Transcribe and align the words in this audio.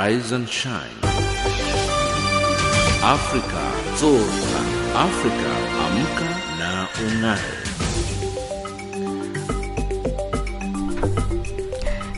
Rise 0.00 0.32
and 0.32 0.48
shine. 0.48 0.98
Afrika 3.04 3.64
zorka. 4.00 4.60
Afrika 5.06 5.52
amka 5.84 6.28
na 6.58 6.70
ung'are. 7.04 7.56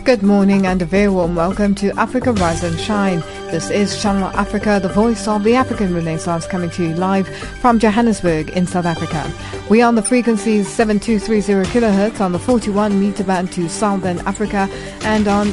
Good 0.05 0.23
morning 0.23 0.65
and 0.65 0.81
a 0.81 0.85
very 0.85 1.09
warm 1.09 1.35
welcome 1.35 1.75
to 1.75 1.91
Africa 1.99 2.33
Rise 2.33 2.63
and 2.63 2.79
Shine. 2.79 3.21
This 3.51 3.69
is 3.69 4.01
Channel 4.01 4.31
Africa, 4.35 4.79
the 4.81 4.89
voice 4.89 5.27
of 5.27 5.43
the 5.43 5.57
African 5.57 5.93
Renaissance, 5.93 6.47
coming 6.47 6.71
to 6.71 6.85
you 6.85 6.95
live 6.95 7.27
from 7.61 7.81
Johannesburg 7.81 8.51
in 8.51 8.65
South 8.65 8.87
Africa. 8.87 9.29
We 9.69 9.83
are 9.83 9.89
on 9.89 9.97
the 9.97 10.03
frequencies 10.03 10.69
7230 10.69 11.69
kHz 11.69 12.21
on 12.21 12.31
the 12.31 12.39
41 12.39 13.01
meter 13.01 13.25
band 13.25 13.51
to 13.55 13.69
Southern 13.69 14.21
Africa 14.21 14.69
and 15.03 15.27
on 15.27 15.53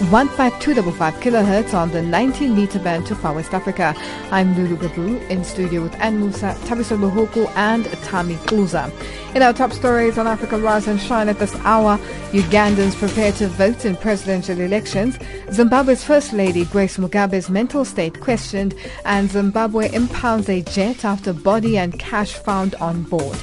15255 0.00 1.14
kHz 1.16 1.74
on 1.74 1.90
the 1.90 2.00
19 2.00 2.56
meter 2.56 2.78
band 2.78 3.04
to 3.04 3.14
Far 3.14 3.34
West 3.34 3.52
Africa. 3.52 3.94
I'm 4.30 4.56
Lulu 4.56 4.78
Gabu 4.78 5.28
in 5.28 5.44
studio 5.44 5.82
with 5.82 5.94
Ann 6.00 6.18
Musa, 6.20 6.56
Tabiso 6.60 6.96
Luhuku 6.96 7.46
and 7.54 7.84
Tami 7.84 8.38
Uza. 8.50 8.90
In 9.34 9.42
our 9.42 9.52
top 9.52 9.72
stories 9.74 10.16
on 10.16 10.26
Africa 10.26 10.58
Rise 10.58 10.88
and 10.88 10.98
Shine 10.98 11.28
at 11.28 11.38
this 11.38 11.54
hour, 11.64 11.98
Ugandans 12.32 12.96
prepare 12.96 13.32
to 13.32 13.48
vote 13.48 13.84
in 13.84 13.94
presidential 13.94 14.58
elections, 14.58 15.18
Zimbabwe's 15.52 16.02
First 16.02 16.32
Lady 16.32 16.64
Grace 16.64 16.96
Mugabe's 16.96 17.50
mental 17.50 17.84
state 17.84 18.22
questioned, 18.22 18.74
and 19.04 19.30
Zimbabwe 19.30 19.92
impounds 19.92 20.48
a 20.48 20.62
jet 20.62 21.04
after 21.04 21.34
body 21.34 21.76
and 21.76 21.98
cash 21.98 22.32
found 22.32 22.74
on 22.76 23.02
board. 23.02 23.38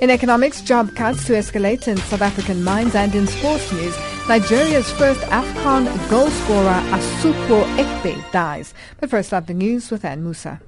In 0.00 0.08
economics, 0.08 0.62
job 0.62 0.94
cuts 0.96 1.26
to 1.26 1.34
escalate 1.34 1.86
in 1.86 1.98
South 1.98 2.22
African 2.22 2.64
mines 2.64 2.94
and 2.94 3.14
in 3.14 3.26
sports 3.26 3.70
news, 3.70 3.94
Nigeria's 4.28 4.90
first 4.92 5.20
AFCON 5.24 5.84
goal 6.08 6.30
scorer 6.30 6.80
Asuquo 6.88 7.64
Ekpe 7.76 8.32
dies. 8.32 8.72
But 8.98 9.10
first 9.10 9.34
up 9.34 9.46
the 9.46 9.52
news 9.52 9.90
with 9.90 10.06
Ann 10.06 10.24
Musa. 10.24 10.58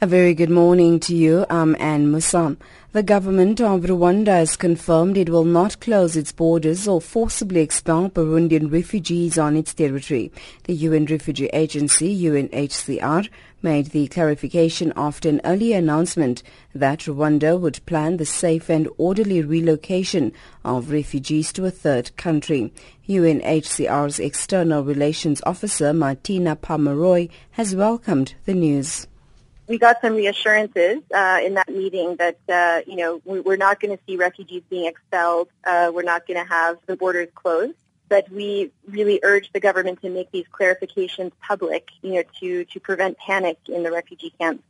A 0.00 0.06
very 0.06 0.32
good 0.32 0.48
morning 0.48 1.00
to 1.00 1.14
you. 1.14 1.44
I'm 1.50 1.76
Anne 1.80 2.10
Musa. 2.12 2.56
The 2.92 3.02
government 3.02 3.60
of 3.60 3.82
Rwanda 3.82 4.28
has 4.28 4.56
confirmed 4.56 5.18
it 5.18 5.28
will 5.28 5.44
not 5.44 5.78
close 5.78 6.16
its 6.16 6.32
borders 6.32 6.88
or 6.88 7.02
forcibly 7.02 7.60
expel 7.60 8.08
Burundian 8.08 8.72
refugees 8.72 9.36
on 9.36 9.56
its 9.56 9.74
territory. 9.74 10.32
The 10.64 10.72
UN 10.72 11.04
Refugee 11.04 11.50
Agency, 11.52 12.18
UNHCR, 12.18 13.28
made 13.60 13.88
the 13.88 14.08
clarification 14.08 14.94
after 14.96 15.28
an 15.28 15.42
earlier 15.44 15.76
announcement 15.76 16.42
that 16.74 17.00
Rwanda 17.00 17.60
would 17.60 17.84
plan 17.84 18.16
the 18.16 18.24
safe 18.24 18.70
and 18.70 18.88
orderly 18.96 19.42
relocation 19.42 20.32
of 20.64 20.90
refugees 20.90 21.52
to 21.52 21.66
a 21.66 21.70
third 21.70 22.16
country. 22.16 22.72
UNHCR's 23.06 24.18
External 24.18 24.82
Relations 24.82 25.42
Officer 25.44 25.92
Martina 25.92 26.56
Pomeroy 26.56 27.28
has 27.50 27.76
welcomed 27.76 28.34
the 28.46 28.54
news 28.54 29.07
we 29.68 29.78
got 29.78 30.00
some 30.00 30.14
reassurances 30.14 31.02
uh, 31.14 31.40
in 31.44 31.54
that 31.54 31.68
meeting 31.68 32.16
that 32.16 32.38
uh, 32.48 32.80
you 32.86 32.96
know 32.96 33.20
we, 33.24 33.40
are 33.52 33.56
not 33.56 33.80
going 33.80 33.96
to 33.96 34.02
see 34.06 34.16
refugees 34.16 34.62
being 34.68 34.86
expelled. 34.86 35.48
Uh, 35.64 35.90
we're 35.94 36.02
not 36.02 36.26
going 36.26 36.42
to 36.42 36.48
have 36.48 36.78
the 36.86 36.96
borders 36.96 37.28
closed. 37.34 37.74
But 38.08 38.30
we 38.30 38.72
really 38.86 39.20
urge 39.22 39.52
the 39.52 39.60
government 39.60 40.00
to 40.00 40.08
make 40.08 40.30
these 40.30 40.46
clarifications 40.50 41.32
public, 41.46 41.90
you 42.00 42.14
know, 42.14 42.22
to 42.40 42.64
to 42.64 42.80
prevent 42.80 43.18
panic 43.18 43.58
in 43.68 43.82
the 43.82 43.92
refugee 43.92 44.32
camps. 44.40 44.64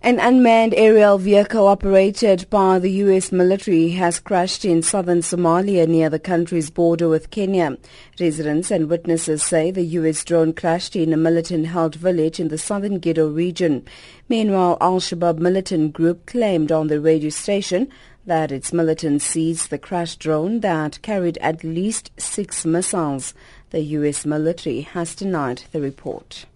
An 0.00 0.20
unmanned 0.20 0.74
aerial 0.76 1.18
vehicle 1.18 1.66
operated 1.66 2.48
by 2.50 2.78
the 2.78 2.90
U.S. 3.02 3.32
military 3.32 3.90
has 3.90 4.20
crashed 4.20 4.64
in 4.64 4.80
southern 4.80 5.22
Somalia 5.22 5.88
near 5.88 6.08
the 6.08 6.20
country's 6.20 6.70
border 6.70 7.08
with 7.08 7.32
Kenya. 7.32 7.76
Residents 8.20 8.70
and 8.70 8.88
witnesses 8.88 9.42
say 9.42 9.72
the 9.72 9.82
U.S. 9.82 10.24
drone 10.24 10.52
crashed 10.52 10.94
in 10.94 11.12
a 11.12 11.16
militant-held 11.16 11.96
village 11.96 12.38
in 12.38 12.46
the 12.46 12.58
southern 12.58 13.00
Gedo 13.00 13.34
region. 13.34 13.84
Meanwhile, 14.28 14.78
Al-Shabaab 14.80 15.38
militant 15.38 15.94
group 15.94 16.26
claimed 16.26 16.70
on 16.70 16.86
the 16.86 17.00
radio 17.00 17.30
station 17.30 17.88
that 18.24 18.52
its 18.52 18.72
militants 18.72 19.24
seized 19.24 19.68
the 19.68 19.78
crashed 19.78 20.20
drone 20.20 20.60
that 20.60 21.02
carried 21.02 21.38
at 21.38 21.64
least 21.64 22.12
six 22.16 22.64
missiles. 22.64 23.34
The 23.70 23.80
U.S. 23.80 24.24
military 24.24 24.82
has 24.82 25.16
denied 25.16 25.64
the 25.72 25.80
report. 25.80 26.46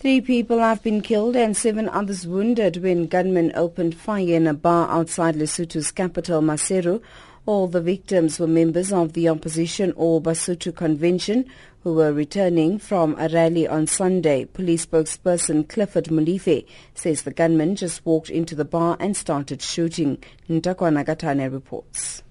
Three 0.00 0.22
people 0.22 0.60
have 0.60 0.82
been 0.82 1.02
killed 1.02 1.36
and 1.36 1.54
seven 1.54 1.86
others 1.86 2.26
wounded 2.26 2.78
when 2.78 3.06
gunmen 3.06 3.52
opened 3.54 3.94
fire 3.94 4.34
in 4.34 4.46
a 4.46 4.54
bar 4.54 4.88
outside 4.88 5.34
Lesotho's 5.34 5.92
capital, 5.92 6.40
Maseru. 6.40 7.02
All 7.44 7.66
the 7.66 7.82
victims 7.82 8.40
were 8.40 8.46
members 8.46 8.94
of 8.94 9.12
the 9.12 9.28
opposition 9.28 9.92
All 9.92 10.22
Basotho 10.22 10.74
Convention 10.74 11.44
who 11.82 11.92
were 11.92 12.14
returning 12.14 12.78
from 12.78 13.14
a 13.18 13.28
rally 13.28 13.68
on 13.68 13.86
Sunday. 13.86 14.46
Police 14.46 14.86
spokesperson 14.86 15.68
Clifford 15.68 16.06
Molefe 16.06 16.64
says 16.94 17.24
the 17.24 17.30
gunmen 17.30 17.76
just 17.76 18.06
walked 18.06 18.30
into 18.30 18.54
the 18.54 18.64
bar 18.64 18.96
and 19.00 19.14
started 19.14 19.60
shooting. 19.60 20.16
Ntakwana 20.48 21.04
Gatane 21.04 21.52
reports. 21.52 22.22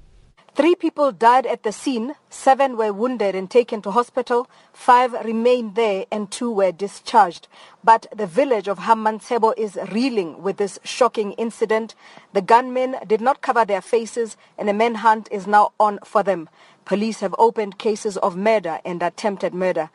Three 0.59 0.75
people 0.75 1.13
died 1.13 1.45
at 1.45 1.63
the 1.63 1.71
scene, 1.71 2.15
seven 2.29 2.75
were 2.75 2.91
wounded 2.91 3.33
and 3.33 3.49
taken 3.49 3.81
to 3.83 3.91
hospital, 3.91 4.49
five 4.73 5.13
remain 5.23 5.73
there 5.75 6.05
and 6.11 6.29
two 6.29 6.51
were 6.51 6.73
discharged. 6.73 7.47
But 7.81 8.07
the 8.13 8.27
village 8.27 8.67
of 8.67 8.79
Hamansebo 8.79 9.53
is 9.55 9.79
reeling 9.93 10.43
with 10.43 10.57
this 10.57 10.77
shocking 10.83 11.31
incident. 11.37 11.95
The 12.33 12.41
gunmen 12.41 12.97
did 13.07 13.21
not 13.21 13.41
cover 13.41 13.63
their 13.63 13.79
faces 13.79 14.35
and 14.57 14.69
a 14.69 14.73
manhunt 14.73 15.29
is 15.31 15.47
now 15.47 15.71
on 15.79 15.99
for 16.03 16.23
them. 16.23 16.49
Police 16.83 17.21
have 17.21 17.35
opened 17.39 17.79
cases 17.79 18.17
of 18.17 18.35
murder 18.35 18.81
and 18.83 19.01
attempted 19.01 19.53
murder. 19.53 19.89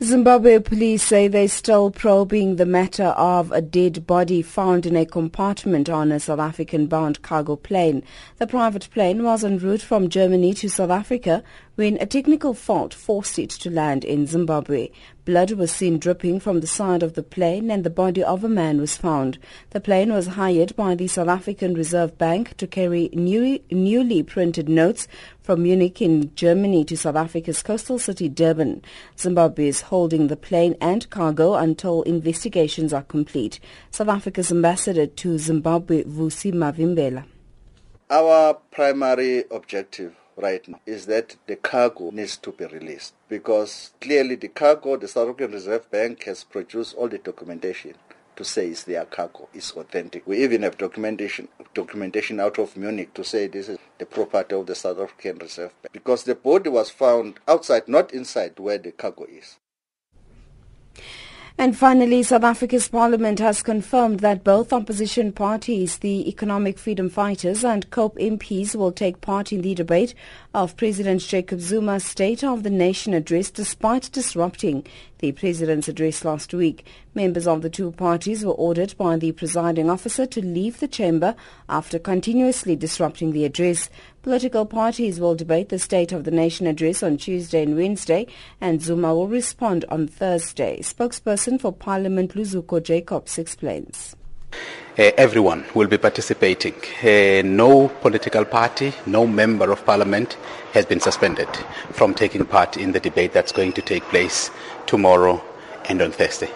Zimbabwe 0.00 0.60
police 0.60 1.02
say 1.02 1.26
they're 1.26 1.48
still 1.48 1.90
probing 1.90 2.54
the 2.54 2.64
matter 2.64 3.06
of 3.16 3.50
a 3.50 3.60
dead 3.60 4.06
body 4.06 4.42
found 4.42 4.86
in 4.86 4.94
a 4.94 5.04
compartment 5.04 5.90
on 5.90 6.12
a 6.12 6.20
South 6.20 6.38
African-bound 6.38 7.20
cargo 7.22 7.56
plane. 7.56 8.04
The 8.36 8.46
private 8.46 8.88
plane 8.92 9.24
was 9.24 9.42
en 9.42 9.58
route 9.58 9.82
from 9.82 10.08
Germany 10.08 10.54
to 10.54 10.70
South 10.70 10.90
Africa 10.90 11.42
when 11.78 11.96
a 12.00 12.06
technical 12.06 12.54
fault 12.54 12.92
forced 12.92 13.38
it 13.38 13.48
to 13.48 13.70
land 13.70 14.04
in 14.04 14.26
Zimbabwe. 14.26 14.88
Blood 15.24 15.52
was 15.52 15.70
seen 15.70 15.96
dripping 15.96 16.40
from 16.40 16.58
the 16.58 16.66
side 16.66 17.04
of 17.04 17.12
the 17.14 17.22
plane 17.22 17.70
and 17.70 17.84
the 17.84 17.88
body 17.88 18.20
of 18.20 18.42
a 18.42 18.48
man 18.48 18.80
was 18.80 18.96
found. 18.96 19.38
The 19.70 19.80
plane 19.80 20.12
was 20.12 20.26
hired 20.26 20.74
by 20.74 20.96
the 20.96 21.06
South 21.06 21.28
African 21.28 21.74
Reserve 21.74 22.18
Bank 22.18 22.56
to 22.56 22.66
carry 22.66 23.10
new, 23.12 23.60
newly 23.70 24.24
printed 24.24 24.68
notes 24.68 25.06
from 25.40 25.62
Munich 25.62 26.02
in 26.02 26.34
Germany 26.34 26.84
to 26.84 26.96
South 26.96 27.14
Africa's 27.14 27.62
coastal 27.62 28.00
city 28.00 28.28
Durban. 28.28 28.82
Zimbabwe 29.16 29.68
is 29.68 29.82
holding 29.82 30.26
the 30.26 30.36
plane 30.36 30.74
and 30.80 31.08
cargo 31.10 31.54
until 31.54 32.02
investigations 32.02 32.92
are 32.92 33.04
complete. 33.04 33.60
South 33.92 34.08
Africa's 34.08 34.50
ambassador 34.50 35.06
to 35.06 35.38
Zimbabwe, 35.38 36.02
Vusi 36.02 36.52
Mavimbela. 36.52 37.24
Our 38.10 38.54
primary 38.72 39.44
objective 39.52 40.17
right 40.38 40.66
now 40.68 40.80
is 40.86 41.06
that 41.06 41.36
the 41.46 41.56
cargo 41.56 42.10
needs 42.10 42.36
to 42.38 42.52
be 42.52 42.64
released 42.66 43.14
because 43.28 43.92
clearly 44.00 44.36
the 44.36 44.48
cargo, 44.48 44.96
the 44.96 45.08
South 45.08 45.28
African 45.28 45.52
Reserve 45.52 45.90
Bank 45.90 46.24
has 46.24 46.44
produced 46.44 46.94
all 46.96 47.08
the 47.08 47.18
documentation 47.18 47.94
to 48.36 48.44
say 48.44 48.68
it's 48.68 48.84
their 48.84 49.04
cargo, 49.04 49.48
it's 49.52 49.72
authentic. 49.72 50.24
We 50.26 50.44
even 50.44 50.62
have 50.62 50.78
documentation 50.78 51.48
documentation 51.74 52.38
out 52.38 52.58
of 52.58 52.76
Munich 52.76 53.12
to 53.14 53.24
say 53.24 53.48
this 53.48 53.68
is 53.68 53.78
the 53.98 54.06
property 54.06 54.54
of 54.54 54.66
the 54.66 54.76
South 54.76 55.00
African 55.00 55.38
Reserve 55.38 55.72
Bank 55.82 55.92
because 55.92 56.22
the 56.22 56.36
body 56.36 56.70
was 56.70 56.88
found 56.88 57.40
outside, 57.48 57.88
not 57.88 58.14
inside 58.14 58.58
where 58.60 58.78
the 58.78 58.92
cargo 58.92 59.24
is. 59.24 59.58
And 61.60 61.76
finally, 61.76 62.22
South 62.22 62.44
Africa's 62.44 62.86
parliament 62.86 63.40
has 63.40 63.64
confirmed 63.64 64.20
that 64.20 64.44
both 64.44 64.72
opposition 64.72 65.32
parties, 65.32 65.98
the 65.98 66.28
Economic 66.28 66.78
Freedom 66.78 67.10
Fighters 67.10 67.64
and 67.64 67.90
COPE 67.90 68.16
MPs, 68.18 68.76
will 68.76 68.92
take 68.92 69.20
part 69.20 69.52
in 69.52 69.62
the 69.62 69.74
debate 69.74 70.14
of 70.58 70.76
President 70.76 71.20
Jacob 71.20 71.60
Zuma's 71.60 72.04
State 72.04 72.42
of 72.42 72.64
the 72.64 72.70
Nation 72.70 73.14
address 73.14 73.48
despite 73.48 74.10
disrupting 74.10 74.84
the 75.20 75.30
president's 75.30 75.86
address 75.86 76.24
last 76.24 76.52
week. 76.52 76.84
Members 77.14 77.46
of 77.46 77.62
the 77.62 77.70
two 77.70 77.92
parties 77.92 78.44
were 78.44 78.54
ordered 78.54 78.92
by 78.98 79.16
the 79.16 79.30
presiding 79.30 79.88
officer 79.88 80.26
to 80.26 80.44
leave 80.44 80.80
the 80.80 80.88
chamber 80.88 81.36
after 81.68 81.96
continuously 81.96 82.74
disrupting 82.74 83.30
the 83.30 83.44
address. 83.44 83.88
Political 84.22 84.66
parties 84.66 85.20
will 85.20 85.36
debate 85.36 85.68
the 85.68 85.78
State 85.78 86.10
of 86.10 86.24
the 86.24 86.32
Nation 86.32 86.66
address 86.66 87.04
on 87.04 87.18
Tuesday 87.18 87.62
and 87.62 87.76
Wednesday, 87.76 88.26
and 88.60 88.82
Zuma 88.82 89.14
will 89.14 89.28
respond 89.28 89.84
on 89.88 90.08
Thursday. 90.08 90.80
Spokesperson 90.80 91.60
for 91.60 91.72
Parliament 91.72 92.34
Luzuko 92.34 92.82
Jacobs 92.82 93.38
explains. 93.38 94.16
Uh, 94.52 95.12
everyone 95.16 95.64
will 95.74 95.86
be 95.86 95.96
participating. 95.96 96.74
Uh, 97.02 97.42
no 97.44 97.88
political 98.00 98.44
party, 98.44 98.92
no 99.06 99.26
member 99.26 99.70
of 99.70 99.84
parliament 99.84 100.36
has 100.72 100.84
been 100.84 101.00
suspended 101.00 101.48
from 101.92 102.14
taking 102.14 102.44
part 102.44 102.76
in 102.76 102.92
the 102.92 103.00
debate 103.00 103.32
that's 103.32 103.52
going 103.52 103.72
to 103.72 103.82
take 103.82 104.02
place 104.04 104.50
tomorrow 104.86 105.42
and 105.88 106.02
on 106.02 106.10
Thursday. 106.10 106.50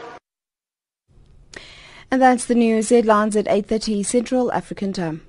And 2.10 2.20
that's 2.20 2.44
the 2.44 2.54
news 2.54 2.90
headlines 2.90 3.36
at 3.36 3.46
8:30 3.46 4.04
Central 4.04 4.52
African 4.52 4.92
Time. 4.92 5.22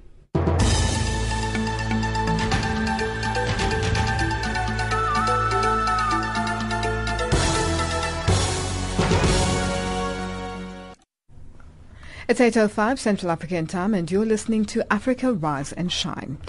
It's 12.35 12.41
8.05 12.41 12.97
Central 12.97 13.31
African 13.31 13.67
time 13.67 13.93
and 13.93 14.09
you're 14.09 14.25
listening 14.25 14.65
to 14.65 14.91
Africa 14.91 15.33
Rise 15.33 15.71
and 15.71 15.93
Shine. 15.93 16.39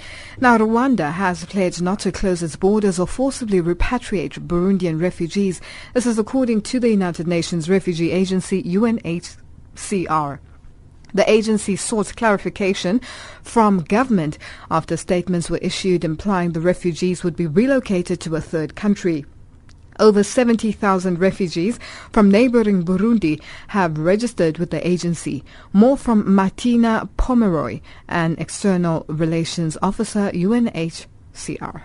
Now, 0.40 0.56
Rwanda 0.56 1.12
has 1.12 1.44
pledged 1.44 1.82
not 1.82 1.98
to 1.98 2.10
close 2.10 2.42
its 2.42 2.56
borders 2.56 2.98
or 2.98 3.06
forcibly 3.06 3.60
repatriate 3.60 4.46
Burundian 4.46 4.98
refugees. 4.98 5.60
This 5.92 6.06
is 6.06 6.18
according 6.18 6.62
to 6.62 6.80
the 6.80 6.88
United 6.88 7.28
Nations 7.28 7.68
Refugee 7.68 8.12
Agency, 8.12 8.62
UNHCR. 8.62 10.38
The 11.12 11.30
agency 11.30 11.76
sought 11.76 12.16
clarification 12.16 13.02
from 13.42 13.80
government 13.80 14.38
after 14.70 14.96
statements 14.96 15.50
were 15.50 15.58
issued 15.58 16.02
implying 16.02 16.52
the 16.52 16.62
refugees 16.62 17.22
would 17.22 17.36
be 17.36 17.46
relocated 17.46 18.20
to 18.20 18.36
a 18.36 18.40
third 18.40 18.74
country. 18.74 19.26
Over 20.00 20.24
70,000 20.24 21.20
refugees 21.20 21.78
from 22.10 22.30
neighboring 22.30 22.84
Burundi 22.84 23.40
have 23.68 23.96
registered 23.96 24.58
with 24.58 24.70
the 24.70 24.86
agency. 24.86 25.44
More 25.72 25.96
from 25.96 26.34
Martina 26.34 27.08
Pomeroy, 27.16 27.80
an 28.08 28.34
external 28.38 29.04
relations 29.08 29.78
officer, 29.80 30.32
UNHCR. 30.32 31.82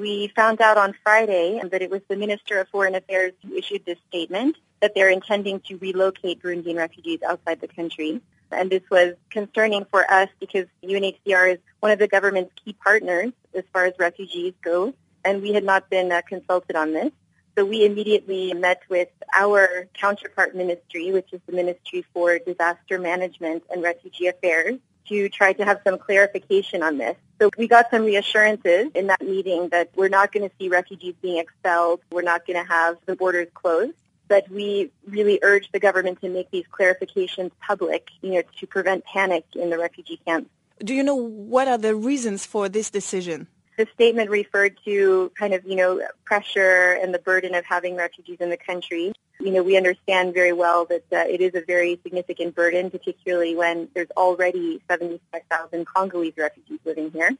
We 0.00 0.32
found 0.34 0.60
out 0.60 0.78
on 0.78 0.94
Friday 1.02 1.60
that 1.70 1.82
it 1.82 1.90
was 1.90 2.00
the 2.08 2.16
Minister 2.16 2.58
of 2.58 2.68
Foreign 2.68 2.94
Affairs 2.94 3.32
who 3.42 3.54
issued 3.54 3.84
this 3.84 3.98
statement 4.08 4.56
that 4.80 4.94
they're 4.94 5.10
intending 5.10 5.60
to 5.60 5.76
relocate 5.76 6.42
Burundian 6.42 6.76
refugees 6.76 7.20
outside 7.22 7.60
the 7.60 7.68
country. 7.68 8.20
And 8.50 8.70
this 8.70 8.82
was 8.90 9.14
concerning 9.30 9.84
for 9.90 10.10
us 10.10 10.28
because 10.40 10.66
UNHCR 10.82 11.54
is 11.54 11.58
one 11.80 11.92
of 11.92 11.98
the 11.98 12.08
government's 12.08 12.52
key 12.64 12.72
partners 12.72 13.32
as 13.54 13.64
far 13.72 13.84
as 13.84 13.94
refugees 13.98 14.54
go 14.62 14.94
and 15.24 15.42
we 15.42 15.52
had 15.52 15.64
not 15.64 15.90
been 15.90 16.12
uh, 16.12 16.22
consulted 16.28 16.76
on 16.76 16.92
this. 16.92 17.10
So 17.56 17.64
we 17.64 17.84
immediately 17.84 18.52
met 18.52 18.82
with 18.88 19.08
our 19.36 19.86
counterpart 19.94 20.56
ministry, 20.56 21.12
which 21.12 21.32
is 21.32 21.40
the 21.46 21.52
Ministry 21.52 22.04
for 22.12 22.38
Disaster 22.38 22.98
Management 22.98 23.62
and 23.70 23.82
Refugee 23.82 24.26
Affairs, 24.26 24.78
to 25.08 25.28
try 25.28 25.52
to 25.52 25.64
have 25.64 25.80
some 25.84 25.98
clarification 25.98 26.82
on 26.82 26.98
this. 26.98 27.16
So 27.40 27.50
we 27.56 27.68
got 27.68 27.90
some 27.90 28.04
reassurances 28.04 28.90
in 28.94 29.06
that 29.06 29.22
meeting 29.22 29.68
that 29.68 29.90
we're 29.94 30.08
not 30.08 30.32
going 30.32 30.48
to 30.48 30.54
see 30.58 30.68
refugees 30.68 31.14
being 31.22 31.38
expelled. 31.38 32.00
We're 32.10 32.22
not 32.22 32.46
going 32.46 32.60
to 32.64 32.68
have 32.68 32.96
the 33.06 33.14
borders 33.14 33.48
closed. 33.54 33.94
But 34.26 34.48
we 34.50 34.90
really 35.06 35.38
urge 35.42 35.70
the 35.70 35.78
government 35.78 36.20
to 36.22 36.30
make 36.30 36.50
these 36.50 36.64
clarifications 36.72 37.50
public, 37.60 38.08
you 38.22 38.32
know, 38.32 38.42
to 38.58 38.66
prevent 38.66 39.04
panic 39.04 39.44
in 39.54 39.68
the 39.68 39.78
refugee 39.78 40.18
camps. 40.26 40.48
Do 40.82 40.94
you 40.94 41.02
know 41.02 41.14
what 41.14 41.68
are 41.68 41.78
the 41.78 41.94
reasons 41.94 42.46
for 42.46 42.68
this 42.68 42.90
decision? 42.90 43.46
The 43.76 43.86
statement 43.94 44.30
referred 44.30 44.78
to 44.84 45.32
kind 45.38 45.54
of, 45.54 45.64
you 45.64 45.76
know, 45.76 46.00
pressure 46.24 46.98
and 47.02 47.12
the 47.12 47.18
burden 47.18 47.54
of 47.54 47.64
having 47.64 47.96
refugees 47.96 48.38
in 48.40 48.50
the 48.50 48.56
country. 48.56 49.12
You 49.40 49.50
know, 49.50 49.62
we 49.62 49.76
understand 49.76 50.32
very 50.32 50.52
well 50.52 50.84
that 50.86 51.04
uh, 51.12 51.28
it 51.28 51.40
is 51.40 51.54
a 51.54 51.64
very 51.66 51.98
significant 52.02 52.54
burden, 52.54 52.90
particularly 52.90 53.56
when 53.56 53.88
there's 53.94 54.10
already 54.16 54.80
75,000 54.88 55.86
Congolese 55.86 56.34
refugees 56.36 56.78
living 56.84 57.10
here. 57.10 57.30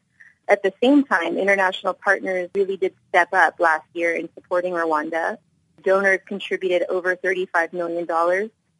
At 0.48 0.62
the 0.62 0.72
same 0.82 1.04
time, 1.04 1.38
international 1.38 1.94
partners 1.94 2.50
really 2.54 2.76
did 2.76 2.94
step 3.08 3.28
up 3.32 3.60
last 3.60 3.86
year 3.94 4.14
in 4.14 4.28
supporting 4.34 4.74
Rwanda. 4.74 5.38
Donors 5.82 6.20
contributed 6.26 6.84
over 6.88 7.16
$35 7.16 7.72
million 7.72 8.06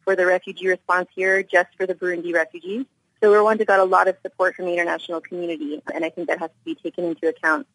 for 0.03 0.15
the 0.15 0.25
refugee 0.25 0.67
response 0.67 1.07
here 1.15 1.41
just 1.41 1.69
for 1.75 1.87
the 1.87 1.95
Burundi 1.95 2.33
refugees. 2.33 2.85
So 3.21 3.31
Rwanda 3.31 3.65
got 3.65 3.79
a 3.79 3.83
lot 3.83 4.07
of 4.07 4.15
support 4.21 4.55
from 4.55 4.65
the 4.65 4.73
international 4.73 5.21
community, 5.21 5.81
and 5.93 6.03
I 6.03 6.09
think 6.09 6.27
that 6.27 6.39
has 6.39 6.49
to 6.49 6.65
be 6.65 6.75
taken 6.75 7.05
into 7.05 7.27
account. 7.27 7.65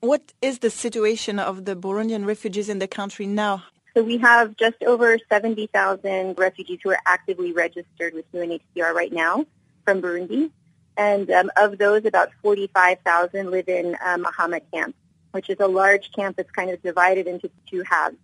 What 0.00 0.32
is 0.40 0.60
the 0.60 0.70
situation 0.70 1.38
of 1.38 1.64
the 1.64 1.76
Burundian 1.76 2.26
refugees 2.26 2.68
in 2.68 2.78
the 2.78 2.88
country 2.88 3.26
now? 3.26 3.64
So 3.94 4.02
we 4.02 4.18
have 4.18 4.56
just 4.56 4.82
over 4.82 5.18
70,000 5.30 6.38
refugees 6.38 6.80
who 6.82 6.90
are 6.90 6.98
actively 7.06 7.52
registered 7.52 8.14
with 8.14 8.30
UNHCR 8.32 8.92
right 8.92 9.12
now 9.12 9.46
from 9.84 10.02
Burundi. 10.02 10.50
And 10.98 11.30
um, 11.30 11.50
of 11.56 11.78
those, 11.78 12.04
about 12.04 12.30
45,000 12.42 13.50
live 13.50 13.68
in 13.68 13.96
uh, 14.04 14.16
Mahama 14.18 14.60
camp, 14.72 14.94
which 15.32 15.50
is 15.50 15.58
a 15.60 15.66
large 15.66 16.12
camp 16.12 16.36
that's 16.36 16.50
kind 16.50 16.70
of 16.70 16.82
divided 16.82 17.26
into 17.26 17.50
two 17.70 17.82
halves. 17.88 18.16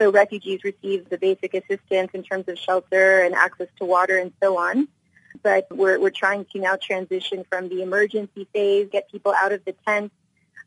So 0.00 0.10
refugees 0.10 0.62
receive 0.62 1.08
the 1.08 1.18
basic 1.18 1.54
assistance 1.54 2.10
in 2.12 2.22
terms 2.22 2.46
of 2.48 2.58
shelter 2.58 3.22
and 3.22 3.34
access 3.34 3.68
to 3.78 3.84
water 3.84 4.18
and 4.18 4.32
so 4.42 4.58
on 4.58 4.88
but 5.42 5.66
we're, 5.70 5.98
we're 5.98 6.10
trying 6.10 6.44
to 6.52 6.58
now 6.60 6.76
transition 6.76 7.44
from 7.48 7.68
the 7.68 7.82
emergency 7.82 8.46
phase, 8.52 8.88
get 8.90 9.10
people 9.10 9.34
out 9.40 9.52
of 9.52 9.64
the 9.64 9.74
tents 9.86 10.14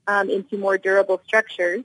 um, 0.07 0.29
into 0.29 0.57
more 0.57 0.77
durable 0.77 1.21
structures. 1.25 1.83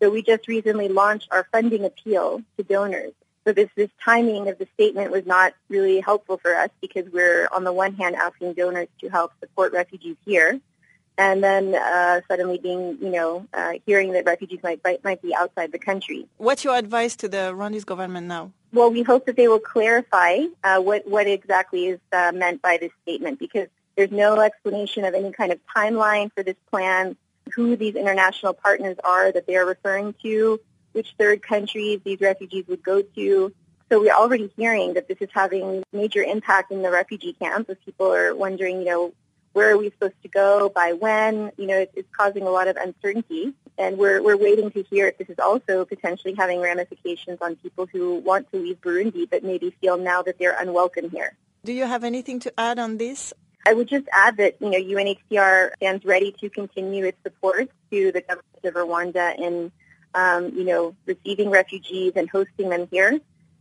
So 0.00 0.10
we 0.10 0.22
just 0.22 0.48
recently 0.48 0.88
launched 0.88 1.28
our 1.30 1.46
funding 1.52 1.84
appeal 1.84 2.42
to 2.56 2.64
donors. 2.64 3.12
So 3.46 3.52
this, 3.52 3.68
this 3.74 3.90
timing 4.04 4.48
of 4.48 4.58
the 4.58 4.66
statement 4.74 5.10
was 5.10 5.26
not 5.26 5.54
really 5.68 6.00
helpful 6.00 6.38
for 6.38 6.54
us 6.54 6.70
because 6.80 7.10
we're 7.12 7.48
on 7.52 7.64
the 7.64 7.72
one 7.72 7.94
hand 7.94 8.16
asking 8.16 8.54
donors 8.54 8.88
to 9.00 9.08
help 9.08 9.32
support 9.40 9.72
refugees 9.72 10.16
here, 10.24 10.60
and 11.20 11.44
then 11.44 11.74
uh, 11.74 12.22
suddenly 12.28 12.56
being, 12.56 12.96
you 12.98 13.10
know, 13.10 13.46
uh, 13.52 13.72
hearing 13.84 14.12
that 14.12 14.24
refugees 14.24 14.60
might, 14.62 14.80
might 15.04 15.20
be 15.20 15.34
outside 15.34 15.70
the 15.70 15.78
country. 15.78 16.26
What's 16.38 16.64
your 16.64 16.74
advice 16.76 17.14
to 17.16 17.28
the 17.28 17.52
Rwandese 17.54 17.84
government 17.84 18.26
now? 18.26 18.52
Well, 18.72 18.90
we 18.90 19.02
hope 19.02 19.26
that 19.26 19.36
they 19.36 19.46
will 19.46 19.60
clarify 19.60 20.38
uh, 20.64 20.80
what, 20.80 21.06
what 21.06 21.26
exactly 21.26 21.88
is 21.88 22.00
uh, 22.10 22.32
meant 22.34 22.62
by 22.62 22.78
this 22.80 22.90
statement 23.02 23.38
because 23.38 23.68
there's 23.96 24.10
no 24.10 24.40
explanation 24.40 25.04
of 25.04 25.12
any 25.12 25.30
kind 25.30 25.52
of 25.52 25.58
timeline 25.76 26.32
for 26.32 26.42
this 26.42 26.56
plan, 26.70 27.16
who 27.54 27.76
these 27.76 27.96
international 27.96 28.54
partners 28.54 28.96
are 29.04 29.30
that 29.30 29.46
they 29.46 29.56
are 29.56 29.66
referring 29.66 30.14
to, 30.22 30.58
which 30.92 31.14
third 31.18 31.42
countries 31.42 32.00
these 32.02 32.20
refugees 32.22 32.64
would 32.66 32.82
go 32.82 33.02
to. 33.02 33.52
So 33.90 34.00
we're 34.00 34.14
already 34.14 34.50
hearing 34.56 34.94
that 34.94 35.06
this 35.06 35.18
is 35.20 35.28
having 35.34 35.82
major 35.92 36.22
impact 36.22 36.72
in 36.72 36.80
the 36.80 36.90
refugee 36.90 37.34
camps 37.34 37.68
as 37.68 37.76
people 37.84 38.10
are 38.10 38.34
wondering, 38.34 38.78
you 38.78 38.86
know, 38.86 39.12
where 39.52 39.70
are 39.70 39.78
we 39.78 39.90
supposed 39.90 40.20
to 40.22 40.28
go, 40.28 40.68
by 40.68 40.92
when, 40.92 41.50
you 41.56 41.66
know, 41.66 41.78
it's, 41.78 41.92
it's 41.96 42.08
causing 42.16 42.42
a 42.42 42.50
lot 42.50 42.68
of 42.68 42.76
uncertainty. 42.76 43.52
And 43.78 43.96
we're, 43.96 44.22
we're 44.22 44.36
waiting 44.36 44.70
to 44.72 44.82
hear 44.82 45.08
if 45.08 45.18
this 45.18 45.30
is 45.30 45.38
also 45.38 45.84
potentially 45.84 46.34
having 46.36 46.60
ramifications 46.60 47.38
on 47.40 47.56
people 47.56 47.86
who 47.86 48.16
want 48.16 48.50
to 48.52 48.58
leave 48.58 48.80
Burundi 48.80 49.28
but 49.28 49.42
maybe 49.42 49.74
feel 49.80 49.96
now 49.96 50.22
that 50.22 50.38
they're 50.38 50.56
unwelcome 50.58 51.10
here. 51.10 51.36
Do 51.64 51.72
you 51.72 51.86
have 51.86 52.04
anything 52.04 52.40
to 52.40 52.52
add 52.60 52.78
on 52.78 52.98
this? 52.98 53.32
I 53.66 53.74
would 53.74 53.88
just 53.88 54.06
add 54.12 54.36
that, 54.38 54.56
you 54.60 54.70
know, 54.70 54.78
UNHCR 54.78 55.76
stands 55.76 56.04
ready 56.04 56.34
to 56.40 56.48
continue 56.48 57.04
its 57.06 57.18
support 57.22 57.70
to 57.90 58.12
the 58.12 58.20
government 58.22 58.64
of 58.64 58.74
Rwanda 58.74 59.38
in, 59.38 59.72
um, 60.14 60.52
you 60.56 60.64
know, 60.64 60.94
receiving 61.06 61.50
refugees 61.50 62.12
and 62.16 62.28
hosting 62.28 62.70
them 62.70 62.88
here. 62.90 63.20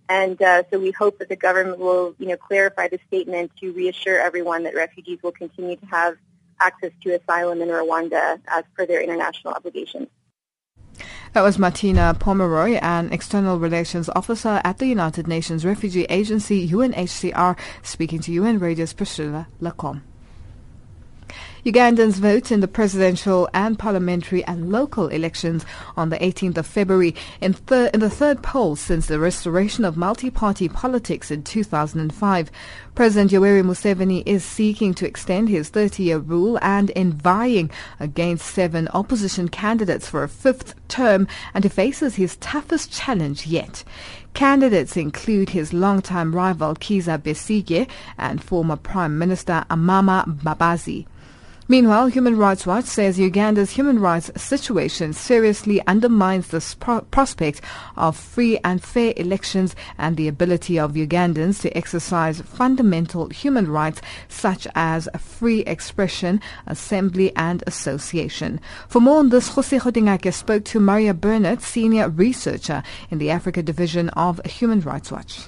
And 0.10 0.42
uh, 0.42 0.64
so 0.72 0.80
we 0.80 0.90
hope 0.90 1.20
that 1.20 1.30
the 1.30 1.36
government 1.36 1.78
will, 1.78 2.16
you 2.18 2.28
know, 2.28 2.36
clarify 2.36 2.88
the 2.88 3.00
statement 3.08 3.52
to 3.62 3.72
reassure 3.72 4.20
everyone 4.20 4.64
that 4.64 4.74
refugees 4.74 5.20
will 5.22 5.32
continue 5.32 5.76
to 5.76 5.86
have 5.86 6.18
access 6.60 6.92
to 7.04 7.12
asylum 7.12 7.62
in 7.62 7.70
Rwanda 7.70 8.42
as 8.48 8.64
per 8.76 8.88
their 8.88 9.02
international 9.02 9.54
obligations. 9.54 10.08
That 11.34 11.44
was 11.44 11.60
Martina 11.60 12.16
Pomeroy, 12.20 12.80
an 12.82 13.14
external 13.14 13.60
relations 13.60 14.10
officer 14.16 14.60
at 14.64 14.80
the 14.80 14.88
United 14.88 15.28
Nations 15.28 15.64
Refugee 15.64 16.06
Agency, 16.06 16.68
UNHCR, 16.68 17.56
speaking 17.84 18.20
to 18.22 18.32
UN 18.32 18.58
Radio's 18.58 18.94
Priscilla 18.94 19.48
Lecomte. 19.62 20.09
Ugandans 21.66 22.14
vote 22.14 22.52
in 22.52 22.62
the 22.62 22.68
presidential 22.68 23.50
and 23.54 23.78
parliamentary 23.78 24.44
and 24.46 24.72
local 24.72 25.08
elections 25.10 25.66
on 25.98 26.10
the 26.10 26.18
18th 26.18 26.58
of 26.58 26.66
February 26.66 27.14
in, 27.42 27.54
thir- 27.54 27.90
in 27.94 28.00
the 28.00 28.10
third 28.10 28.42
poll 28.42 28.76
since 28.76 29.08
the 29.08 29.20
restoration 29.20 29.84
of 29.84 29.98
multi-party 29.98 30.70
politics 30.70 31.32
in 31.32 31.44
2005. 31.44 32.50
President 32.96 33.32
Yoweri 33.32 33.64
Museveni 33.64 34.24
is 34.26 34.44
seeking 34.44 34.94
to 34.94 35.06
extend 35.08 35.50
his 35.50 35.70
30-year 35.70 36.18
rule 36.20 36.58
and 36.62 36.90
in 36.92 37.14
vying 37.14 37.70
against 38.00 38.46
seven 38.46 38.88
opposition 38.90 39.48
candidates 39.50 40.10
for 40.10 40.24
a 40.24 40.30
fifth 40.30 40.76
term 40.88 41.28
and 41.54 41.64
he 41.64 41.70
faces 41.70 42.16
his 42.16 42.38
toughest 42.38 42.92
challenge 42.92 43.46
yet. 43.46 43.84
Candidates 44.34 44.96
include 44.96 45.50
his 45.50 45.74
longtime 45.74 46.34
rival 46.34 46.76
Kizza 46.76 47.18
Besigye 47.18 47.90
and 48.18 48.44
former 48.44 48.76
Prime 48.76 49.18
Minister 49.18 49.66
Amama 49.70 50.26
Mbabazi. 50.26 51.06
Meanwhile, 51.72 52.08
Human 52.08 52.36
Rights 52.36 52.66
Watch 52.66 52.86
says 52.86 53.20
Uganda's 53.20 53.70
human 53.70 54.00
rights 54.00 54.32
situation 54.36 55.14
seriously 55.14 55.86
undermines 55.86 56.48
the 56.48 56.66
pro- 56.80 57.02
prospect 57.02 57.62
of 57.96 58.18
free 58.18 58.58
and 58.64 58.82
fair 58.84 59.14
elections 59.16 59.76
and 59.96 60.18
the 60.18 60.28
ability 60.28 60.80
of 60.80 60.94
Ugandans 60.94 61.62
to 61.62 61.78
exercise 61.78 62.42
fundamental 62.42 63.30
human 63.30 63.70
rights 63.70 64.02
such 64.28 64.68
as 64.74 65.08
free 65.20 65.60
expression, 65.60 66.42
assembly 66.66 67.32
and 67.36 67.64
association. 67.68 68.60
For 68.88 69.00
more 69.00 69.20
on 69.20 69.30
this, 69.30 69.50
Jose 69.50 69.78
Kgodingake 69.78 70.34
spoke 70.34 70.66
to 70.66 70.80
Maria 70.80 71.14
Burnett, 71.14 71.62
senior 71.62 72.10
researcher 72.10 72.82
in 73.12 73.20
the 73.20 73.30
Africa 73.30 73.62
Division 73.62 74.10
of 74.10 74.44
Human 74.44 74.82
Rights 74.82 75.12
Watch. 75.12 75.42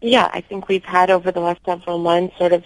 Yeah, 0.00 0.28
I 0.34 0.40
think 0.40 0.66
we've 0.66 0.82
had 0.82 1.08
over 1.08 1.30
the 1.30 1.38
last 1.38 1.60
several 1.64 1.98
months 1.98 2.36
sort 2.36 2.52
of 2.52 2.64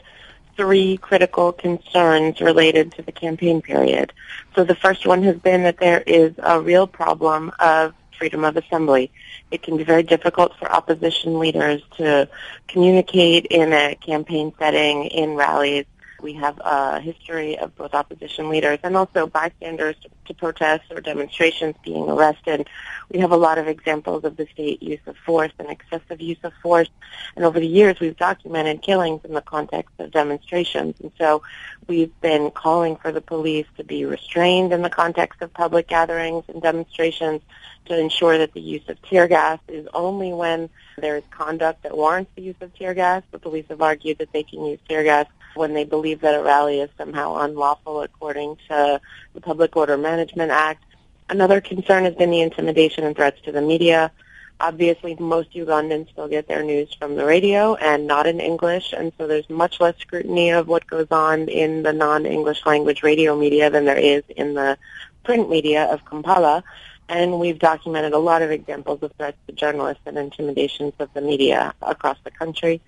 three 0.56 0.96
critical 0.96 1.52
concerns 1.52 2.40
related 2.40 2.92
to 2.92 3.02
the 3.02 3.12
campaign 3.12 3.62
period. 3.62 4.12
So 4.54 4.64
the 4.64 4.74
first 4.74 5.06
one 5.06 5.22
has 5.24 5.36
been 5.36 5.62
that 5.64 5.78
there 5.78 6.00
is 6.00 6.32
a 6.38 6.60
real 6.60 6.86
problem 6.86 7.52
of 7.58 7.94
freedom 8.18 8.44
of 8.44 8.56
assembly. 8.56 9.12
It 9.50 9.62
can 9.62 9.76
be 9.76 9.84
very 9.84 10.02
difficult 10.02 10.56
for 10.58 10.70
opposition 10.72 11.38
leaders 11.38 11.82
to 11.98 12.28
communicate 12.66 13.46
in 13.46 13.72
a 13.72 13.94
campaign 13.96 14.52
setting, 14.58 15.04
in 15.04 15.34
rallies, 15.34 15.84
we 16.20 16.32
have 16.34 16.58
a 16.64 17.00
history 17.00 17.58
of 17.58 17.76
both 17.76 17.94
opposition 17.94 18.48
leaders 18.48 18.78
and 18.82 18.96
also 18.96 19.26
bystanders 19.26 19.96
to, 20.24 20.34
protests 20.34 20.90
or 20.90 21.00
demonstrations 21.00 21.76
being 21.84 22.10
arrested. 22.10 22.68
We 23.12 23.20
have 23.20 23.32
a 23.32 23.36
lot 23.36 23.58
of 23.58 23.68
examples 23.68 24.24
of 24.24 24.36
the 24.36 24.46
state 24.52 24.82
use 24.82 25.00
of 25.06 25.16
force 25.18 25.52
and 25.58 25.70
excessive 25.70 26.20
use 26.20 26.38
of 26.42 26.52
force. 26.62 26.88
And 27.36 27.44
over 27.44 27.60
the 27.60 27.66
years, 27.66 28.00
we've 28.00 28.16
documented 28.16 28.82
killings 28.82 29.24
in 29.24 29.32
the 29.32 29.40
context 29.40 29.94
of 29.98 30.10
demonstrations. 30.10 30.96
And 31.00 31.12
so 31.18 31.42
we've 31.86 32.18
been 32.20 32.50
calling 32.50 32.96
for 32.96 33.12
the 33.12 33.20
police 33.20 33.66
to 33.76 33.84
be 33.84 34.04
restrained 34.04 34.72
in 34.72 34.82
the 34.82 34.90
context 34.90 35.40
of 35.42 35.52
public 35.54 35.88
gatherings 35.88 36.44
and 36.48 36.60
demonstrations 36.60 37.42
to 37.86 37.98
ensure 37.98 38.38
that 38.38 38.52
the 38.52 38.60
use 38.60 38.82
of 38.88 39.00
tear 39.02 39.28
gas 39.28 39.60
is 39.68 39.86
only 39.94 40.32
when 40.32 40.68
there 40.98 41.16
is 41.16 41.24
conduct 41.30 41.82
that 41.84 41.96
warrants 41.96 42.30
the 42.34 42.42
use 42.42 42.56
of 42.60 42.74
tear 42.74 42.94
gas. 42.94 43.22
The 43.30 43.38
police 43.38 43.66
have 43.68 43.82
argued 43.82 44.18
that 44.18 44.32
they 44.32 44.42
can 44.42 44.64
use 44.64 44.80
tear 44.88 45.04
gas 45.04 45.26
when 45.54 45.72
they 45.72 45.84
believe 45.84 46.20
that 46.20 46.38
a 46.38 46.42
rally 46.42 46.80
is 46.80 46.90
somehow 46.98 47.36
unlawful 47.36 48.02
according 48.02 48.56
to 48.68 49.00
the 49.34 49.40
Public 49.40 49.76
Order 49.76 49.96
Management 49.96 50.50
Act. 50.50 50.82
Another 51.28 51.60
concern 51.60 52.04
has 52.04 52.14
been 52.14 52.30
the 52.30 52.40
intimidation 52.40 53.04
and 53.04 53.16
threats 53.16 53.40
to 53.42 53.52
the 53.52 53.60
media. 53.60 54.12
Obviously, 54.60 55.16
most 55.16 55.52
Ugandans 55.52 56.08
still 56.10 56.28
get 56.28 56.48
their 56.48 56.62
news 56.62 56.94
from 56.94 57.16
the 57.16 57.26
radio 57.26 57.74
and 57.74 58.06
not 58.06 58.26
in 58.26 58.40
English, 58.40 58.94
and 58.96 59.12
so 59.18 59.26
there's 59.26 59.50
much 59.50 59.80
less 59.80 59.96
scrutiny 59.98 60.50
of 60.50 60.68
what 60.68 60.86
goes 60.86 61.08
on 61.10 61.48
in 61.48 61.82
the 61.82 61.92
non-English 61.92 62.64
language 62.64 63.02
radio 63.02 63.36
media 63.36 63.68
than 63.68 63.84
there 63.84 63.98
is 63.98 64.22
in 64.36 64.54
the 64.54 64.78
print 65.24 65.50
media 65.50 65.84
of 65.84 66.04
Kampala. 66.04 66.64
And 67.08 67.38
we've 67.38 67.58
documented 67.58 68.14
a 68.14 68.18
lot 68.18 68.42
of 68.42 68.50
examples 68.50 69.02
of 69.02 69.12
threats 69.12 69.36
to 69.46 69.52
journalists 69.52 70.02
and 70.06 70.16
intimidations 70.16 70.94
of 70.98 71.12
the 71.12 71.20
media 71.20 71.74
across 71.82 72.18
the 72.24 72.30
country. 72.30 72.80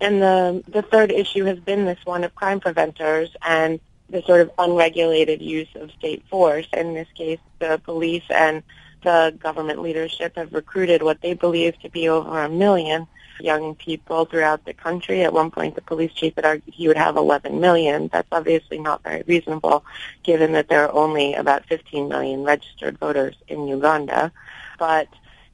And 0.00 0.20
the, 0.20 0.64
the 0.66 0.82
third 0.82 1.12
issue 1.12 1.44
has 1.44 1.60
been 1.60 1.84
this 1.84 1.98
one 2.04 2.24
of 2.24 2.34
crime 2.34 2.58
preventers 2.58 3.30
and 3.42 3.78
the 4.12 4.22
sort 4.22 4.42
of 4.42 4.50
unregulated 4.58 5.42
use 5.42 5.68
of 5.74 5.90
state 5.92 6.22
force. 6.28 6.66
In 6.72 6.94
this 6.94 7.08
case, 7.14 7.40
the 7.58 7.80
police 7.84 8.24
and 8.30 8.62
the 9.02 9.34
government 9.42 9.82
leadership 9.82 10.36
have 10.36 10.52
recruited 10.52 11.02
what 11.02 11.20
they 11.22 11.34
believe 11.34 11.78
to 11.80 11.88
be 11.88 12.08
over 12.08 12.42
a 12.44 12.48
million 12.48 13.08
young 13.40 13.74
people 13.74 14.26
throughout 14.26 14.64
the 14.64 14.74
country. 14.74 15.22
At 15.22 15.32
one 15.32 15.50
point, 15.50 15.74
the 15.74 15.82
police 15.82 16.12
chief 16.12 16.34
had 16.36 16.44
argued 16.44 16.74
he 16.74 16.86
would 16.86 16.96
have 16.96 17.16
11 17.16 17.58
million. 17.58 18.08
That's 18.12 18.28
obviously 18.30 18.78
not 18.78 19.02
very 19.02 19.22
reasonable, 19.26 19.84
given 20.22 20.52
that 20.52 20.68
there 20.68 20.84
are 20.84 20.92
only 20.92 21.34
about 21.34 21.66
15 21.66 22.08
million 22.08 22.44
registered 22.44 22.98
voters 22.98 23.34
in 23.48 23.66
Uganda. 23.66 24.30
But 24.78 25.08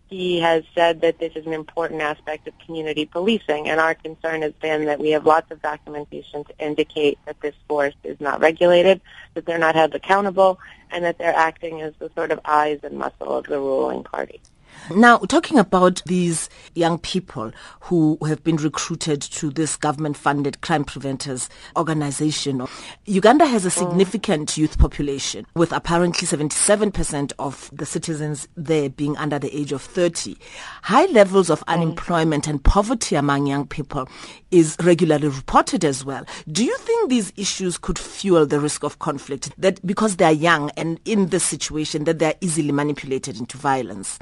he 0.09 0.41
has 0.41 0.65
said 0.75 1.03
that 1.03 1.19
this 1.19 1.33
is 1.37 1.47
an 1.47 1.53
important 1.53 2.01
aspect 2.01 2.49
of 2.49 2.59
community 2.59 3.05
policing, 3.05 3.69
and 3.69 3.79
our 3.79 3.95
concern 3.95 4.43
has 4.43 4.53
been 4.55 4.87
that 4.87 4.99
we 4.99 5.11
have 5.11 5.27
lots 5.27 5.51
of 5.51 5.61
documentation 5.61 6.45
to 6.45 6.59
indicate 6.59 7.19
that 7.27 7.41
this 7.41 7.55
force 7.69 7.95
is 8.05 8.19
not 8.21 8.41
regulated, 8.41 9.01
that 9.35 9.45
they're 9.45 9.59
not 9.59 9.75
held 9.75 9.95
accountable, 9.95 10.59
and 10.91 11.05
that 11.05 11.19
they're 11.19 11.35
acting 11.35 11.83
as 11.83 11.93
the 11.99 12.11
sort 12.15 12.31
of 12.31 12.41
eyes 12.45 12.81
and 12.83 12.99
muscle 12.99 13.37
of 13.37 13.45
the 13.45 13.59
ruling 13.59 14.03
party. 14.03 14.41
Now, 14.95 15.19
talking 15.19 15.59
about 15.59 16.03
these 16.07 16.49
young 16.75 16.99
people 16.99 17.53
who 17.81 18.19
have 18.27 18.43
been 18.43 18.57
recruited 18.57 19.21
to 19.23 19.51
this 19.51 19.77
government-funded 19.77 20.61
crime 20.61 20.85
preventers 20.85 21.49
organization, 21.77 22.67
Uganda 23.05 23.47
has 23.47 23.65
a 23.65 23.71
significant 23.71 24.57
youth 24.57 24.79
population 24.79 25.47
with 25.55 25.73
apparently 25.73 26.27
77% 26.27 27.33
of 27.39 27.71
the 27.73 27.85
citizens 27.85 28.49
there 28.57 28.89
being 28.89 29.17
under 29.17 29.39
the 29.39 29.55
age 29.55 29.73
of 29.73 29.83
30. 29.83 30.37
High 30.83 31.07
levels 31.07 31.51
of 31.51 31.63
unemployment 31.69 32.47
and 32.47 32.63
poverty 32.63 33.17
among 33.17 33.47
young 33.47 33.67
people 33.67 34.09
is 34.51 34.77
regularly 34.83 35.29
reported 35.29 35.85
as 35.85 36.05
well. 36.05 36.25
Do 36.51 36.65
you 36.65 36.77
think 36.79 37.11
these 37.11 37.33
issues 37.37 37.77
could 37.77 37.99
fuel 37.99 38.47
the 38.47 38.61
risk 38.61 38.83
of 38.85 38.99
conflict 38.99 39.51
that 39.59 39.87
because 39.87 40.17
they 40.17 40.25
are 40.25 40.33
young 40.33 40.71
and 40.71 40.99
in 41.05 41.27
this 41.29 41.45
situation 41.45 42.05
that 42.05 42.19
they 42.19 42.27
are 42.27 42.35
easily 42.41 42.73
manipulated 42.73 43.39
into 43.39 43.59
violence? 43.59 44.19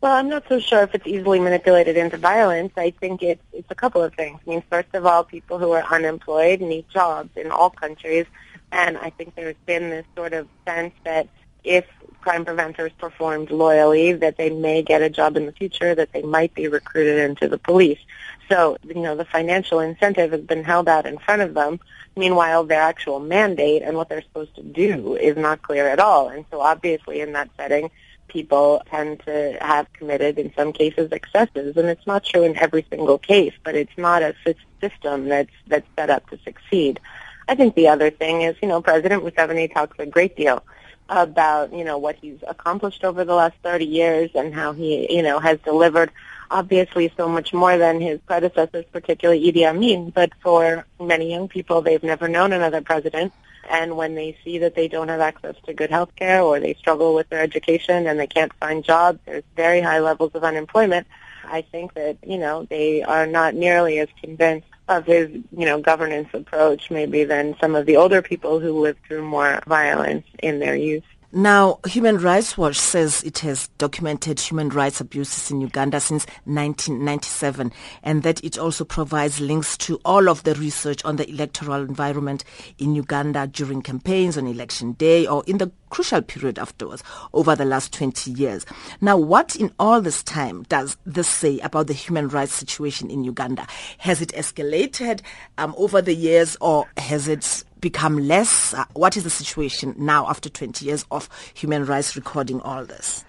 Well, 0.00 0.12
I'm 0.12 0.28
not 0.28 0.44
so 0.48 0.60
sure 0.60 0.82
if 0.82 0.94
it's 0.94 1.06
easily 1.06 1.40
manipulated 1.40 1.96
into 1.96 2.18
violence. 2.18 2.72
I 2.76 2.90
think 2.90 3.22
it's 3.22 3.42
it's 3.52 3.70
a 3.70 3.74
couple 3.74 4.02
of 4.02 4.14
things. 4.14 4.38
I 4.46 4.50
mean, 4.50 4.62
first 4.70 4.94
of 4.94 5.06
all, 5.06 5.24
people 5.24 5.58
who 5.58 5.72
are 5.72 5.82
unemployed 5.82 6.60
need 6.60 6.86
jobs 6.90 7.30
in 7.36 7.50
all 7.50 7.70
countries, 7.70 8.26
and 8.70 8.98
I 8.98 9.10
think 9.10 9.34
there's 9.34 9.56
been 9.64 9.90
this 9.90 10.06
sort 10.14 10.34
of 10.34 10.48
sense 10.66 10.94
that 11.04 11.28
if 11.64 11.86
crime 12.20 12.44
preventers 12.44 12.92
performed 12.98 13.50
loyally, 13.50 14.12
that 14.12 14.36
they 14.36 14.50
may 14.50 14.82
get 14.82 15.00
a 15.00 15.08
job 15.08 15.36
in 15.36 15.46
the 15.46 15.52
future, 15.52 15.94
that 15.94 16.12
they 16.12 16.22
might 16.22 16.52
be 16.54 16.68
recruited 16.68 17.18
into 17.18 17.48
the 17.48 17.58
police. 17.58 18.00
So, 18.48 18.76
you 18.84 18.94
know, 18.94 19.16
the 19.16 19.24
financial 19.24 19.80
incentive 19.80 20.32
has 20.32 20.40
been 20.40 20.64
held 20.64 20.88
out 20.88 21.06
in 21.06 21.18
front 21.18 21.42
of 21.42 21.54
them. 21.54 21.80
Meanwhile, 22.16 22.64
their 22.64 22.82
actual 22.82 23.20
mandate 23.20 23.82
and 23.82 23.96
what 23.96 24.08
they're 24.08 24.22
supposed 24.22 24.54
to 24.56 24.62
do 24.62 25.16
is 25.16 25.36
not 25.36 25.62
clear 25.62 25.88
at 25.88 26.00
all. 26.00 26.28
And 26.28 26.44
so 26.50 26.60
obviously 26.60 27.20
in 27.20 27.32
that 27.32 27.50
setting, 27.56 27.90
people 28.28 28.82
tend 28.90 29.20
to 29.20 29.58
have 29.60 29.92
committed, 29.92 30.38
in 30.38 30.52
some 30.54 30.72
cases, 30.72 31.10
excesses. 31.12 31.76
And 31.76 31.88
it's 31.88 32.06
not 32.06 32.24
true 32.24 32.44
in 32.44 32.56
every 32.56 32.86
single 32.90 33.18
case, 33.18 33.54
but 33.64 33.74
it's 33.74 33.96
not 33.96 34.22
a 34.22 34.34
system 34.80 35.28
that's, 35.28 35.50
that's 35.66 35.86
set 35.96 36.10
up 36.10 36.28
to 36.30 36.38
succeed. 36.44 37.00
I 37.48 37.54
think 37.54 37.74
the 37.74 37.88
other 37.88 38.10
thing 38.10 38.42
is, 38.42 38.56
you 38.60 38.68
know, 38.68 38.82
President 38.82 39.22
Museveni 39.22 39.72
talks 39.72 39.98
a 39.98 40.06
great 40.06 40.36
deal 40.36 40.64
about, 41.08 41.72
you 41.72 41.84
know, 41.84 41.98
what 41.98 42.16
he's 42.16 42.38
accomplished 42.46 43.04
over 43.04 43.24
the 43.24 43.34
last 43.34 43.54
30 43.62 43.84
years 43.84 44.30
and 44.34 44.52
how 44.52 44.72
he, 44.72 45.14
you 45.14 45.22
know, 45.22 45.38
has 45.38 45.58
delivered 45.60 46.10
obviously 46.50 47.12
so 47.16 47.28
much 47.28 47.52
more 47.52 47.78
than 47.78 48.00
his 48.00 48.20
predecessors, 48.26 48.84
particularly 48.92 49.52
Idi 49.52 49.68
Amin. 49.68 50.10
But 50.10 50.32
for 50.42 50.84
many 51.00 51.30
young 51.30 51.48
people, 51.48 51.82
they've 51.82 52.02
never 52.02 52.28
known 52.28 52.52
another 52.52 52.80
president 52.80 53.32
and 53.70 53.96
when 53.96 54.14
they 54.14 54.36
see 54.44 54.58
that 54.58 54.74
they 54.74 54.88
don't 54.88 55.08
have 55.08 55.20
access 55.20 55.56
to 55.66 55.74
good 55.74 55.90
health 55.90 56.14
care 56.16 56.42
or 56.42 56.60
they 56.60 56.74
struggle 56.74 57.14
with 57.14 57.28
their 57.28 57.40
education 57.40 58.06
and 58.06 58.18
they 58.18 58.26
can't 58.26 58.52
find 58.54 58.84
jobs, 58.84 59.18
there's 59.26 59.44
very 59.54 59.80
high 59.80 60.00
levels 60.00 60.32
of 60.34 60.44
unemployment. 60.44 61.06
I 61.44 61.62
think 61.62 61.94
that, 61.94 62.18
you 62.26 62.38
know, 62.38 62.64
they 62.64 63.02
are 63.02 63.26
not 63.26 63.54
nearly 63.54 63.98
as 63.98 64.08
convinced 64.20 64.66
of 64.88 65.04
his, 65.06 65.30
you 65.30 65.66
know, 65.66 65.80
governance 65.80 66.28
approach 66.32 66.90
maybe 66.90 67.24
than 67.24 67.56
some 67.60 67.74
of 67.74 67.86
the 67.86 67.96
older 67.96 68.22
people 68.22 68.60
who 68.60 68.80
lived 68.80 69.00
through 69.06 69.24
more 69.24 69.60
violence 69.66 70.26
in 70.38 70.58
their 70.58 70.76
youth. 70.76 71.04
Now, 71.32 71.80
Human 71.86 72.18
Rights 72.18 72.56
Watch 72.56 72.78
says 72.78 73.24
it 73.24 73.40
has 73.40 73.66
documented 73.78 74.38
human 74.38 74.68
rights 74.68 75.00
abuses 75.00 75.50
in 75.50 75.60
Uganda 75.60 75.98
since 75.98 76.24
1997 76.44 77.72
and 78.04 78.22
that 78.22 78.42
it 78.44 78.56
also 78.56 78.84
provides 78.84 79.40
links 79.40 79.76
to 79.78 80.00
all 80.04 80.28
of 80.28 80.44
the 80.44 80.54
research 80.54 81.04
on 81.04 81.16
the 81.16 81.28
electoral 81.28 81.82
environment 81.82 82.44
in 82.78 82.94
Uganda 82.94 83.48
during 83.48 83.82
campaigns 83.82 84.38
on 84.38 84.46
election 84.46 84.92
day 84.92 85.26
or 85.26 85.42
in 85.48 85.58
the 85.58 85.72
crucial 85.90 86.22
period 86.22 86.58
afterwards 86.58 87.02
over 87.32 87.56
the 87.56 87.64
last 87.64 87.92
20 87.92 88.30
years. 88.30 88.64
Now, 89.00 89.16
what 89.16 89.56
in 89.56 89.72
all 89.80 90.00
this 90.00 90.22
time 90.22 90.62
does 90.64 90.96
this 91.04 91.28
say 91.28 91.58
about 91.60 91.88
the 91.88 91.92
human 91.92 92.28
rights 92.28 92.52
situation 92.52 93.10
in 93.10 93.24
Uganda? 93.24 93.66
Has 93.98 94.22
it 94.22 94.28
escalated 94.30 95.22
um, 95.58 95.74
over 95.76 96.00
the 96.00 96.14
years 96.14 96.56
or 96.60 96.86
has 96.96 97.26
it 97.26 97.64
become 97.80 98.18
less? 98.18 98.74
Uh, 98.74 98.84
what 98.94 99.16
is 99.16 99.24
the 99.24 99.30
situation 99.30 99.94
now 99.98 100.28
after 100.28 100.48
20 100.48 100.84
years 100.84 101.04
of 101.10 101.28
human 101.54 101.84
rights 101.84 102.16
recording 102.16 102.60
all 102.60 102.84
this? 102.84 103.24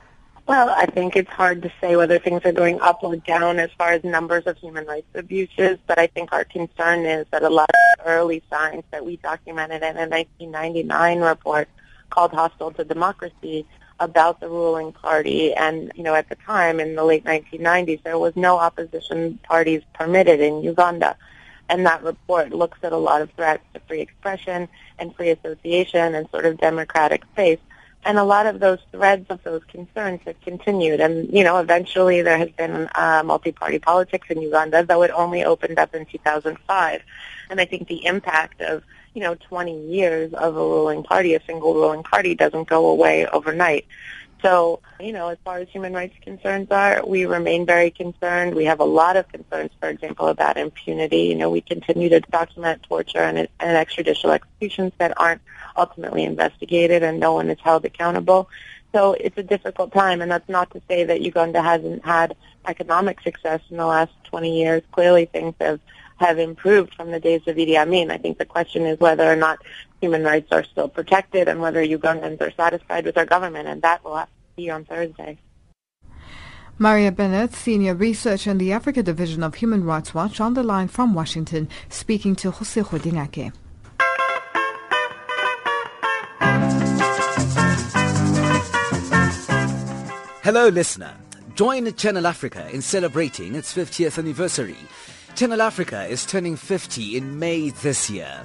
Well, 0.48 0.70
I 0.70 0.86
think 0.86 1.18
it's 1.18 1.30
hard 1.30 1.62
to 1.63 1.72
say 1.82 1.98
whether 1.98 2.20
things 2.20 2.42
are 2.46 2.54
going 2.54 2.80
up 2.80 3.04
or 3.04 3.18
down 3.18 3.60
as 3.60 3.70
far 3.77 3.92
as 3.92 4.04
numbers 4.06 4.44
of 4.46 4.58
human 4.58 4.86
rights 4.86 5.08
abuses, 5.13 5.77
but 5.88 6.00
I 6.00 6.08
think 6.08 6.32
our 6.32 6.46
concern 6.46 7.06
is 7.06 7.27
that 7.32 7.44
a 7.44 7.50
lot 7.50 7.70
of 7.70 8.06
early 8.06 8.42
signs 8.50 8.84
that 8.92 9.06
we 9.06 9.18
documented 9.18 9.84
in 9.84 9.98
a 9.98 10.08
1999 10.08 11.20
report 11.20 11.68
called 12.10 12.32
Hostile 12.32 12.72
to 12.72 12.86
Democracy 12.86 13.66
about 14.00 14.39
the 14.39 14.48
ruling 14.48 14.94
party 14.94 15.54
and 15.54 15.92
you 15.96 16.04
know 16.04 16.13
at 16.13 16.30
the 16.30 16.36
time 16.36 16.80
in 16.80 16.96
the 16.96 17.04
late 17.04 17.25
1990s 17.25 18.01
there 18.04 18.20
was 18.20 18.36
no 18.36 18.58
opposition 18.60 19.39
parties 19.44 19.82
permitted 19.94 20.39
in 20.39 20.62
Uganda 20.62 21.18
And 21.70 21.86
that 21.86 22.04
report 22.04 22.52
looks 22.52 22.80
at 22.84 22.94
a 22.94 22.98
lot 22.98 23.22
of 23.22 23.32
threats 23.32 23.64
to 23.74 23.80
free 23.82 24.02
expression 24.02 24.68
and 25.00 25.16
free 25.16 25.30
association 25.30 26.16
and 26.16 26.30
sort 26.30 26.46
of 26.46 26.58
democratic 26.58 27.24
space. 27.34 27.60
And 28.06 28.18
a 28.18 28.24
lot 28.24 28.46
of 28.46 28.62
those 28.62 28.80
threads 28.92 29.26
of 29.30 29.44
those 29.44 29.64
concerns 29.66 30.22
have 30.26 30.40
continued. 30.42 31.02
And, 31.02 31.30
you 31.30 31.44
know, 31.44 31.58
eventually 31.58 32.22
there 32.22 32.38
has 32.38 32.50
been 32.52 32.90
uh, 32.96 33.22
multi-party 33.26 33.80
politics 33.80 34.28
in 34.30 34.42
Uganda, 34.42 34.86
though 34.86 35.04
it 35.04 35.12
only 35.12 35.44
opened 35.44 35.78
up 35.78 35.94
in 35.94 36.06
2005. 36.06 37.02
And 37.50 37.60
I 37.60 37.66
think 37.66 37.88
the 37.88 38.06
impact 38.06 38.62
of, 38.62 38.84
you 39.14 39.22
know, 39.22 39.36
20 39.36 39.88
years 39.88 40.34
of 40.34 40.56
a 40.56 40.60
ruling 40.60 41.04
party, 41.04 41.36
a 41.36 41.42
single 41.46 41.74
ruling 41.74 42.04
party, 42.04 42.34
doesn't 42.34 42.70
go 42.70 42.86
away 42.88 43.28
overnight. 43.28 43.86
So, 44.41 44.82
you 45.00 45.13
know, 45.13 45.29
as 45.29 45.38
far 45.44 45.58
as 45.58 45.67
human 45.70 45.94
rights 45.94 46.15
concerns 46.22 46.70
are, 46.70 47.03
we 47.06 47.25
remain 47.25 47.65
very 47.65 47.89
concerned. 47.89 48.53
We 48.53 48.65
have 48.65 48.79
a 48.79 48.86
lot 48.86 49.17
of 49.17 49.27
concerns, 49.29 49.72
for 49.79 49.89
example, 49.89 50.27
about 50.27 50.58
impunity. 50.58 51.24
You 51.24 51.36
know, 51.36 51.50
we 51.50 51.62
continue 51.62 52.10
to 52.10 52.20
document 52.20 52.84
torture 52.84 53.20
and, 53.20 53.38
and 53.38 53.50
extrajudicial 53.60 54.34
executions 54.34 54.94
that 55.00 55.20
aren't 55.20 55.41
ultimately 55.75 56.24
investigated 56.24 57.03
and 57.03 57.20
no 57.20 57.34
one 57.34 57.50
is 57.50 57.60
held 57.60 57.86
accountable. 57.86 58.50
So 58.94 59.13
it's 59.13 59.38
a 59.38 59.44
difficult 59.44 59.91
time, 59.91 60.22
and 60.22 60.32
that's 60.32 60.48
not 60.50 60.72
to 60.72 60.82
say 60.88 61.03
that 61.03 61.22
Uganda 61.22 61.62
hasn't 61.62 62.06
had 62.06 62.36
economic 62.67 63.22
success 63.22 63.62
in 63.70 63.77
the 63.77 63.86
last 63.86 64.12
20 64.25 64.60
years. 64.60 64.82
Clearly 64.91 65.25
things 65.25 65.56
have, 65.60 65.79
have 66.17 66.39
improved 66.39 66.94
from 66.96 67.12
the 67.12 67.20
days 67.20 67.41
of 67.48 67.58
Idi 67.58 67.75
Amin. 67.77 68.12
I 68.12 68.17
think 68.17 68.38
the 68.38 68.46
question 68.46 68.86
is 68.86 69.00
whether 69.00 69.29
or 69.29 69.36
not 69.36 69.60
human 70.01 70.24
rights 70.24 70.51
are 70.51 70.63
still 70.63 70.88
protected 70.88 71.48
and 71.48 71.60
whether 71.60 71.84
Ugandans 71.84 72.42
are 72.42 72.51
satisfied 72.51 73.06
with 73.06 73.18
our 73.18 73.25
government, 73.25 73.68
and 73.68 73.82
that 73.82 74.04
will 74.04 74.16
have 74.16 74.27
to 74.27 74.56
be 74.56 74.70
on 74.70 74.86
Thursday. 74.86 75.38
Maria 76.80 77.12
Burnett, 77.12 77.54
Senior 77.54 77.96
Researcher 77.96 78.51
in 78.51 78.60
the 78.60 78.72
Africa 78.72 79.01
Division 79.01 79.42
of 79.42 79.56
Human 79.56 79.84
Rights 79.84 80.13
Watch, 80.13 80.39
on 80.39 80.54
the 80.54 80.62
line 80.62 80.88
from 80.88 81.16
Washington, 81.16 81.68
speaking 81.89 82.36
to 82.36 82.51
Jose 82.51 82.82
Hodingake. 82.82 83.51
Hello, 90.44 90.70
listener. 90.70 91.13
Join 91.56 91.92
Channel 91.96 92.27
Africa 92.27 92.70
in 92.72 92.84
celebrating 92.84 93.56
its 93.56 93.74
50th 93.74 94.20
anniversary. 94.20 94.77
Channel 95.38 95.62
Africa 95.62 96.03
is 96.06 96.25
turning 96.25 96.56
50 96.56 97.15
in 97.15 97.38
May 97.38 97.70
this 97.70 98.10
year. 98.10 98.44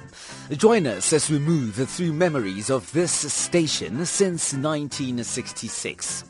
Join 0.51 0.85
us 0.85 1.11
as 1.11 1.27
we 1.27 1.39
move 1.39 1.73
through 1.73 2.13
memories 2.13 2.69
of 2.69 2.91
this 2.91 3.11
station 3.11 4.05
since 4.05 4.53
1966. 4.53 6.23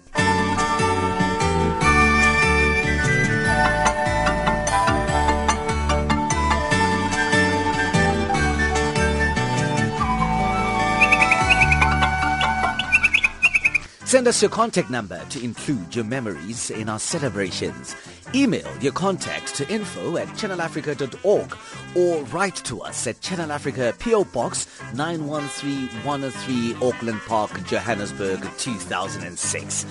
Send 14.13 14.27
us 14.27 14.43
your 14.43 14.51
contact 14.51 14.91
number 14.91 15.25
to 15.29 15.43
include 15.43 15.95
your 15.95 16.05
memories 16.05 16.69
in 16.69 16.87
our 16.87 16.99
celebrations. 16.99 17.95
Email 18.35 18.69
your 18.79 18.91
contact 18.91 19.55
to 19.55 19.67
info 19.73 20.17
at 20.17 20.27
channelafrica.org 20.27 21.57
or 21.95 22.23
write 22.25 22.57
to 22.57 22.81
us 22.81 23.07
at 23.07 23.19
Channel 23.21 23.51
Africa 23.51 23.95
PO 23.97 24.25
Box 24.25 24.67
91310 24.93 26.87
Auckland 26.87 27.21
Park, 27.21 27.65
Johannesburg 27.65 28.47
2006. 28.59 29.85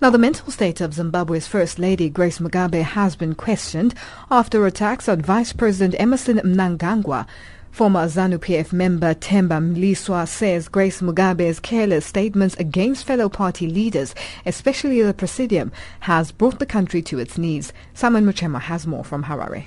Now 0.00 0.10
the 0.10 0.16
mental 0.16 0.52
state 0.52 0.80
of 0.80 0.94
Zimbabwe's 0.94 1.48
First 1.48 1.80
Lady 1.80 2.08
Grace 2.08 2.38
Mugabe 2.38 2.82
has 2.82 3.16
been 3.16 3.34
questioned 3.34 3.96
after 4.30 4.64
attacks 4.64 5.08
on 5.08 5.22
Vice 5.22 5.52
President 5.52 6.00
Emmerson 6.00 6.36
Mnangagwa 6.36 7.26
Former 7.70 8.06
ZANU-PF 8.06 8.72
member 8.72 9.14
Themba 9.14 9.60
Mliswa 9.60 10.26
says 10.26 10.68
Grace 10.68 11.00
Mugabe's 11.00 11.60
careless 11.60 12.06
statements 12.06 12.56
against 12.56 13.06
fellow 13.06 13.28
party 13.28 13.68
leaders, 13.68 14.14
especially 14.46 15.00
the 15.02 15.14
Presidium, 15.14 15.70
has 16.00 16.32
brought 16.32 16.58
the 16.58 16.66
country 16.66 17.02
to 17.02 17.18
its 17.18 17.38
knees. 17.38 17.72
Simon 17.94 18.24
Muchemwa 18.24 18.60
has 18.60 18.86
more 18.86 19.04
from 19.04 19.24
Harare. 19.24 19.66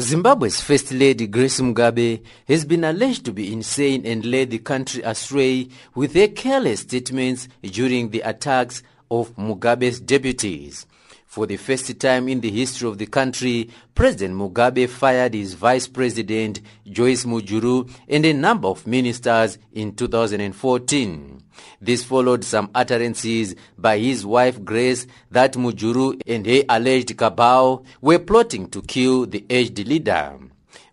Zimbabwe's 0.00 0.60
First 0.60 0.90
Lady 0.92 1.28
Grace 1.28 1.60
Mugabe 1.60 2.20
has 2.48 2.64
been 2.64 2.82
alleged 2.82 3.24
to 3.24 3.32
be 3.32 3.52
insane 3.52 4.04
and 4.04 4.24
led 4.24 4.50
the 4.50 4.58
country 4.58 5.02
astray 5.02 5.68
with 5.94 6.14
her 6.14 6.26
careless 6.28 6.80
statements 6.80 7.48
during 7.62 8.10
the 8.10 8.20
attacks 8.22 8.82
of 9.10 9.34
Mugabe's 9.36 10.00
deputies. 10.00 10.86
For 11.34 11.48
the 11.48 11.56
first 11.56 11.98
time 11.98 12.28
in 12.28 12.40
the 12.40 12.48
history 12.52 12.88
of 12.88 12.96
the 12.96 13.06
country, 13.06 13.68
President 13.92 14.36
Mugabe 14.36 14.88
fired 14.88 15.34
his 15.34 15.54
vice 15.54 15.88
president, 15.88 16.60
Joyce 16.86 17.24
Mujuru, 17.24 17.90
and 18.08 18.24
a 18.24 18.32
number 18.32 18.68
of 18.68 18.86
ministers 18.86 19.58
in 19.72 19.96
2014. 19.96 21.42
This 21.80 22.04
followed 22.04 22.44
some 22.44 22.70
utterances 22.72 23.56
by 23.76 23.98
his 23.98 24.24
wife 24.24 24.64
Grace 24.64 25.08
that 25.32 25.54
Mujuru 25.54 26.20
and 26.24 26.46
her 26.46 26.62
alleged 26.68 27.16
cabal 27.18 27.84
were 28.00 28.20
plotting 28.20 28.68
to 28.70 28.80
kill 28.82 29.26
the 29.26 29.44
aged 29.50 29.88
leader. 29.88 30.38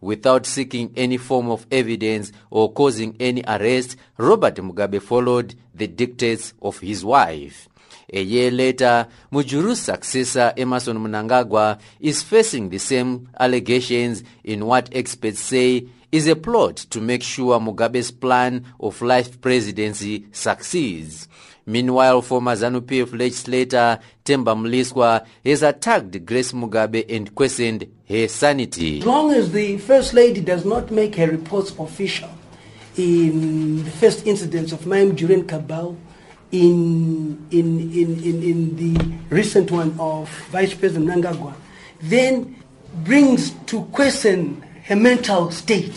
Without 0.01 0.47
seeking 0.47 0.91
any 0.95 1.17
form 1.17 1.51
of 1.51 1.67
evidence 1.69 2.32
or 2.49 2.73
causing 2.73 3.15
any 3.19 3.43
arrest, 3.47 3.95
Robert 4.17 4.56
Mugabe 4.56 4.99
followed 5.04 5.54
the 5.75 5.86
dictates 5.86 6.56
of 6.63 6.80
his 6.80 7.06
wife. 7.06 7.67
A 8.13 8.21
year 8.21 8.52
later, 8.52 9.08
Mujuru's 9.32 9.80
successor 9.82 10.54
Emmerson 10.58 10.97
Mnangagwa 10.97 11.80
is 12.00 12.21
facing 12.21 12.69
the 12.69 12.78
same 12.78 13.30
allegations 13.39 14.24
in 14.43 14.65
what 14.65 14.89
experts 14.91 15.39
say 15.39 15.88
is 16.12 16.28
a 16.28 16.36
plot 16.36 16.76
to 16.76 17.00
make 17.00 17.24
sure 17.24 17.58
Mugabe's 17.60 18.12
plan 18.12 18.65
of 18.82 19.02
life 19.02 19.39
presidency 19.39 20.26
succeeds. 20.34 21.30
Meanwhile, 21.65 22.21
former 22.24 22.54
ZANU-PF 22.54 23.17
legislator 23.17 24.00
Themba 24.26 24.56
Mliswa 24.58 25.26
has 25.45 25.63
attacked 25.63 26.26
Grace 26.26 26.52
Mugabe 26.52 27.06
and 27.08 27.34
questioned 27.34 27.88
her 28.10 28.28
sanity. 28.28 29.00
As 29.00 29.06
long 29.06 29.32
as 29.32 29.52
the 29.54 29.78
First 29.78 30.13
Lady 30.13 30.41
does 30.41 30.65
not 30.65 30.91
make 30.91 31.15
her 31.15 31.28
reports 31.28 31.71
official 31.80 32.30
in 32.97 33.86
the 33.86 33.91
first 33.91 34.28
incidents 34.28 34.74
of 34.74 34.86
Maim 34.86 35.15
Juren 35.15 35.47
Cabal, 35.47 35.95
in, 36.51 37.47
in, 37.51 37.91
in, 37.91 38.23
in, 38.23 38.43
in 38.43 38.75
the 38.75 39.05
recent 39.29 39.71
one 39.71 39.95
of 39.99 40.29
Vice 40.49 40.73
President 40.73 41.09
Mnangagwa, 41.09 41.53
then 42.01 42.55
brings 43.03 43.51
to 43.67 43.83
question 43.85 44.61
her 44.85 44.95
mental 44.95 45.51
state. 45.51 45.93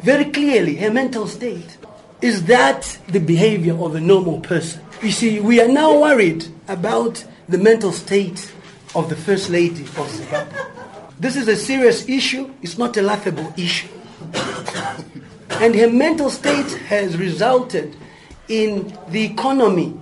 Very 0.00 0.26
clearly, 0.26 0.76
her 0.76 0.90
mental 0.90 1.26
state. 1.26 1.76
Is 2.20 2.44
that 2.46 2.98
the 3.08 3.20
behavior 3.20 3.74
of 3.74 3.94
a 3.94 4.00
normal 4.00 4.40
person? 4.40 4.82
You 5.02 5.12
see, 5.12 5.40
we 5.40 5.60
are 5.60 5.68
now 5.68 6.00
worried 6.00 6.46
about 6.66 7.24
the 7.48 7.58
mental 7.58 7.92
state 7.92 8.52
of 8.94 9.08
the 9.08 9.16
First 9.16 9.50
Lady 9.50 9.82
of 9.82 10.10
Zimbabwe. 10.10 10.58
This 11.20 11.36
is 11.36 11.48
a 11.48 11.56
serious 11.56 12.08
issue, 12.08 12.52
it's 12.62 12.78
not 12.78 12.96
a 12.96 13.02
laughable 13.02 13.52
issue. 13.56 13.88
and 15.50 15.74
her 15.74 15.90
mental 15.90 16.30
state 16.30 16.70
has 16.88 17.16
resulted 17.16 17.96
in 18.48 18.96
the 19.08 19.24
economy, 19.24 19.98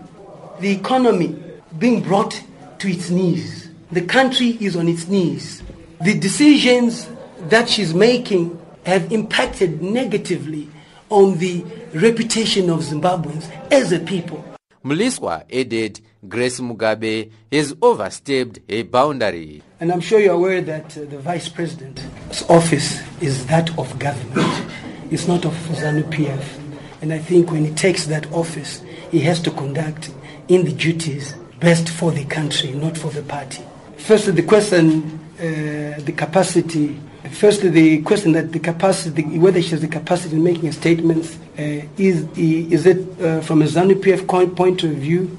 the 0.61 0.71
economy 0.71 1.43
being 1.79 2.03
brought 2.03 2.43
to 2.79 2.89
its 2.89 3.11
knees. 3.11 3.69
The 3.93 4.03
country 4.03 4.57
is 4.61 4.77
on 4.77 4.89
its 4.89 5.09
knees. 5.09 5.63
The 6.01 6.19
decisions 6.19 7.09
that 7.49 7.69
she's 7.69 7.95
making 7.95 8.61
have 8.85 9.13
impacted 9.13 9.83
negatively 9.83 10.69
on 11.09 11.39
the 11.39 11.65
reputation 11.95 12.71
of 12.71 12.81
Zimbabweans 12.81 13.51
as 13.73 13.93
a 13.93 13.99
people. 14.01 14.45
Mliswa 14.85 15.45
added 15.53 16.01
Grace 16.29 16.61
Mugabe 16.61 17.31
has 17.51 17.75
overstepped 17.83 18.61
a 18.69 18.83
boundary. 18.83 19.63
And 19.81 19.93
I'm 19.93 20.01
sure 20.01 20.21
you're 20.21 20.35
aware 20.35 20.61
that 20.63 20.97
uh, 20.97 21.05
the 21.05 21.19
vice 21.19 21.49
president's 21.49 22.49
office 22.49 23.03
is 23.21 23.47
that 23.47 23.77
of 23.79 23.99
government. 23.99 24.71
It's 25.11 25.29
not 25.29 25.45
of 25.45 25.53
ZANU-PF. 25.53 26.66
And 27.07 27.15
I 27.15 27.21
think 27.21 27.53
when 27.53 27.65
he 27.65 27.71
takes 27.71 28.07
that 28.07 28.27
office, 28.33 28.83
he 29.13 29.21
has 29.21 29.39
to 29.43 29.53
conduct 29.53 30.11
in 30.49 30.65
the 30.65 30.73
duties 30.73 31.37
best 31.61 31.89
for 31.89 32.11
the 32.11 32.25
country, 32.25 32.73
not 32.73 32.99
for 32.99 33.13
the 33.13 33.23
party. 33.23 33.63
Firstly, 33.97 34.33
the 34.33 34.43
question, 34.43 35.21
uh, 35.39 36.01
the 36.01 36.13
capacity. 36.17 36.99
Firstly, 37.31 37.69
the 37.69 38.03
question 38.03 38.33
that 38.33 38.51
the 38.51 38.59
capacity, 38.59 39.23
whether 39.39 39.63
she 39.63 39.71
has 39.71 39.83
the 39.83 39.87
capacity 39.87 40.35
in 40.35 40.43
making 40.43 40.73
statements, 40.73 41.39
uh, 41.57 41.87
is 41.97 42.27
is 42.37 42.87
it 42.87 43.23
uh, 43.23 43.41
from 43.41 43.63
a 43.63 43.67
ZANU-PF 43.67 44.57
point 44.57 44.83
of 44.83 44.91
view, 44.91 45.39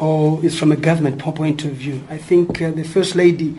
or 0.00 0.44
is 0.44 0.58
from 0.58 0.72
a 0.72 0.76
government 0.76 1.20
point 1.20 1.64
of 1.64 1.74
view? 1.74 2.02
I 2.10 2.18
think 2.18 2.60
uh, 2.60 2.72
the 2.72 2.82
first 2.82 3.14
lady 3.14 3.56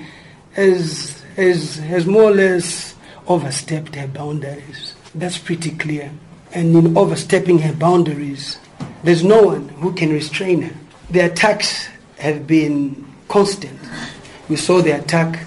has 0.52 1.24
has 1.38 1.78
has 1.78 2.06
more 2.06 2.24
or 2.24 2.36
less 2.36 2.96
overstepped 3.28 3.96
her 3.96 4.08
boundaries. 4.10 4.94
That's 5.16 5.38
pretty 5.38 5.72
clear. 5.72 6.12
And 6.56 6.74
in 6.74 6.98
overstepping 6.98 7.60
her 7.60 7.74
boundaries, 7.74 8.58
there's 9.04 9.26
no 9.26 9.44
one 9.44 9.68
who 9.68 9.92
can 9.92 10.10
restrain 10.10 10.62
her. 10.62 10.76
The 11.10 11.20
attacks 11.20 11.90
have 12.18 12.48
been 12.48 13.06
constant. 13.28 13.78
We 14.48 14.56
saw 14.56 14.82
the 14.82 14.92
attack 14.92 15.46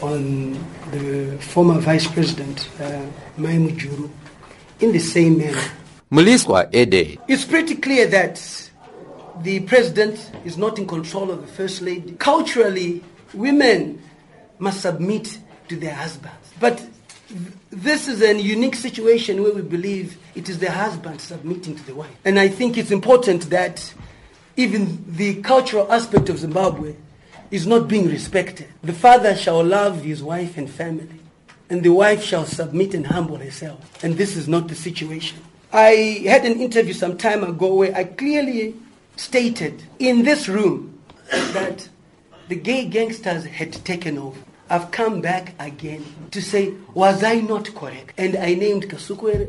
on 0.00 0.52
the 0.92 1.36
former 1.40 1.80
vice 1.80 2.06
president, 2.06 2.68
uh, 2.80 3.02
Mai 3.36 3.56
Mujuru, 3.56 3.76
Juru, 3.76 4.10
in 4.78 4.92
the 4.92 5.00
same 5.00 5.38
manner. 5.38 5.62
Mliswa 6.12 6.72
Ede. 6.72 7.18
It's 7.26 7.44
pretty 7.44 7.74
clear 7.74 8.06
that 8.06 8.70
the 9.42 9.60
president 9.60 10.30
is 10.44 10.56
not 10.56 10.78
in 10.78 10.86
control 10.86 11.32
of 11.32 11.40
the 11.40 11.48
first 11.48 11.82
lady. 11.82 12.12
Culturally, 12.20 13.02
women 13.34 14.00
must 14.60 14.82
submit 14.82 15.38
to 15.68 15.76
their 15.76 15.94
husbands. 15.94 16.52
But 16.60 16.80
this 17.70 18.08
is 18.08 18.22
a 18.22 18.34
unique 18.40 18.76
situation 18.76 19.42
where 19.42 19.52
we 19.52 19.62
believe 19.62 20.18
it 20.34 20.48
is 20.48 20.58
the 20.58 20.70
husband 20.70 21.20
submitting 21.20 21.76
to 21.76 21.86
the 21.86 21.94
wife. 21.94 22.16
And 22.24 22.38
I 22.38 22.48
think 22.48 22.78
it's 22.78 22.90
important 22.90 23.50
that 23.50 23.92
even 24.56 25.04
the 25.08 25.42
cultural 25.42 25.90
aspect 25.92 26.28
of 26.28 26.38
Zimbabwe 26.38 26.94
is 27.50 27.66
not 27.66 27.88
being 27.88 28.08
respected. 28.08 28.68
The 28.82 28.92
father 28.92 29.36
shall 29.36 29.62
love 29.62 30.02
his 30.02 30.22
wife 30.22 30.56
and 30.56 30.70
family, 30.70 31.20
and 31.68 31.82
the 31.82 31.92
wife 31.92 32.22
shall 32.22 32.46
submit 32.46 32.94
and 32.94 33.06
humble 33.06 33.36
herself. 33.36 34.02
And 34.02 34.16
this 34.16 34.36
is 34.36 34.48
not 34.48 34.68
the 34.68 34.74
situation. 34.74 35.38
I 35.72 36.22
had 36.24 36.44
an 36.44 36.60
interview 36.60 36.94
some 36.94 37.18
time 37.18 37.44
ago 37.44 37.74
where 37.74 37.94
I 37.94 38.04
clearly 38.04 38.76
stated 39.16 39.82
in 39.98 40.22
this 40.22 40.48
room 40.48 41.00
that 41.30 41.88
the 42.48 42.56
gay 42.56 42.84
gangsters 42.86 43.44
had 43.44 43.72
taken 43.84 44.18
over. 44.18 44.40
I've 44.68 44.90
come 44.90 45.20
back 45.20 45.54
again 45.60 46.04
to 46.32 46.42
say, 46.42 46.74
was 46.92 47.22
I 47.22 47.40
not 47.40 47.72
correct? 47.74 48.18
And 48.18 48.36
I 48.36 48.54
named 48.54 48.88
Kasukuwere, 48.88 49.48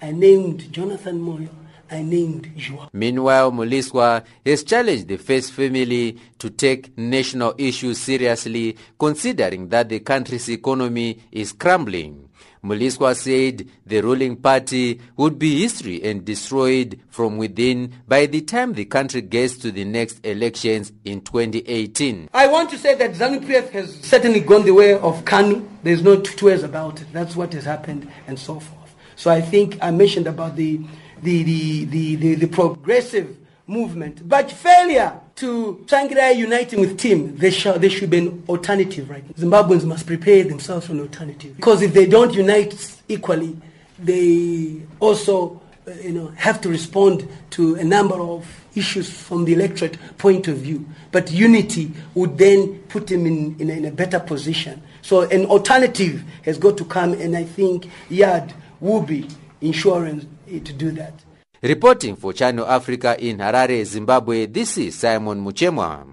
I 0.00 0.12
named 0.12 0.72
Jonathan 0.72 1.20
Moyo, 1.20 1.48
I 1.90 2.02
named 2.02 2.52
Zhuwao. 2.56 2.88
Meanwhile, 2.92 3.50
Mliswa 3.50 4.22
has 4.46 4.62
challenged 4.62 5.08
the 5.08 5.16
First 5.16 5.52
family 5.52 6.18
to 6.38 6.50
take 6.50 6.96
national 6.96 7.54
issues 7.58 7.98
seriously, 7.98 8.76
considering 8.98 9.68
that 9.70 9.88
the 9.88 10.00
country's 10.00 10.48
economy 10.48 11.18
is 11.32 11.52
crumbling. 11.52 12.27
Mliswa 12.64 13.14
said 13.16 13.68
the 13.86 14.00
ruling 14.00 14.36
party 14.36 15.00
would 15.16 15.38
be 15.38 15.60
history 15.62 16.02
and 16.02 16.24
destroyed 16.24 17.00
from 17.08 17.36
within 17.38 17.92
by 18.06 18.26
the 18.26 18.40
time 18.40 18.72
the 18.74 18.84
country 18.84 19.20
gets 19.20 19.56
to 19.58 19.70
the 19.70 19.84
next 19.84 20.24
elections 20.24 20.92
in 21.04 21.20
2018. 21.20 22.28
I 22.34 22.46
want 22.48 22.70
to 22.70 22.78
say 22.78 22.94
that 22.94 23.12
ZANU-PF 23.12 23.70
has 23.70 23.94
certainly 24.00 24.40
gone 24.40 24.64
the 24.64 24.74
way 24.74 24.94
of 24.94 25.24
KANU. 25.24 25.66
There's 25.82 26.02
no 26.02 26.20
two 26.20 26.46
ways 26.46 26.62
about 26.62 27.00
it. 27.00 27.06
That's 27.12 27.36
what 27.36 27.52
has 27.52 27.64
happened 27.64 28.10
and 28.26 28.38
so 28.38 28.60
forth. 28.60 28.94
So 29.16 29.30
I 29.30 29.40
think 29.40 29.78
I 29.82 29.90
mentioned 29.90 30.26
about 30.26 30.56
the 30.56 30.80
the, 31.22 31.42
the, 31.42 31.84
the, 31.86 32.14
the, 32.16 32.34
the 32.36 32.46
progressive 32.46 33.36
movement. 33.66 34.28
But 34.28 34.50
failure 34.50 35.20
to 35.38 35.84
Tsvangirai 35.86 36.36
uniting 36.36 36.80
with 36.80 36.98
Tim, 36.98 37.36
there, 37.36 37.52
shall, 37.52 37.78
there 37.78 37.90
should 37.90 38.10
be 38.10 38.18
an 38.18 38.44
alternative, 38.48 39.08
right? 39.08 39.24
Zimbabweans 39.36 39.84
must 39.84 40.04
prepare 40.04 40.42
themselves 40.42 40.86
for 40.86 40.92
an 40.92 41.00
alternative. 41.00 41.54
Because 41.54 41.80
if 41.82 41.94
they 41.94 42.06
don't 42.06 42.34
unite 42.34 43.00
equally, 43.08 43.56
they 44.00 44.82
also 44.98 45.60
uh, 45.86 45.92
you 46.02 46.10
know, 46.10 46.26
have 46.36 46.60
to 46.62 46.68
respond 46.68 47.28
to 47.50 47.76
a 47.76 47.84
number 47.84 48.16
of 48.16 48.46
issues 48.74 49.08
from 49.10 49.44
the 49.44 49.52
electorate 49.52 49.96
point 50.18 50.48
of 50.48 50.56
view. 50.58 50.84
But 51.12 51.30
unity 51.30 51.92
would 52.14 52.36
then 52.36 52.80
put 52.88 53.06
them 53.06 53.24
in, 53.24 53.54
in, 53.60 53.70
a, 53.70 53.74
in 53.74 53.84
a 53.84 53.92
better 53.92 54.18
position. 54.18 54.82
So 55.02 55.20
an 55.22 55.46
alternative 55.46 56.24
has 56.42 56.58
got 56.58 56.76
to 56.78 56.84
come, 56.84 57.12
and 57.12 57.36
I 57.36 57.44
think 57.44 57.88
YARD 58.10 58.52
will 58.80 59.02
be 59.02 59.28
insurance 59.60 60.26
to 60.48 60.72
do 60.72 60.90
that. 60.92 61.14
Reporting 61.60 62.14
for 62.14 62.32
Channel 62.32 62.64
Africa 62.66 63.16
in 63.18 63.38
Harare, 63.38 63.84
Zimbabwe, 63.84 64.46
this 64.46 64.78
is 64.78 64.94
Simon 64.94 65.44
Muchemwa. 65.44 66.06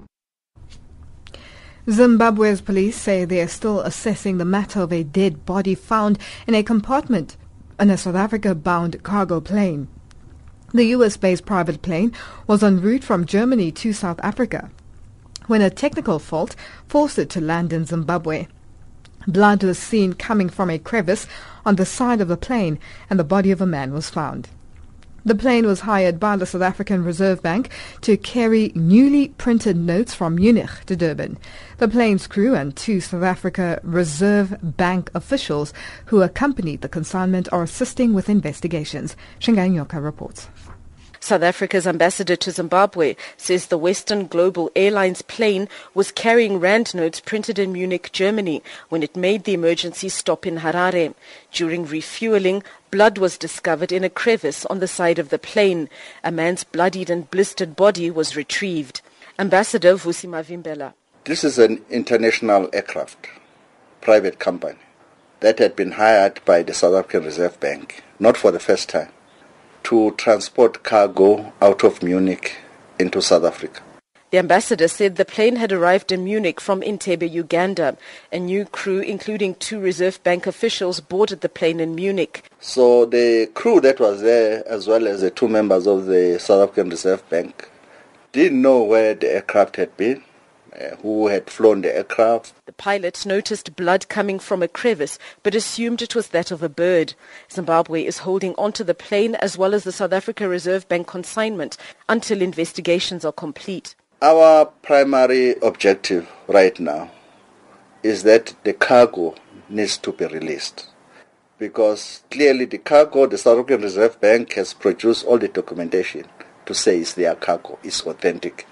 Zimbabwe's 1.88 2.62
police 2.62 2.98
say 2.98 3.26
they 3.26 3.42
are 3.42 3.48
still 3.48 3.82
assessing 3.82 4.40
the 4.40 4.46
matter 4.46 4.82
of 4.82 4.92
a 4.92 5.04
dead 5.04 5.46
body 5.46 5.76
found 5.76 6.18
in 6.48 6.56
a 6.56 6.64
compartment 6.64 7.38
in 7.80 7.92
a 7.92 7.98
South 7.98 8.16
Africa-bound 8.16 9.04
cargo 9.04 9.40
plane. 9.40 9.88
The 10.74 10.86
US-based 10.86 11.46
private 11.46 11.84
plane 11.84 12.12
was 12.48 12.64
en 12.64 12.82
route 12.82 13.04
from 13.04 13.28
Germany 13.28 13.72
to 13.74 13.94
South 13.94 14.20
Africa 14.24 14.72
when 15.46 15.62
a 15.62 15.70
technical 15.70 16.18
fault 16.18 16.56
forced 16.88 17.20
it 17.20 17.30
to 17.30 17.40
land 17.40 17.72
in 17.72 17.86
Zimbabwe. 17.86 18.48
Blood 19.28 19.64
was 19.64 19.78
seen 19.78 20.14
coming 20.14 20.50
from 20.50 20.72
a 20.72 20.80
crevice 20.80 21.28
on 21.68 21.76
the 21.76 21.86
side 21.86 22.20
of 22.20 22.30
the 22.30 22.36
plane 22.36 22.80
and 23.12 23.20
the 23.20 23.24
body 23.24 23.52
of 23.52 23.62
a 23.62 23.68
man 23.68 23.94
was 23.94 24.10
found. 24.10 24.50
The 25.28 25.34
plane 25.34 25.66
was 25.66 25.80
hired 25.80 26.20
by 26.20 26.36
the 26.36 26.46
South 26.46 26.62
African 26.62 27.04
Reserve 27.04 27.42
Bank 27.42 27.72
to 28.02 28.16
carry 28.16 28.72
newly 28.76 29.30
printed 29.30 29.76
notes 29.76 30.14
from 30.14 30.36
Munich 30.36 30.70
to 30.86 30.96
Durban. 30.96 31.40
The 31.80 31.88
plane's 31.88 32.28
crew 32.28 32.54
and 32.54 32.76
two 32.76 33.02
South 33.02 33.24
Africa 33.24 33.80
Reserve 33.82 34.56
Bank 34.62 35.10
officials 35.16 35.74
who 36.06 36.22
accompanied 36.22 36.82
the 36.82 36.90
consignment 36.90 37.52
are 37.52 37.64
assisting 37.64 38.14
with 38.14 38.30
investigations. 38.30 39.16
Shingai 39.40 39.72
Nyoka 39.72 40.00
reports. 40.04 40.48
South 41.26 41.42
Africa's 41.42 41.88
ambassador 41.88 42.36
to 42.36 42.52
Zimbabwe 42.52 43.16
says 43.36 43.66
the 43.66 43.80
Western 43.80 44.28
Global 44.28 44.70
Airlines 44.76 45.24
plane 45.24 45.68
was 45.96 46.12
carrying 46.12 46.60
rand 46.60 46.94
notes 46.94 47.20
printed 47.20 47.58
in 47.58 47.74
Munich, 47.74 48.12
Germany, 48.12 48.62
when 48.90 49.02
it 49.02 49.16
made 49.16 49.44
the 49.44 49.56
emergency 49.56 50.08
stop 50.08 50.46
in 50.46 50.58
Harare. 50.58 51.16
During 51.52 51.88
refueling, 51.88 52.62
blood 52.92 53.18
was 53.18 53.40
discovered 53.40 53.92
in 53.92 54.04
a 54.04 54.10
crevice 54.10 54.68
on 54.68 54.78
the 54.78 54.88
side 54.88 55.18
of 55.18 55.30
the 55.30 55.40
plane. 55.40 55.90
A 56.24 56.32
man's 56.32 56.64
bloodied 56.64 57.10
and 57.10 57.32
blistered 57.32 57.76
body 57.76 58.12
was 58.12 58.36
retrieved. 58.36 59.02
Ambassador 59.40 59.96
Vusi 59.96 60.30
Mavimbela. 60.30 60.94
This 61.24 61.44
is 61.44 61.58
an 61.58 61.84
international 61.90 62.70
aircraft, 62.72 63.30
private 64.00 64.38
company, 64.38 64.78
that 65.40 65.58
had 65.58 65.76
been 65.76 65.94
hired 65.94 66.40
by 66.46 66.62
the 66.62 66.76
South 66.76 66.94
African 66.94 67.24
Reserve 67.24 67.60
Bank, 67.60 68.04
not 68.20 68.38
for 68.38 68.52
the 68.52 68.60
first 68.60 68.90
time 68.90 69.10
to 69.86 70.12
transport 70.18 70.84
cargo 70.84 71.54
out 71.62 71.84
of 71.84 72.04
Munich 72.04 72.58
into 73.00 73.22
South 73.22 73.44
Africa. 73.44 73.82
The 74.32 74.40
ambassador 74.40 74.88
said 74.88 75.16
the 75.16 75.24
plane 75.24 75.56
had 75.56 75.72
arrived 75.72 76.12
in 76.12 76.24
Munich 76.24 76.60
from 76.60 76.82
Entebbe, 76.82 77.32
Uganda. 77.32 77.96
A 78.32 78.40
new 78.40 78.66
crew, 78.66 79.00
including 79.00 79.56
two 79.56 79.80
Reserve 79.80 80.22
Bank 80.24 80.48
officials, 80.48 81.00
boarded 81.00 81.42
the 81.42 81.50
plane 81.50 81.80
in 81.80 81.96
Munich. 81.96 82.44
So 82.60 83.06
the 83.06 83.50
crew 83.54 83.80
that 83.82 84.00
was 84.00 84.22
there, 84.22 84.68
as 84.68 84.88
well 84.88 85.08
as 85.08 85.22
the 85.22 85.30
two 85.30 85.48
members 85.48 85.88
of 85.88 86.08
the 86.08 86.40
South 86.40 86.64
African 86.64 86.90
Reserve 86.90 87.28
Bank, 87.30 87.70
didn't 88.32 88.62
know 88.62 88.84
where 88.84 89.14
the 89.14 89.32
aircraft 89.36 89.78
had 89.78 89.96
been 89.96 90.24
Uh, 90.76 90.96
who 90.98 91.28
had 91.28 91.50
flown 91.50 91.82
the 91.82 91.96
aircraft. 91.96 92.54
The 92.66 92.74
pilot 92.74 93.26
noticed 93.26 93.78
blood 93.78 94.10
coming 94.10 94.40
from 94.40 94.62
a 94.62 94.68
crevice 94.68 95.18
but 95.42 95.56
assumed 95.56 96.02
it 96.02 96.16
was 96.16 96.30
that 96.30 96.52
of 96.52 96.62
a 96.62 96.68
bird. 96.68 97.14
Zimbabwe 97.50 98.04
is 98.04 98.20
holding 98.20 98.54
onto 98.56 98.84
the 98.84 98.94
plane 98.94 99.36
as 99.36 99.58
well 99.58 99.74
as 99.74 99.86
the 99.86 99.94
South 99.94 100.12
Africa 100.12 100.50
Reserve 100.50 100.86
Bank 100.90 101.08
consignment 101.08 101.78
until 102.10 102.42
investigations 102.42 103.24
are 103.24 103.32
complete. 103.32 103.96
Our 104.22 104.66
primary 104.66 105.56
objective 105.62 106.30
right 106.48 106.78
now 106.78 107.10
is 108.04 108.24
that 108.24 108.54
the 108.66 108.74
cargo 108.74 109.36
needs 109.70 109.98
to 110.00 110.12
be 110.12 110.26
released 110.26 110.90
because 111.58 112.24
clearly 112.30 112.66
the 112.66 112.80
cargo, 112.80 113.28
the 113.28 113.38
South 113.38 113.60
African 113.60 113.82
Reserve 113.82 114.20
Bank 114.20 114.54
has 114.54 114.74
produced 114.74 115.26
all 115.26 115.38
the 115.38 115.48
documentation 115.48 116.26
to 116.66 116.74
say 116.74 117.00
it's 117.00 117.14
their 117.14 117.36
cargo, 117.36 117.80
it's 117.82 118.02
authentic. 118.02 118.68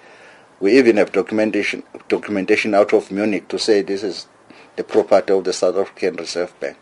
We 0.64 0.78
even 0.78 0.96
have 0.96 1.12
documentation 1.12 1.84
documentation 2.08 2.74
out 2.74 2.94
of 2.94 3.12
Munich 3.12 3.50
to 3.50 3.60
say 3.60 3.82
this 3.82 4.02
is 4.02 4.28
the 4.78 4.84
property 4.86 5.34
of 5.34 5.44
the 5.44 5.52
South 5.52 5.76
African 5.76 6.16
Reserve 6.16 6.58
Bank. 6.62 6.78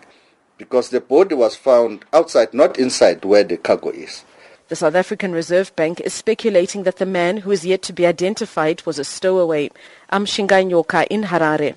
because 0.61 0.89
the 0.89 1.01
body 1.01 1.33
was 1.33 1.55
found 1.55 2.05
outside, 2.13 2.53
not 2.53 2.77
inside 2.77 3.25
where 3.25 3.43
the 3.43 3.57
cargo 3.57 3.89
is. 3.89 4.23
The 4.67 4.75
South 4.75 4.93
African 4.93 5.31
Reserve 5.31 5.75
Bank 5.75 5.99
is 6.01 6.13
speculating 6.13 6.83
that 6.83 6.97
the 6.97 7.05
man 7.07 7.37
who 7.37 7.49
is 7.49 7.65
yet 7.65 7.81
to 7.81 7.93
be 7.93 8.05
identified 8.05 8.85
was 8.85 8.99
a 8.99 9.03
stowaway. 9.03 9.71
I'm 10.11 10.25
in 10.25 11.23
Harare. 11.23 11.73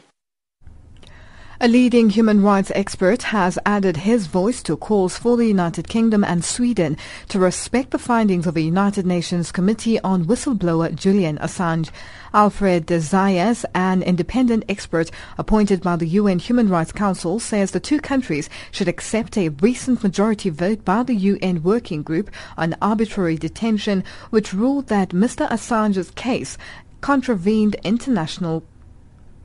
A 1.61 1.69
leading 1.69 2.11
human 2.11 2.43
rights 2.43 2.73
expert 2.75 3.23
has 3.25 3.61
added 3.65 3.99
his 3.99 4.27
voice 4.27 4.61
to 4.65 4.77
calls 4.77 5.17
for 5.17 5.37
the 5.37 5.47
United 5.47 5.87
Kingdom 5.87 6.25
and 6.25 6.45
Sweden 6.45 6.97
to 7.29 7.39
respect 7.39 7.93
the 7.93 7.99
findings 7.99 8.49
of 8.49 8.55
the 8.55 8.65
United 8.65 9.07
Nations 9.07 9.53
Committee 9.53 10.01
on 10.01 10.25
Whistleblower 10.25 10.93
Julian 10.97 11.39
Assange. 11.39 11.91
Alfred 12.35 12.87
de 12.87 12.99
Zayas, 12.99 13.65
an 13.73 14.03
independent 14.03 14.65
expert 14.69 15.13
appointed 15.39 15.81
by 15.81 15.95
the 15.95 16.09
UN 16.09 16.41
Human 16.41 16.69
Rights 16.69 16.91
Council, 16.91 17.39
says 17.39 17.71
the 17.71 17.79
two 17.79 18.01
countries 18.01 18.51
should 18.73 18.89
accept 18.89 19.39
a 19.39 19.51
recent 19.51 20.03
majority 20.03 20.51
vote 20.51 20.85
by 20.85 21.05
the 21.05 21.15
UN 21.15 21.63
Working 21.63 22.03
Group 22.03 22.33
on 22.57 22.75
Arbitrary 22.83 23.37
Detention, 23.37 24.03
which 24.31 24.53
ruled 24.53 24.89
that 24.89 25.11
Mr. 25.11 25.49
Assange's 25.49 26.11
case 26.11 26.59
contravened 27.01 27.77
international 27.85 28.65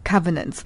covenants. 0.04 0.64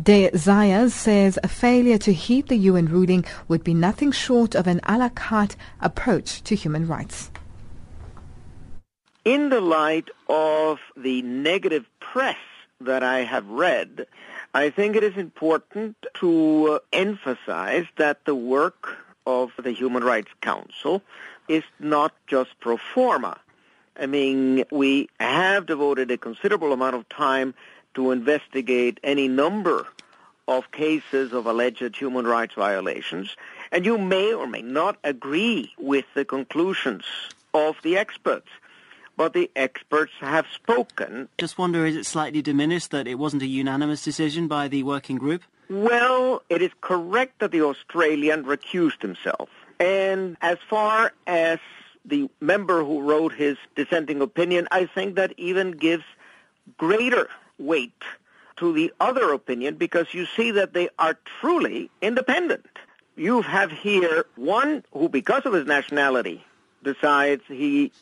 De 0.00 0.30
Zayas 0.30 0.92
says 0.92 1.40
a 1.42 1.48
failure 1.48 1.98
to 1.98 2.12
heed 2.12 2.46
the 2.46 2.56
UN 2.56 2.86
ruling 2.86 3.24
would 3.48 3.64
be 3.64 3.74
nothing 3.74 4.12
short 4.12 4.54
of 4.54 4.68
an 4.68 4.80
a 4.86 4.96
la 4.96 5.08
carte 5.08 5.56
approach 5.80 6.42
to 6.44 6.54
human 6.54 6.86
rights. 6.86 7.30
In 9.24 9.48
the 9.48 9.60
light 9.60 10.08
of 10.28 10.78
the 10.96 11.22
negative 11.22 11.86
press 11.98 12.38
that 12.80 13.02
I 13.02 13.20
have 13.20 13.48
read, 13.48 14.06
I 14.54 14.70
think 14.70 14.94
it 14.94 15.02
is 15.02 15.16
important 15.16 15.96
to 16.20 16.80
emphasize 16.92 17.86
that 17.96 18.24
the 18.24 18.36
work 18.36 18.96
of 19.26 19.50
the 19.60 19.72
Human 19.72 20.04
Rights 20.04 20.30
Council 20.40 21.02
is 21.48 21.64
not 21.80 22.14
just 22.26 22.50
pro 22.60 22.76
forma. 22.76 23.38
I 23.96 24.06
mean, 24.06 24.64
we 24.70 25.08
have 25.18 25.66
devoted 25.66 26.10
a 26.12 26.16
considerable 26.16 26.72
amount 26.72 26.94
of 26.94 27.08
time 27.08 27.54
to 27.98 28.12
investigate 28.12 29.00
any 29.02 29.26
number 29.26 29.84
of 30.46 30.70
cases 30.70 31.32
of 31.32 31.46
alleged 31.46 31.96
human 31.96 32.24
rights 32.24 32.54
violations, 32.54 33.36
and 33.72 33.84
you 33.84 33.98
may 33.98 34.32
or 34.32 34.46
may 34.46 34.62
not 34.62 34.96
agree 35.02 35.72
with 35.78 36.04
the 36.14 36.24
conclusions 36.24 37.04
of 37.52 37.74
the 37.82 37.96
experts. 37.96 38.46
But 39.16 39.32
the 39.32 39.50
experts 39.56 40.12
have 40.20 40.46
spoken. 40.54 41.28
Just 41.38 41.58
wonder, 41.58 41.84
is 41.84 41.96
it 41.96 42.06
slightly 42.06 42.40
diminished 42.40 42.92
that 42.92 43.08
it 43.08 43.16
wasn't 43.16 43.42
a 43.42 43.48
unanimous 43.48 44.04
decision 44.04 44.46
by 44.46 44.68
the 44.68 44.84
working 44.84 45.16
group? 45.16 45.42
Well, 45.68 46.44
it 46.48 46.62
is 46.62 46.70
correct 46.80 47.40
that 47.40 47.50
the 47.50 47.62
Australian 47.62 48.44
recused 48.44 49.02
himself. 49.02 49.48
And 49.80 50.36
as 50.40 50.58
far 50.70 51.14
as 51.26 51.58
the 52.04 52.30
member 52.40 52.84
who 52.84 53.02
wrote 53.02 53.32
his 53.32 53.56
dissenting 53.74 54.20
opinion, 54.20 54.68
I 54.70 54.86
think 54.86 55.16
that 55.16 55.34
even 55.36 55.72
gives 55.72 56.04
greater 56.76 57.28
weight 57.58 58.02
to 58.56 58.72
the 58.72 58.92
other 59.00 59.32
opinion 59.32 59.76
because 59.76 60.12
you 60.12 60.26
see 60.26 60.50
that 60.52 60.72
they 60.72 60.88
are 60.98 61.18
truly 61.40 61.90
independent. 62.02 62.66
You 63.16 63.42
have 63.42 63.70
here 63.70 64.26
one 64.36 64.84
who, 64.92 65.08
because 65.08 65.44
of 65.46 65.52
his 65.52 65.66
nationality, 65.66 66.44
decides 66.82 67.42
he 67.46 67.92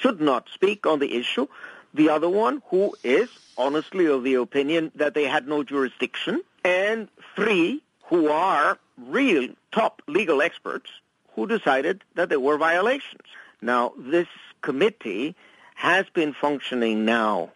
should 0.00 0.20
not 0.20 0.48
speak 0.52 0.86
on 0.86 0.98
the 0.98 1.16
issue. 1.16 1.46
The 1.92 2.08
other 2.08 2.28
one 2.28 2.62
who 2.66 2.94
is 3.04 3.28
honestly 3.56 4.06
of 4.06 4.24
the 4.24 4.34
opinion 4.34 4.90
that 4.96 5.14
they 5.14 5.24
had 5.24 5.46
no 5.46 5.62
jurisdiction. 5.62 6.42
And 6.64 7.08
three 7.36 7.82
who 8.06 8.28
are 8.28 8.78
real 8.98 9.48
top 9.72 10.02
legal 10.06 10.42
experts 10.42 10.90
who 11.34 11.46
decided 11.46 12.02
that 12.14 12.28
there 12.28 12.40
were 12.40 12.58
violations. 12.58 13.22
Now, 13.60 13.92
this 13.96 14.28
committee 14.62 15.34
has 15.74 16.06
been 16.10 16.32
functioning 16.32 17.04
now 17.04 17.50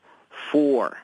for 0.51 0.97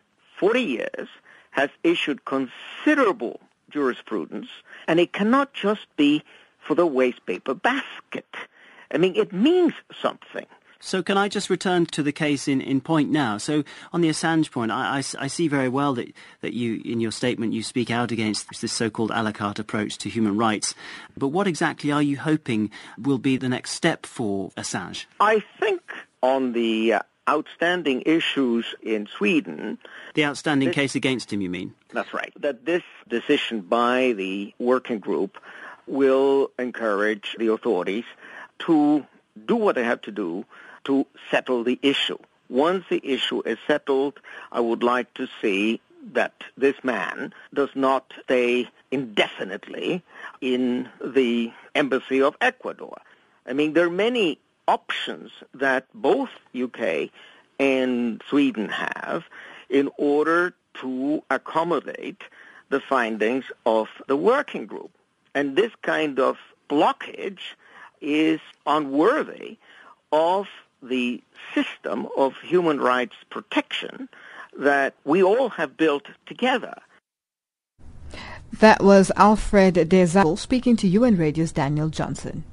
40 0.45 0.61
years, 0.61 1.09
has 1.53 1.71
issued 1.83 2.27
considerable 2.27 3.41
jurisprudence, 3.71 4.49
and 4.87 5.01
it 5.01 5.15
cannot 5.15 5.55
just 5.55 5.87
be 5.97 6.23
for 6.59 6.75
the 6.75 6.87
waste 6.87 7.25
paper 7.25 7.55
basket. 7.55 8.29
I 8.91 8.99
mean, 8.99 9.17
it 9.17 9.33
means 9.33 9.73
something. 10.03 10.45
So 10.81 11.03
can 11.03 11.17
I 11.17 11.29
just 11.29 11.49
return 11.49 11.87
to 11.87 12.03
the 12.03 12.13
case 12.13 12.47
in, 12.47 12.61
in 12.61 12.83
point 12.83 13.11
now? 13.11 13.39
So 13.39 13.65
on 13.91 14.03
the 14.03 14.11
Assange 14.11 14.51
point, 14.51 14.71
I, 14.71 14.99
I, 14.99 15.03
I, 15.25 15.27
see 15.29 15.49
very 15.49 15.71
well 15.71 15.95
that, 15.95 16.13
that 16.43 16.53
you, 16.53 16.83
in 16.85 17.01
your 17.01 17.11
statement, 17.11 17.55
you 17.55 17.63
speak 17.63 17.91
out 17.91 18.13
against 18.13 18.61
this 18.61 18.71
so-called 18.71 19.13
a 19.15 19.23
la 19.23 19.33
carte 19.33 19.59
approach 19.59 19.97
to 19.97 20.11
human 20.11 20.37
rights. 20.37 20.75
But 21.17 21.29
what 21.29 21.47
exactly 21.47 21.91
are 21.91 22.03
you 22.03 22.19
hoping 22.19 22.71
will 22.99 23.17
be 23.17 23.39
the 23.39 23.49
next 23.49 23.71
step 23.71 24.05
for 24.05 24.51
Assange? 24.59 25.07
I 25.21 25.43
think 25.59 25.81
on 26.23 26.53
the 26.53 26.93
uh, 26.93 27.01
outstanding 27.29 28.03
issues 28.07 28.75
in 28.83 29.07
Sweden. 29.07 29.79
The 30.15 30.25
outstanding 30.25 30.69
this, 30.69 30.75
case 30.75 30.95
against 30.95 31.33
him, 31.33 31.41
you 31.41 31.51
mean? 31.51 31.75
That's 31.93 32.13
right. 32.13 32.33
That 32.41 32.65
this 32.65 32.83
decision 33.09 33.63
by 33.63 34.13
the 34.13 34.55
working 34.59 34.99
group 34.99 35.39
will 35.87 36.51
encourage 36.59 37.37
the 37.39 37.53
authorities 37.53 38.05
to 38.61 39.07
do 39.47 39.57
what 39.57 39.75
they 39.75 39.85
have 39.85 40.01
to 40.03 40.13
do 40.13 40.45
to 40.85 41.07
settle 41.31 41.65
the 41.65 41.79
issue. 41.83 42.19
Once 42.49 42.85
the 42.91 43.01
issue 43.03 43.43
is 43.45 43.59
settled, 43.67 44.21
I 44.53 44.61
would 44.61 44.83
like 44.83 45.13
to 45.15 45.27
see 45.41 45.81
that 46.13 46.45
this 46.57 46.77
man 46.83 47.33
does 47.55 47.71
not 47.75 48.13
stay 48.25 48.69
indefinitely 48.91 50.03
in 50.41 50.89
the 51.03 51.53
embassy 51.75 52.21
of 52.21 52.37
Ecuador. 52.41 52.99
I 53.47 53.55
mean, 53.55 53.73
there 53.73 53.87
are 53.87 53.91
many 53.91 54.39
options 54.69 55.31
that 55.53 55.87
both 55.95 56.31
UK 56.55 57.11
and 57.59 58.23
Sweden 58.29 58.69
have 58.69 59.25
in 59.69 59.91
order 59.97 60.55
to 60.81 61.23
accommodate 61.31 62.23
the 62.71 62.81
findings 62.81 63.45
of 63.67 63.89
the 64.09 64.17
working 64.17 64.67
group. 64.67 64.91
And 65.35 65.57
this 65.57 65.73
kind 65.83 66.19
of 66.19 66.39
blockage 66.69 67.55
is 68.01 68.41
unworthy 68.67 69.59
of 70.13 70.49
the 70.83 71.23
system 71.55 72.07
of 72.17 72.37
human 72.39 72.81
rights 72.81 73.17
protection 73.31 74.09
that 74.59 74.95
we 75.05 75.23
all 75.23 75.49
have 75.51 75.77
built 75.77 76.07
together. 76.27 76.75
That 78.61 78.83
was 78.85 79.11
Alfred 79.17 79.75
de 79.75 80.05
Zayas 80.05 80.39
speaking 80.39 80.77
to 80.77 80.87
UN 80.87 81.17
Radio's 81.17 81.51
Daniel 81.51 81.89
Johnson. 81.89 82.45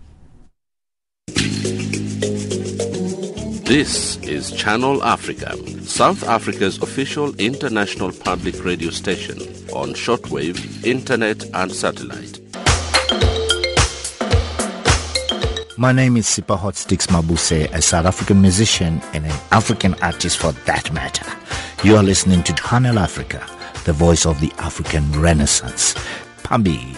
This 3.72 4.18
is 4.18 4.52
Channel 4.52 5.02
Africa, 5.02 5.56
South 5.84 6.26
Africa's 6.26 6.78
official 6.82 7.34
international 7.36 8.12
public 8.12 8.66
radio 8.66 8.90
station 8.90 9.38
on 9.72 9.94
shortwave, 9.94 10.86
internet 10.86 11.46
and 11.54 11.72
satellite. 11.72 12.42
My 15.78 15.94
name 15.94 16.18
is 16.18 16.26
Sipho 16.26 16.60
Hotstix 16.60 17.08
Mabuse, 17.08 17.74
a 17.74 17.82
South 17.82 18.08
African 18.08 18.42
musician 18.42 19.02
and 19.14 19.24
an 19.24 19.40
African 19.54 19.94
artist 20.02 20.40
for 20.40 20.52
that 20.66 20.92
matter. 20.92 21.32
You 21.86 21.96
are 21.96 22.04
listening 22.04 22.44
to 22.44 22.54
Channel 22.54 23.00
Africa, 23.00 23.42
the 23.86 23.94
voice 23.94 24.26
of 24.26 24.42
the 24.42 24.52
African 24.58 25.10
Renaissance. 25.14 25.96
Pambi. 26.44 26.94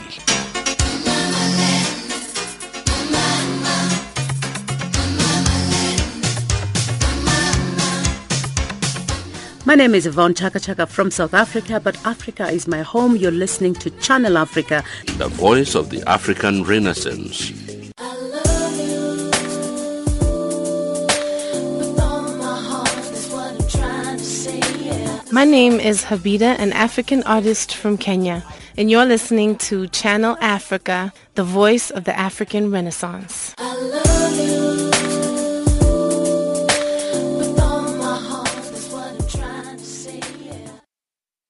My 9.73 9.77
name 9.77 9.95
is 9.95 10.05
Yvonne 10.05 10.36
Chaka 10.36 10.59
Chaka 10.59 10.86
from 10.86 11.09
South 11.09 11.33
Africa, 11.33 11.79
but 11.79 11.97
Africa 12.05 12.47
is 12.47 12.67
my 12.67 12.83
home. 12.83 13.15
You're 13.15 13.31
listening 13.31 13.73
to 13.81 13.89
Channel 14.01 14.38
Africa, 14.38 14.83
the 15.17 15.27
voice 15.29 15.73
of 15.73 15.89
the 15.89 16.07
African 16.07 16.63
Renaissance. 16.63 17.51
My 25.31 25.43
name 25.43 25.79
is 25.79 26.03
Habida, 26.03 26.55
an 26.59 26.71
African 26.73 27.23
artist 27.23 27.73
from 27.73 27.97
Kenya, 27.97 28.43
and 28.77 28.91
you're 28.91 29.07
listening 29.07 29.55
to 29.69 29.88
Channel 29.88 30.38
Africa, 30.39 31.12
the 31.33 31.43
voice 31.43 31.89
of 31.89 32.03
the 32.03 32.15
African 32.15 32.69
Renaissance. 32.69 33.55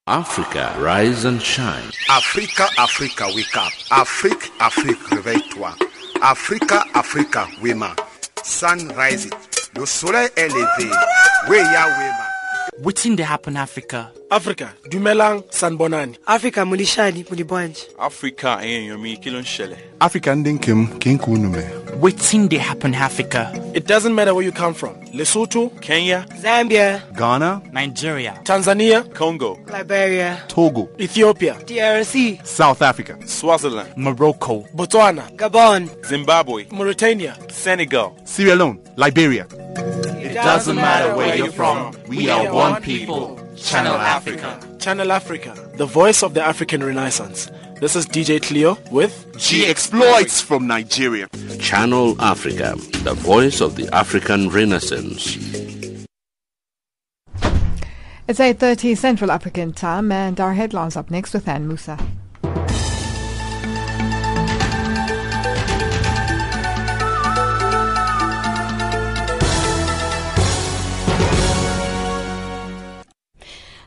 Africa, 0.07 0.75
rise 0.79 1.23
and 1.23 1.41
shine. 1.41 1.89
Africa, 2.09 2.67
Africa, 2.77 3.25
wake 3.33 3.55
up. 3.55 3.71
Afrique, 3.89 4.51
Afrique, 4.59 4.99
réveille-toi. 5.09 5.73
Africa, 6.21 6.83
Africa, 6.93 7.47
Wema. 7.61 7.95
Sun 8.43 8.89
rising. 8.97 9.31
Le 9.77 9.85
soleil 9.85 10.27
est 10.35 10.49
levé. 10.49 10.91
Weya 11.47 11.85
Wema. 11.97 12.32
Wetin 12.81 13.15
dey 13.15 13.23
happen 13.23 13.55
Africa? 13.57 14.11
Africa, 14.31 14.73
Dumelang 14.89 15.43
Sanbonani. 15.51 16.17
Africa 16.27 16.65
Mulishani 16.65 17.23
Mulibwanji. 17.29 17.85
Africa 17.99 18.59
eh, 18.63 18.83
Enyomi 18.83 19.17
kí 19.17 19.29
ló 19.29 19.39
ń 19.39 19.43
ṣẹlẹ̀? 19.43 19.77
Africa 19.99 20.27
ndị 20.35 20.53
nke 20.53 20.71
m 20.71 20.87
ka 20.99 21.09
nke 21.09 21.27
unu 21.31 21.49
mee. 21.49 21.69
Wetin 22.01 22.49
dey 22.49 22.57
happen 22.59 22.95
Africa? 22.95 23.51
It 23.75 23.85
doesn't 23.85 24.13
matter 24.15 24.33
where 24.33 24.43
you 24.45 24.51
come 24.51 24.73
from. 24.73 24.95
Lesotho, 25.13 25.69
Kenya, 25.81 26.25
Zambia, 26.41 27.01
Ghana, 27.15 27.61
Nigeria, 27.71 28.33
Tanzania, 28.43 29.03
Congo, 29.13 29.59
Liberia, 29.71 30.41
Togo, 30.47 30.89
Ethiopia, 30.99 31.53
DRC, 31.65 32.43
South 32.45 32.81
Africa, 32.81 33.15
Swaziland, 33.27 33.95
Morocco, 33.95 34.65
Botswana, 34.75 35.29
Gabon, 35.37 35.87
Zimbabwe, 36.07 36.65
Mauritania, 36.71 37.35
Senegal. 37.51 38.15
Sierra 38.25 38.55
Leone, 38.55 38.79
Liberia. 38.97 39.45
It 39.75 40.33
doesn't 40.33 40.75
matter 40.75 41.15
where 41.15 41.35
you're 41.35 41.51
from. 41.51 41.95
We 42.07 42.29
are 42.29 42.53
one 42.53 42.81
people. 42.81 43.39
Channel 43.55 43.95
Africa. 43.95 44.59
Channel 44.79 45.11
Africa, 45.11 45.55
the 45.77 45.85
voice 45.85 46.23
of 46.23 46.33
the 46.33 46.43
African 46.43 46.83
Renaissance. 46.83 47.49
This 47.79 47.95
is 47.95 48.05
DJ 48.05 48.41
Cleo 48.41 48.77
with 48.91 49.25
G 49.37 49.65
Exploits 49.65 50.41
from 50.41 50.67
Nigeria. 50.67 51.27
Channel 51.59 52.21
Africa, 52.21 52.75
the 53.03 53.13
voice 53.13 53.61
of 53.61 53.75
the 53.75 53.87
African 53.95 54.49
Renaissance. 54.49 55.37
It's 58.27 58.39
8.30 58.39 58.97
Central 58.97 59.31
African 59.31 59.73
time 59.73 60.11
and 60.11 60.39
our 60.39 60.53
headlines 60.53 60.95
up 60.95 61.09
next 61.11 61.33
with 61.33 61.47
Ann 61.47 61.67
Musa. 61.67 61.97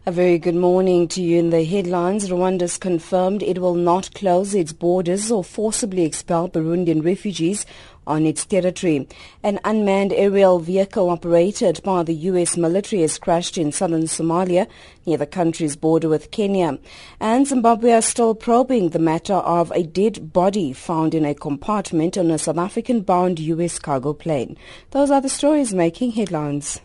A 0.09 0.13
very 0.13 0.39
good 0.39 0.55
morning 0.55 1.09
to 1.09 1.21
you 1.21 1.41
in 1.41 1.51
the 1.51 1.65
headlines. 1.65 2.31
Rwanda's 2.31 2.79
confirmed 2.79 3.43
it 3.43 3.59
will 3.59 3.75
not 3.75 4.15
close 4.15 4.55
its 4.55 4.73
borders 4.73 5.33
or 5.33 5.43
forcibly 5.43 6.05
expel 6.05 6.49
Burundian 6.49 7.05
refugees 7.05 7.67
on 8.07 8.25
its 8.25 8.47
territory. 8.47 9.09
An 9.43 9.59
unmanned 9.65 10.13
aerial 10.13 10.61
vehicle 10.61 11.11
operated 11.11 11.81
by 11.83 12.05
the 12.05 12.15
U.S. 12.31 12.57
military 12.57 13.03
has 13.03 13.19
crashed 13.19 13.59
in 13.59 13.73
southern 13.73 14.05
Somalia 14.05 14.69
near 15.07 15.17
the 15.17 15.27
country's 15.27 15.75
border 15.75 16.09
with 16.09 16.31
Kenya. 16.31 16.79
And 17.19 17.45
Zimbabwe 17.45 17.91
are 17.91 18.01
still 18.01 18.37
probing 18.37 18.91
the 18.91 19.01
matter 19.01 19.35
of 19.35 19.73
a 19.73 19.83
dead 19.83 20.33
body 20.33 20.73
found 20.73 21.17
in 21.17 21.25
a 21.25 21.35
compartment 21.35 22.17
on 22.17 22.31
a 22.31 22.39
South 22.39 22.59
African-bound 22.59 23.41
U.S. 23.41 23.81
cargo 23.81 24.13
plane. 24.13 24.57
Those 24.93 25.11
are 25.11 25.21
the 25.21 25.29
stories 25.29 25.75
making 25.75 26.13
headlines. 26.13 26.81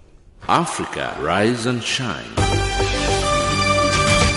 Africa, 0.47 1.15
rise 1.21 1.67
and 1.67 1.83
shine. 1.83 2.70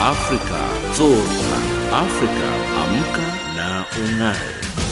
Afrika 0.04 0.60
zorka. 0.92 1.56
Afrika 1.88 2.48
amka 2.82 3.26
na 3.56 3.68
ung'are. 3.96 4.83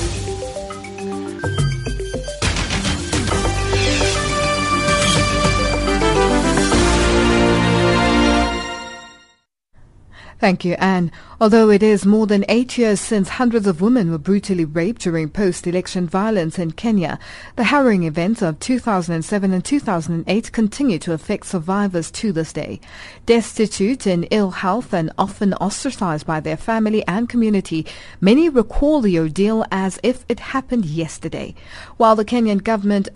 Thank 10.43 10.65
you, 10.65 10.75
Anne. 10.81 11.13
Although 11.41 11.71
it 11.71 11.85
is 11.85 12.05
more 12.05 12.27
than 12.27 12.45
eight 12.49 12.77
years 12.77 12.99
since 12.99 13.29
hundreds 13.29 13.69
of 13.69 13.81
women 13.81 14.11
were 14.11 14.19
brutally 14.19 14.65
raped 14.65 15.03
during 15.03 15.31
post-election 15.31 16.09
violence 16.09 16.59
in 16.59 16.73
Kenya, 16.73 17.21
the 17.55 17.63
harrowing 17.63 18.03
events 18.03 18.43
of 18.43 18.59
2007 18.59 19.53
and 19.53 19.65
2008 19.65 20.51
continue 20.51 20.99
to 20.99 21.13
affect 21.13 21.47
survivors 21.47 22.11
to 22.11 22.33
this 22.33 22.53
day. 22.53 22.81
Destitute, 23.25 24.05
in 24.05 24.25
ill 24.33 24.51
health, 24.51 24.93
and 24.93 25.13
often 25.17 25.55
ostracized 25.55 26.27
by 26.27 26.41
their 26.41 26.57
family 26.57 27.07
and 27.07 27.29
community, 27.29 27.87
many 28.21 28.49
recall 28.49 29.01
the 29.01 29.21
ordeal 29.21 29.65
as 29.71 30.01
if 30.03 30.25
it 30.29 30.41
happened 30.41 30.85
yesterday. 30.85 31.55
While 31.99 32.17
the 32.17 32.25
Kenyan 32.25 32.65
government 32.65 33.09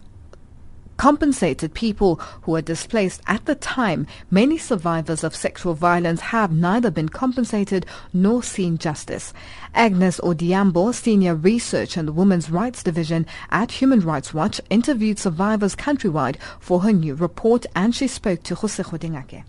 compensated 0.97 1.75
people 1.75 2.17
who 2.43 2.53
were 2.53 2.63
displaced 2.63 3.21
at 3.27 3.45
the 3.47 3.55
time, 3.55 4.07
many 4.31 4.59
survivors 4.59 5.25
of 5.25 5.35
sexual 5.35 5.75
violence 5.75 6.21
have 6.21 6.53
neither 6.53 6.91
been 6.91 7.09
compensated 7.09 7.87
nor 8.13 8.43
seen 8.43 8.79
justice. 8.79 9.33
Agnes 9.75 10.21
Odhiambo, 10.21 10.95
Senior 10.95 11.35
Research 11.35 11.97
and 11.97 12.09
the 12.09 12.13
Women's 12.13 12.51
Rights 12.51 12.83
Division 12.83 13.27
at 13.51 13.73
Human 13.73 14.01
Rights 14.01 14.33
Watch, 14.33 14.61
interviewed 14.71 15.19
survivors 15.19 15.77
countrywide 15.77 16.37
for 16.61 16.81
her 16.81 16.93
new 16.93 17.15
report 17.15 17.67
and 17.75 17.95
she 17.95 18.07
spoke 18.07 18.43
to 18.45 18.55
Jose 18.55 18.83
Chodingake. 18.83 19.45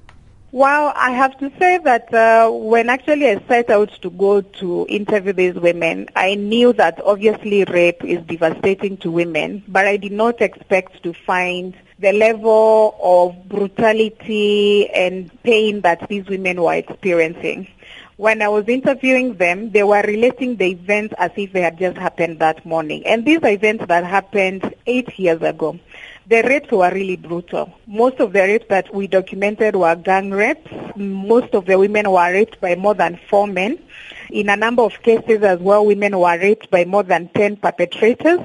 Well, 0.53 0.93
I 0.95 1.11
have 1.11 1.37
to 1.39 1.51
say 1.59 1.77
that 1.79 2.13
uh, 2.13 2.49
when 2.49 2.89
actually 2.89 3.27
I 3.27 3.43
set 3.49 3.69
out 3.69 3.91
to 4.01 4.09
go 4.09 4.39
to 4.39 4.85
interview 4.87 5.33
these 5.33 5.55
women, 5.55 6.07
I 6.15 6.35
knew 6.35 6.71
that 6.73 7.01
obviously 7.03 7.65
rape 7.65 8.01
is 8.05 8.23
devastating 8.25 8.95
to 8.97 9.11
women, 9.11 9.63
but 9.67 9.85
I 9.85 9.97
did 9.97 10.13
not 10.13 10.41
expect 10.41 11.03
to 11.03 11.13
find 11.13 11.75
the 11.99 12.13
level 12.13 12.95
of 13.03 13.49
brutality 13.49 14.89
and 14.91 15.31
pain 15.43 15.81
that 15.81 16.07
these 16.07 16.25
women 16.27 16.61
were 16.61 16.75
experiencing. 16.75 17.67
When 18.15 18.41
I 18.41 18.47
was 18.47 18.69
interviewing 18.69 19.35
them, 19.35 19.71
they 19.71 19.83
were 19.83 20.01
relating 20.01 20.55
the 20.55 20.71
events 20.71 21.13
as 21.17 21.31
if 21.35 21.51
they 21.51 21.61
had 21.61 21.77
just 21.77 21.97
happened 21.97 22.39
that 22.39 22.65
morning. 22.65 23.05
And 23.05 23.25
these 23.25 23.43
are 23.43 23.49
events 23.49 23.85
that 23.87 24.05
happened 24.05 24.73
eight 24.87 25.19
years 25.19 25.41
ago. 25.41 25.77
The 26.29 26.43
rapes 26.43 26.69
were 26.71 26.91
really 26.91 27.15
brutal. 27.15 27.73
Most 27.87 28.19
of 28.19 28.33
the 28.33 28.41
rapes 28.41 28.65
that 28.67 28.93
we 28.93 29.07
documented 29.07 29.77
were 29.77 29.95
gang 29.95 30.31
rapes. 30.31 30.69
Most 30.97 31.53
of 31.53 31.65
the 31.65 31.79
women 31.79 32.11
were 32.11 32.33
raped 32.33 32.59
by 32.59 32.75
more 32.75 32.93
than 32.93 33.17
four 33.29 33.47
men. 33.47 33.79
In 34.29 34.49
a 34.49 34.57
number 34.57 34.83
of 34.83 35.01
cases 35.03 35.41
as 35.41 35.59
well, 35.59 35.85
women 35.85 36.19
were 36.19 36.37
raped 36.37 36.69
by 36.69 36.83
more 36.83 37.03
than 37.03 37.29
10 37.29 37.55
perpetrators. 37.55 38.41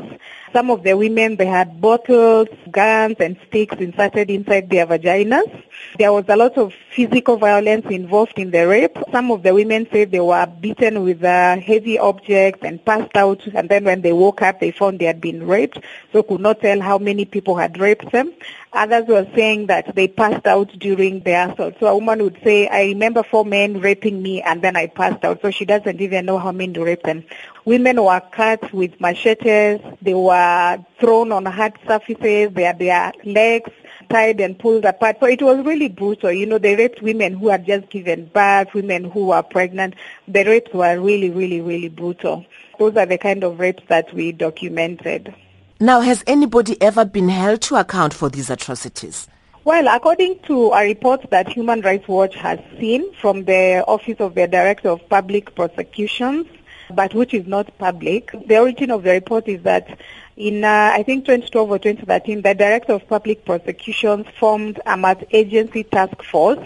Some 0.53 0.71
of 0.71 0.83
the 0.83 0.95
women, 0.97 1.37
they 1.37 1.47
had 1.47 1.81
bottles, 1.81 2.49
guns, 2.71 3.16
and 3.21 3.37
sticks 3.49 3.77
inserted 3.77 4.31
inside 4.31 4.68
their 4.68 4.87
vaginas. 4.87 5.62
There 5.99 6.12
was 6.12 6.25
a 6.29 6.37
lot 6.37 6.59
of 6.59 6.75
physical 6.95 7.38
violence 7.38 7.87
involved 7.87 8.38
in 8.38 8.51
the 8.51 8.68
rape. 8.68 8.99
Some 9.11 9.31
of 9.31 9.42
the 9.42 9.55
women 9.55 9.87
said 9.90 10.11
they 10.11 10.21
were 10.21 10.47
beaten 10.47 11.03
with 11.03 11.25
uh, 11.25 11.57
heavy 11.59 11.99
objects 11.99 12.61
and 12.62 12.85
passed 12.85 13.16
out, 13.16 13.47
and 13.55 13.68
then 13.68 13.85
when 13.85 14.03
they 14.03 14.12
woke 14.12 14.42
up, 14.42 14.61
they 14.61 14.71
found 14.71 14.99
they 14.99 15.07
had 15.07 15.21
been 15.21 15.47
raped, 15.47 15.79
so 16.12 16.23
could 16.23 16.40
not 16.40 16.61
tell 16.61 16.81
how 16.81 16.99
many 16.99 17.25
people 17.25 17.57
had 17.57 17.79
raped 17.79 18.12
them. 18.12 18.33
Others 18.75 19.07
were 19.07 19.27
saying 19.35 19.66
that 19.66 19.95
they 19.95 20.09
passed 20.09 20.47
out 20.47 20.68
during 20.79 21.21
the 21.21 21.33
assault. 21.33 21.75
So 21.79 21.88
a 21.88 21.95
woman 21.95 22.23
would 22.23 22.38
say, 22.42 22.68
I 22.68 22.85
remember 22.85 23.23
four 23.23 23.45
men 23.45 23.81
raping 23.81 24.23
me 24.23 24.40
and 24.40 24.62
then 24.62 24.77
I 24.77 24.87
passed 24.87 25.25
out. 25.25 25.42
So 25.42 25.51
she 25.51 25.66
doesn't 25.66 26.01
even 26.01 26.25
know 26.25 26.38
how 26.38 26.53
many 26.53 26.79
raped 26.79 27.05
them. 27.05 27.23
Women 27.64 28.03
were 28.03 28.20
cut 28.33 28.72
with 28.72 29.01
machetes. 29.01 29.81
They 30.03 30.14
were 30.14 30.85
thrown 30.98 31.31
on 31.31 31.46
hard 31.46 31.75
surfaces. 31.87 32.53
They 32.53 32.62
had 32.64 32.81
their 32.81 33.12
legs 33.25 33.70
tied 34.09 34.40
and 34.40 34.59
pulled 34.59 34.85
apart. 34.85 35.18
So 35.20 35.27
it 35.27 35.40
was 35.40 35.64
really 35.64 35.88
brutal. 35.88 36.33
You 36.33 36.46
know, 36.46 36.59
they 36.59 36.75
raped 36.75 37.03
women 37.03 37.35
who 37.35 37.48
had 37.48 37.64
just 37.64 37.88
given 37.90 38.27
birth, 38.27 38.75
women 38.75 39.05
who 39.05 39.27
were 39.27 39.42
pregnant. 39.42 39.94
The 40.27 40.44
rapes 40.44 40.72
were 40.75 40.98
really, 41.01 41.31
really, 41.31 41.61
really 41.61 41.88
brutal. 41.88 42.44
Those 42.81 42.96
are 42.96 43.07
the 43.07 43.18
kind 43.18 43.44
of 43.44 43.61
rapes 43.61 43.85
that 43.88 44.12
we 44.12 44.33
documented. 44.33 45.33
Now, 45.79 46.01
has 46.01 46.25
anybody 46.27 46.81
ever 46.83 47.05
been 47.05 47.29
held 47.29 47.61
to 47.62 47.77
account 47.77 48.12
for 48.12 48.29
these 48.29 48.51
atrocities? 48.51 49.29
Well, 49.64 49.87
according 49.87 50.40
to 50.48 50.72
a 50.72 50.83
report 50.83 51.31
that 51.31 51.48
Human 51.48 51.83
Rights 51.83 52.09
Watch 52.09 52.35
has 52.35 52.59
seen 52.81 53.12
from 53.14 53.44
the 53.44 53.85
Office 53.87 54.18
of 54.18 54.35
the 54.35 54.48
Director 54.48 54.88
of 54.88 55.09
Public 55.09 55.55
Prosecutions, 55.55 56.48
but 56.92 57.14
which 57.14 57.35
is 57.35 57.46
not 57.46 57.76
public, 57.78 58.31
the 58.46 58.59
origin 58.59 58.90
of 58.90 59.02
the 59.02 59.11
report 59.11 59.48
is 59.48 59.62
that 59.62 59.98
in, 60.37 60.64
uh, 60.64 60.90
I 60.94 61.02
think, 61.02 61.26
2012 61.26 61.70
or 61.70 61.78
2013, 61.78 62.42
the 62.42 62.55
Director 62.55 62.94
of 62.94 63.07
Public 63.09 63.44
Prosecutions 63.44 64.26
formed 64.38 64.81
a 64.87 64.96
multi-agency 64.96 65.85
task 65.85 66.22
force 66.22 66.59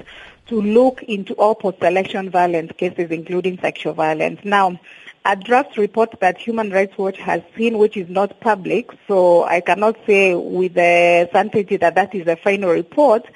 to 0.46 0.60
look 0.60 1.02
into 1.02 1.34
all 1.34 1.54
post-election 1.54 2.30
violence 2.30 2.72
cases, 2.76 3.10
including 3.10 3.58
sexual 3.58 3.92
violence. 3.92 4.40
Now, 4.44 4.78
a 5.24 5.34
draft 5.34 5.76
report 5.76 6.20
that 6.20 6.38
Human 6.38 6.70
Rights 6.70 6.96
Watch 6.96 7.18
has 7.18 7.42
seen, 7.56 7.78
which 7.78 7.96
is 7.96 8.08
not 8.08 8.38
public, 8.38 8.90
so 9.08 9.42
I 9.42 9.60
cannot 9.60 9.96
say 10.06 10.34
with 10.34 10.74
certainty 10.74 11.76
that 11.78 11.96
that 11.96 12.14
is 12.14 12.26
the 12.26 12.36
final 12.36 12.70
report, 12.70 13.26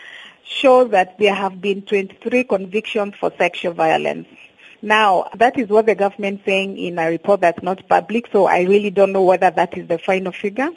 shows 0.45 0.91
that 0.93 1.19
there 1.19 1.35
have 1.35 1.61
been 1.61 1.83
23 1.83 2.45
convictions 2.45 3.15
for 3.19 3.33
sexual 3.37 3.73
violence. 3.73 4.29
Now, 4.83 5.29
that 5.37 5.59
is 5.59 5.69
what 5.69 5.87
the 5.87 5.95
government 5.95 6.41
saying 6.45 6.79
in 6.79 6.99
a 6.99 7.09
report 7.09 7.41
that's 7.43 7.63
not 7.63 7.87
public, 7.89 8.29
so 8.33 8.47
I 8.47 8.63
really 8.63 8.91
don't 8.91 9.13
know 9.13 9.23
whether 9.23 9.51
that 9.51 9.77
is 9.77 9.89
the 9.89 9.99
final 9.99 10.33
figure. 10.33 10.71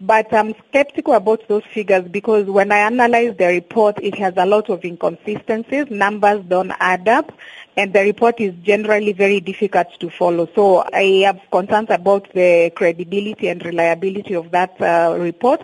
But 0.00 0.32
I'm 0.32 0.54
skeptical 0.68 1.14
about 1.14 1.46
those 1.46 1.62
figures 1.72 2.08
because 2.08 2.46
when 2.46 2.72
I 2.72 2.78
analyze 2.78 3.36
the 3.36 3.46
report, 3.46 4.02
it 4.02 4.16
has 4.16 4.34
a 4.36 4.46
lot 4.46 4.68
of 4.68 4.84
inconsistencies. 4.84 5.90
Numbers 5.90 6.44
don't 6.48 6.72
add 6.80 7.06
up 7.06 7.30
and 7.76 7.92
the 7.92 8.00
report 8.00 8.40
is 8.40 8.52
generally 8.62 9.12
very 9.12 9.38
difficult 9.38 9.88
to 10.00 10.10
follow. 10.10 10.48
So 10.54 10.84
I 10.92 11.22
have 11.24 11.40
concerns 11.52 11.90
about 11.90 12.32
the 12.32 12.72
credibility 12.74 13.48
and 13.48 13.64
reliability 13.64 14.34
of 14.34 14.50
that 14.50 14.80
uh, 14.80 15.16
report. 15.18 15.62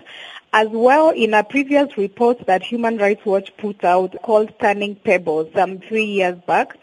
As 0.53 0.69
well, 0.69 1.11
in 1.11 1.35
a 1.35 1.45
previous 1.45 1.99
report 1.99 2.47
that 2.47 2.63
Human 2.63 2.97
Rights 2.97 3.27
Watch 3.27 3.55
put 3.59 3.85
out 3.85 4.17
called 4.23 4.53
Turning 4.61 4.95
Pebbles 4.95 5.53
some 5.55 5.79
three 5.81 6.07
years 6.07 6.39
back, 6.47 6.79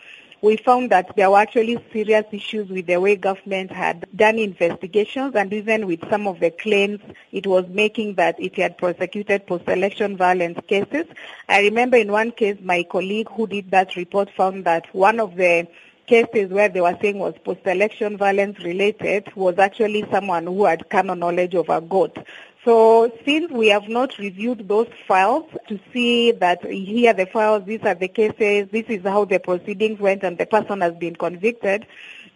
we 0.46 0.58
found 0.58 0.92
that 0.92 1.16
there 1.16 1.32
were 1.32 1.40
actually 1.40 1.84
serious 1.92 2.24
issues 2.32 2.70
with 2.70 2.86
the 2.86 2.98
way 2.98 3.16
government 3.16 3.72
had 3.72 4.06
done 4.16 4.38
investigations 4.38 5.34
and 5.34 5.52
even 5.52 5.88
with 5.88 6.00
some 6.08 6.28
of 6.28 6.40
the 6.40 6.52
claims 6.52 7.00
it 7.32 7.48
was 7.48 7.68
making 7.70 8.14
that 8.14 8.40
it 8.40 8.56
had 8.56 8.78
prosecuted 8.78 9.48
post-election 9.48 10.16
violence 10.16 10.60
cases. 10.68 11.08
I 11.50 11.62
remember 11.62 11.98
in 11.98 12.12
one 12.12 12.30
case 12.30 12.60
my 12.62 12.84
colleague 12.84 13.28
who 13.32 13.48
did 13.48 13.72
that 13.72 13.96
report 13.96 14.30
found 14.38 14.66
that 14.66 14.86
one 14.94 15.20
of 15.20 15.36
the 15.36 15.68
cases 16.06 16.52
where 16.52 16.70
they 16.70 16.82
were 16.82 16.96
saying 17.02 17.18
was 17.18 17.34
post-election 17.44 18.16
violence 18.16 18.60
related 18.60 19.36
was 19.36 19.58
actually 19.58 20.06
someone 20.12 20.46
who 20.46 20.66
had 20.66 20.88
carnal 20.92 21.16
knowledge 21.16 21.56
of 21.56 21.70
a 21.70 21.82
goat. 21.82 22.16
So 22.66 23.12
since 23.24 23.52
we 23.52 23.68
have 23.68 23.88
not 23.88 24.18
reviewed 24.18 24.68
those 24.68 24.88
files 25.08 25.46
to 25.68 25.80
see 25.94 26.32
that 26.32 26.66
here 26.66 27.12
are 27.12 27.14
the 27.14 27.28
files, 27.28 27.64
these 27.66 27.84
are 27.84 27.94
the 27.94 28.08
cases, 28.08 28.68
this 28.72 28.86
is 28.88 29.04
how 29.04 29.26
the 29.26 29.38
proceedings 29.40 30.00
went 30.00 30.24
and 30.24 30.36
the 30.40 30.48
person 30.48 30.82
has 30.82 30.96
been 30.96 31.16
convicted, 31.16 31.86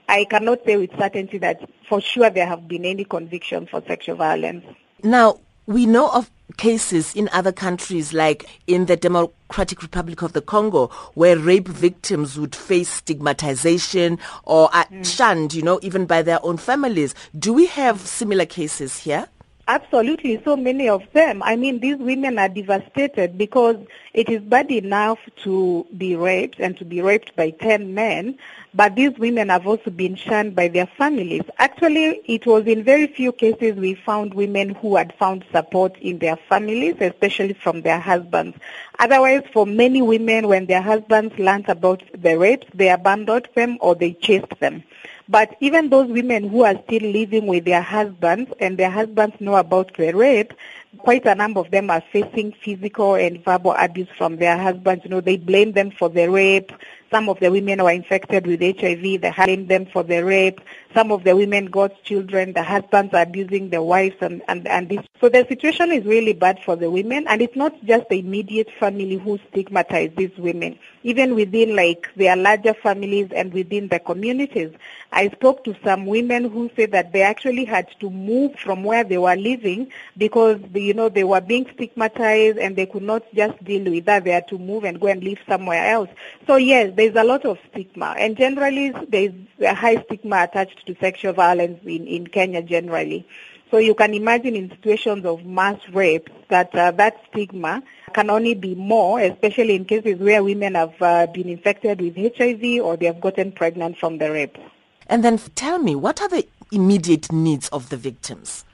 I 0.08 0.26
cannot 0.26 0.64
say 0.66 0.78
with 0.78 0.92
certainty 1.00 1.40
that 1.40 1.68
for 1.88 2.00
sure 2.00 2.30
there 2.30 2.46
have 2.46 2.68
been 2.68 2.86
any 2.86 3.06
convictions 3.06 3.70
for 3.70 3.82
sexual 3.88 4.18
violence. 4.18 4.66
Now, 5.02 5.40
we 5.66 5.88
know 5.88 6.12
of 6.12 6.30
cases 6.58 7.16
in 7.16 7.30
other 7.32 7.52
countries 7.52 8.14
like 8.14 8.48
in 8.68 8.86
the 8.86 8.98
Democratic 8.98 9.82
Republic 9.82 10.22
of 10.22 10.34
the 10.34 10.42
Congo 10.42 10.88
where 11.16 11.38
rape 11.38 11.68
victims 11.68 12.38
would 12.38 12.56
face 12.56 12.90
stigmatization 12.90 14.20
or 14.44 14.74
are 14.76 14.86
mm. 14.86 15.06
shunned, 15.06 15.56
you 15.56 15.64
know, 15.64 15.80
even 15.82 16.06
by 16.06 16.22
their 16.22 16.44
own 16.46 16.58
families. 16.58 17.16
Do 17.38 17.52
we 17.52 17.66
have 17.68 18.00
similar 18.02 18.46
cases 18.46 19.00
here? 19.00 19.28
Absolutely, 19.70 20.42
so 20.44 20.58
many 20.58 20.90
of 20.90 21.04
them. 21.14 21.44
I 21.44 21.56
mean, 21.56 21.80
these 21.80 21.98
women 21.98 22.40
are 22.40 22.50
devastated 22.50 23.38
because 23.38 23.78
it 24.16 24.28
is 24.28 24.42
bad 24.42 24.72
enough 24.72 25.20
to 25.44 25.86
be 25.96 26.16
raped 26.16 26.60
and 26.60 26.76
to 26.78 26.84
be 26.84 27.04
raped 27.04 27.36
by 27.36 27.52
10 27.52 27.94
men, 27.94 28.36
but 28.74 28.96
these 28.96 29.16
women 29.20 29.50
have 29.50 29.68
also 29.68 29.92
been 29.92 30.16
shunned 30.16 30.56
by 30.56 30.70
their 30.70 30.88
families. 30.88 31.44
Actually, 31.60 32.20
it 32.26 32.48
was 32.48 32.66
in 32.66 32.84
very 32.84 33.06
few 33.06 33.32
cases 33.32 33.76
we 33.76 33.94
found 33.94 34.34
women 34.34 34.70
who 34.74 34.96
had 34.96 35.14
found 35.20 35.46
support 35.52 35.96
in 36.00 36.18
their 36.18 36.36
families, 36.36 36.96
especially 37.00 37.54
from 37.54 37.84
their 37.84 38.00
husbands. 38.00 38.58
Otherwise, 38.98 39.44
for 39.54 39.68
many 39.68 40.02
women, 40.02 40.48
when 40.48 40.66
their 40.66 40.82
husbands 40.82 41.38
learned 41.38 41.70
about 41.70 42.02
the 42.20 42.36
rapes, 42.40 42.66
they 42.74 42.90
abandoned 42.90 43.48
them 43.54 43.78
or 43.82 43.94
they 43.94 44.14
chased 44.14 44.60
them. 44.60 44.84
But 45.30 45.56
even 45.62 45.90
those 45.90 46.10
women 46.10 46.50
who 46.50 46.64
are 46.64 46.76
still 46.86 47.04
living 47.10 47.46
with 47.48 47.64
their 47.64 47.84
husbands 47.84 48.52
and 48.60 48.78
their 48.78 48.90
husbands 48.90 49.36
know 49.40 49.56
about 49.56 49.96
the 49.96 50.12
rape, 50.12 50.54
quite 50.98 51.26
a 51.26 51.36
number 51.36 51.60
of 51.60 51.72
them 51.72 51.90
are 51.90 52.04
facing 52.12 52.52
physical 52.52 53.16
and 53.16 53.44
verbal 53.44 53.76
abuse 53.78 54.10
from 54.18 54.38
their 54.38 54.58
husbands. 54.58 55.04
You 55.04 55.12
know, 55.12 55.22
they 55.22 55.38
blame 55.38 55.74
them 55.74 55.92
for 55.92 56.10
the 56.10 56.28
rape. 56.30 56.72
Some 57.12 57.28
of 57.28 57.40
the 57.40 57.52
women 57.52 57.82
were 57.84 57.92
infected 57.92 58.46
with 58.46 58.62
HIV. 58.62 59.02
They 59.02 59.34
blame 59.36 59.66
them 59.68 59.88
for 59.88 60.04
the 60.04 60.24
rape. 60.24 60.62
Some 60.94 61.12
of 61.12 61.24
the 61.24 61.36
women 61.36 61.66
got 61.66 62.04
children. 62.04 62.54
The 62.54 62.62
husbands 62.62 63.14
are 63.16 63.24
abusing 63.24 63.70
the 63.70 63.82
wives 63.82 64.16
and, 64.22 64.44
and, 64.48 64.68
and 64.68 64.90
this. 64.90 65.06
So 65.20 65.28
the 65.28 65.46
situation 65.48 65.92
is 65.92 66.06
really 66.06 66.34
bad 66.34 66.60
for 66.64 66.76
the 66.76 66.92
women. 66.92 67.26
And 67.28 67.42
it's 67.42 67.56
not 67.56 67.74
just 67.84 68.10
the 68.10 68.20
immediate 68.20 68.70
family 68.80 69.16
who 69.16 69.40
stigmatize 69.50 70.12
these 70.18 70.36
women. 70.38 70.78
Even 71.02 71.34
within 71.34 71.76
like 71.76 72.10
their 72.16 72.36
larger 72.36 72.76
families 72.76 73.30
and 73.36 73.54
within 73.54 73.88
the 73.88 74.00
communities. 74.00 74.72
I 75.12 75.30
spoke 75.30 75.64
to 75.64 75.76
some 75.84 76.06
women 76.06 76.50
who 76.50 76.70
said 76.76 76.92
that 76.92 77.12
they 77.14 77.24
actually 77.24 77.66
had 77.66 77.88
to 78.02 78.10
move 78.12 78.56
from 78.56 78.84
where 78.84 79.04
they 79.04 79.18
were 79.18 79.36
living 79.36 79.92
because, 80.18 80.60
you 80.80 80.94
know, 80.94 81.10
they 81.10 81.24
were 81.24 81.42
being 81.42 81.70
stigmatized 81.74 82.58
and 82.58 82.76
they 82.76 82.86
could 82.86 83.04
not 83.04 83.24
just 83.34 83.64
deal 83.64 83.92
with 83.92 84.06
that. 84.06 84.24
They 84.24 84.32
had 84.32 84.48
to 84.50 84.58
move 84.58 84.84
and 84.84 85.00
go 85.00 85.08
and 85.08 85.24
live 85.24 85.40
somewhere 85.48 85.86
else. 85.92 86.10
So 86.48 86.56
yes, 86.56 86.94
there's 86.96 87.16
a 87.16 87.24
lot 87.24 87.46
of 87.46 87.58
stigma, 87.72 88.16
and 88.18 88.38
generally 88.38 88.94
there's 89.08 89.34
a 89.62 89.74
high 89.74 90.04
stigma 90.04 90.44
attached 90.44 90.86
to 90.88 90.96
sexual 91.00 91.34
violence 91.34 91.80
in, 91.84 92.08
in 92.08 92.28
Kenya 92.28 92.62
generally. 92.62 93.28
So 93.72 93.78
you 93.78 93.94
can 93.94 94.16
imagine 94.16 94.56
in 94.56 94.70
situations 94.70 95.26
of 95.26 95.46
mass 95.46 95.78
rape 95.94 96.28
that 96.50 96.74
uh, 96.74 96.90
that 96.92 97.18
stigma 97.30 97.84
can 98.14 98.32
only 98.32 98.56
be 98.56 98.74
more, 98.74 99.20
especially 99.20 99.76
in 99.76 99.86
cases 99.86 100.20
where 100.20 100.44
women 100.44 100.74
have 100.74 101.00
uh, 101.02 101.28
been 101.28 101.48
infected 101.48 102.02
with 102.02 102.16
HIV 102.16 102.82
or 102.84 102.98
they 102.98 103.06
have 103.06 103.22
gotten 103.22 103.52
pregnant 103.52 103.98
from 103.98 104.18
the 104.18 104.32
rape. 104.32 104.58
And 105.06 105.24
then 105.24 105.38
tell 105.56 105.78
me, 105.78 105.96
what 105.96 106.20
are 106.22 106.28
the 106.28 106.48
immediate 106.72 107.32
needs 107.32 107.70
of 107.70 107.90
the 107.90 107.98
victims? 107.98 108.66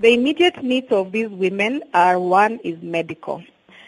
The 0.00 0.12
immediate 0.12 0.62
needs 0.62 0.90
of 0.90 1.12
these 1.12 1.28
women 1.28 1.84
are 1.94 2.18
one 2.18 2.58
is 2.64 2.82
medical. 2.82 3.44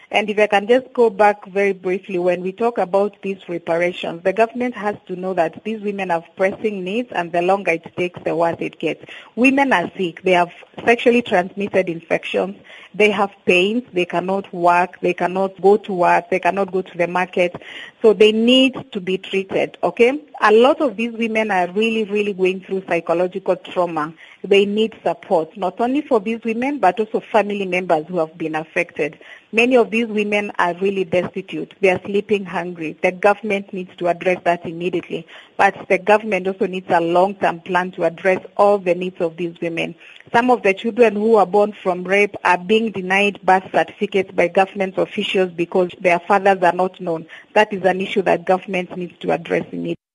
And 0.09 0.29
if 0.29 0.39
I 0.39 0.47
can 0.47 0.67
just 0.67 0.93
go 0.93 1.09
back 1.09 1.45
very 1.47 1.73
briefly, 1.73 2.17
when 2.17 2.41
we 2.41 2.53
talk 2.53 2.77
about 2.77 3.21
these 3.21 3.49
reparations, 3.49 4.23
the 4.23 4.31
government 4.31 4.73
has 4.75 4.95
to 5.07 5.17
know 5.17 5.33
that 5.33 5.63
these 5.65 5.81
women 5.81 6.11
have 6.11 6.23
pressing 6.37 6.83
needs 6.83 7.11
and 7.11 7.31
the 7.33 7.41
longer 7.41 7.71
it 7.71 7.93
takes, 7.97 8.21
the 8.23 8.33
worse 8.33 8.55
it 8.59 8.79
gets. 8.79 9.03
Women 9.35 9.73
are 9.73 9.91
sick. 9.97 10.21
They 10.23 10.31
have 10.31 10.51
sexually 10.85 11.21
transmitted 11.21 11.89
infections. 11.89 12.55
They 12.95 13.11
have 13.11 13.31
pains. 13.45 13.83
They 13.91 14.05
cannot 14.05 14.51
work. 14.53 14.97
They 15.01 15.13
cannot 15.13 15.61
go 15.61 15.75
to 15.75 15.93
work. 15.93 16.29
They 16.29 16.39
cannot 16.39 16.71
go 16.71 16.81
to 16.81 16.97
the 16.97 17.07
market. 17.07 17.61
So 18.01 18.13
they 18.13 18.31
need 18.31 18.93
to 18.93 19.01
be 19.01 19.17
treated, 19.17 19.77
okay? 19.83 20.21
A 20.41 20.53
lot 20.53 20.79
of 20.79 20.95
these 20.95 21.11
women 21.11 21.51
are 21.51 21.67
really, 21.71 22.05
really 22.05 22.33
going 22.33 22.61
through 22.61 22.85
psychological 22.87 23.57
trauma. 23.57 24.13
They 24.43 24.65
need 24.65 24.95
support, 25.03 25.57
not 25.57 25.81
only 25.81 26.01
for 26.01 26.21
these 26.21 26.43
women, 26.43 26.79
but 26.79 26.99
also 26.99 27.19
family 27.19 27.65
members 27.65 28.05
who 28.07 28.19
have 28.19 28.37
been 28.37 28.55
affected. 28.55 29.19
Many 29.53 29.77
of 29.77 29.91
these 29.91 30.07
women 30.07 30.51
are 30.59 30.73
really 30.73 31.05
destitute. 31.05 31.73
They 31.79 31.89
are 31.89 32.01
sleeping 32.03 32.43
hungry. 32.43 32.97
The 33.01 33.13
government 33.13 33.71
needs 33.71 33.95
to 33.95 34.09
address 34.09 34.41
that 34.43 34.65
immediately. 34.65 35.25
But 35.55 35.87
the 35.87 35.97
government 35.97 36.47
also 36.47 36.67
needs 36.67 36.87
a 36.89 36.99
long-term 36.99 37.61
plan 37.61 37.91
to 37.91 38.03
address 38.03 38.45
all 38.57 38.77
the 38.77 38.93
needs 38.93 39.21
of 39.21 39.37
these 39.37 39.55
women. 39.61 39.95
Some 40.33 40.51
of 40.51 40.63
the 40.63 40.73
children 40.73 41.15
who 41.15 41.35
are 41.35 41.45
born 41.45 41.71
from 41.71 42.03
rape 42.03 42.35
are 42.43 42.57
being 42.57 42.91
denied 42.91 43.39
birth 43.41 43.71
certificates 43.71 44.31
by 44.31 44.49
government 44.49 44.97
officials 44.97 45.51
because 45.51 45.91
their 46.01 46.19
fathers 46.19 46.61
are 46.61 46.73
not 46.73 46.99
known. 46.99 47.25
That 47.53 47.71
is 47.71 47.83
an 47.83 48.01
issue 48.01 48.23
that 48.23 48.45
government 48.45 48.97
needs 48.97 49.17
to 49.19 49.31
address 49.31 49.65
immediately. 49.71 50.06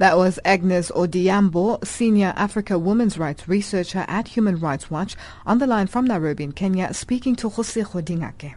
That 0.00 0.16
was 0.16 0.38
Agnes 0.46 0.90
Odhiambo, 0.92 1.86
Senior 1.86 2.32
Africa 2.34 2.78
Women's 2.78 3.18
Rights 3.18 3.46
Researcher 3.46 4.06
at 4.08 4.28
Human 4.28 4.58
Rights 4.58 4.90
Watch, 4.90 5.14
on 5.44 5.58
the 5.58 5.66
line 5.66 5.88
from 5.88 6.06
Nairobi 6.06 6.42
in 6.44 6.52
Kenya, 6.52 6.94
speaking 6.94 7.36
to 7.36 7.50
Jose 7.50 7.78
Khodingake. 7.82 8.54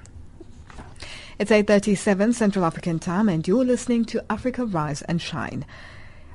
It's 1.38 1.52
8.37 1.52 2.34
Central 2.34 2.64
African 2.64 2.98
Time 2.98 3.28
and 3.28 3.46
you're 3.46 3.66
listening 3.66 4.06
to 4.06 4.24
Africa 4.30 4.66
Rise 4.66 5.02
and 5.02 5.22
Shine. 5.22 5.66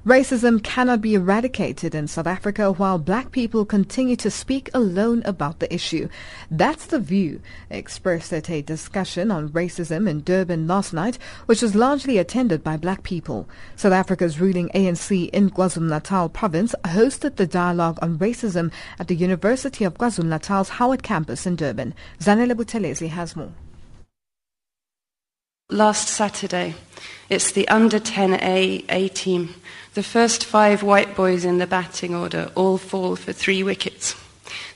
Racism 0.08 0.62
cannot 0.64 1.02
be 1.02 1.16
eradicated 1.16 1.94
in 1.94 2.08
South 2.08 2.26
Africa 2.26 2.72
while 2.72 2.98
black 2.98 3.30
people 3.30 3.66
continue 3.66 4.16
to 4.16 4.30
speak 4.30 4.70
alone 4.72 5.20
about 5.26 5.58
the 5.58 5.70
issue. 5.70 6.08
That's 6.50 6.86
the 6.86 6.98
view 6.98 7.42
expressed 7.68 8.32
at 8.32 8.48
a 8.48 8.62
discussion 8.62 9.30
on 9.30 9.50
racism 9.50 10.08
in 10.08 10.22
Durban 10.22 10.66
last 10.66 10.94
night, 10.94 11.18
which 11.44 11.60
was 11.60 11.74
largely 11.74 12.16
attended 12.16 12.64
by 12.64 12.78
black 12.78 13.02
people. 13.02 13.46
South 13.76 13.92
Africa's 13.92 14.40
ruling 14.40 14.70
ANC 14.70 15.28
in 15.28 15.50
KwaZulu-Natal 15.50 16.30
province 16.30 16.74
hosted 16.86 17.36
the 17.36 17.46
dialogue 17.46 17.98
on 18.00 18.16
racism 18.16 18.72
at 18.98 19.08
the 19.08 19.14
University 19.14 19.84
of 19.84 19.98
KwaZulu-Natal's 19.98 20.70
Howard 20.70 21.02
campus 21.02 21.44
in 21.44 21.54
Durban. 21.54 21.92
Zanele 22.18 22.54
Buthelezi 22.54 23.10
has 23.10 23.36
more. 23.36 23.52
Last 25.70 26.08
Saturday, 26.08 26.76
it's 27.28 27.52
the 27.52 27.68
under 27.68 28.00
10A 28.00 28.86
A 28.88 29.08
team 29.08 29.54
the 29.94 30.02
first 30.02 30.44
five 30.44 30.82
white 30.82 31.16
boys 31.16 31.44
in 31.44 31.58
the 31.58 31.66
batting 31.66 32.14
order 32.14 32.50
all 32.54 32.78
fall 32.78 33.16
for 33.16 33.32
three 33.32 33.62
wickets. 33.62 34.14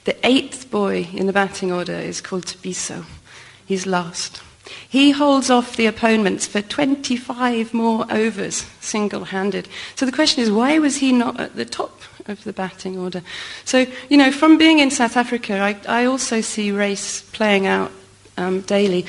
The 0.04 0.16
eighth 0.26 0.70
boy 0.70 1.08
in 1.12 1.26
the 1.26 1.32
batting 1.32 1.70
order 1.70 1.94
is 1.94 2.20
called 2.20 2.46
Thabiso. 2.46 3.04
He's 3.64 3.86
last. 3.86 4.42
He 4.88 5.10
holds 5.10 5.50
off 5.50 5.76
the 5.76 5.86
opponents 5.86 6.46
for 6.46 6.62
25 6.62 7.72
more 7.74 8.06
overs, 8.10 8.66
single-handed. 8.80 9.68
So 9.96 10.06
the 10.06 10.12
question 10.12 10.42
is, 10.42 10.50
why 10.50 10.78
was 10.78 10.96
he 10.96 11.12
not 11.12 11.38
at 11.40 11.56
the 11.56 11.64
top 11.64 12.00
of 12.26 12.42
the 12.44 12.52
batting 12.52 12.98
order? 12.98 13.22
So, 13.64 13.86
you 14.08 14.16
know, 14.16 14.30
from 14.30 14.58
being 14.58 14.78
in 14.78 14.90
South 14.90 15.16
Africa, 15.16 15.58
I, 15.58 15.76
I 15.88 16.04
also 16.04 16.40
see 16.40 16.70
race 16.70 17.22
playing 17.32 17.66
out 17.66 17.92
um, 18.36 18.60
daily. 18.62 19.06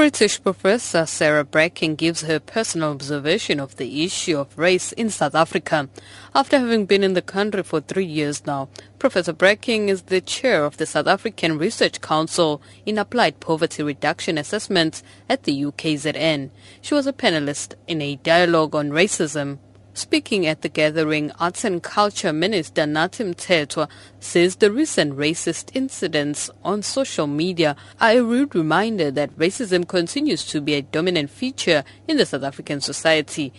British 0.00 0.42
professor 0.42 1.04
Sarah 1.04 1.44
Bracking 1.44 1.94
gives 1.94 2.22
her 2.22 2.40
personal 2.40 2.90
observation 2.90 3.60
of 3.60 3.76
the 3.76 4.02
issue 4.02 4.38
of 4.38 4.56
race 4.56 4.92
in 4.92 5.10
South 5.10 5.34
Africa. 5.34 5.90
After 6.34 6.58
having 6.58 6.86
been 6.86 7.04
in 7.04 7.12
the 7.12 7.20
country 7.20 7.62
for 7.62 7.82
three 7.82 8.06
years 8.06 8.46
now, 8.46 8.70
Professor 8.98 9.34
Bracking 9.34 9.90
is 9.90 10.04
the 10.04 10.22
chair 10.22 10.64
of 10.64 10.78
the 10.78 10.86
South 10.86 11.06
African 11.06 11.58
Research 11.58 12.00
Council 12.00 12.62
in 12.86 12.96
Applied 12.96 13.40
Poverty 13.40 13.82
Reduction 13.82 14.38
Assessments 14.38 15.02
at 15.28 15.42
the 15.42 15.64
UKZN. 15.64 16.48
She 16.80 16.94
was 16.94 17.06
a 17.06 17.12
panelist 17.12 17.74
in 17.86 18.00
a 18.00 18.16
dialogue 18.16 18.74
on 18.74 18.88
racism 18.88 19.58
Speaking 20.00 20.46
at 20.46 20.62
the 20.62 20.70
gathering, 20.70 21.30
Arts 21.32 21.62
and 21.62 21.82
Culture 21.82 22.32
Minister 22.32 22.84
Nathi 22.84 23.34
Mthethwa 23.34 23.86
says 24.18 24.56
the 24.56 24.72
recent 24.72 25.14
racist 25.14 25.76
incidents 25.76 26.48
on 26.64 26.80
social 26.80 27.26
media 27.26 27.76
are 28.00 28.12
a 28.12 28.22
rude 28.22 28.54
reminder 28.54 29.10
that 29.10 29.36
racism 29.36 29.86
continues 29.86 30.46
to 30.46 30.62
be 30.62 30.72
a 30.72 30.80
dominant 30.80 31.28
feature 31.28 31.84
in 32.08 32.16
the 32.16 32.24
South 32.24 32.44
African 32.44 32.80
society. 32.80 33.52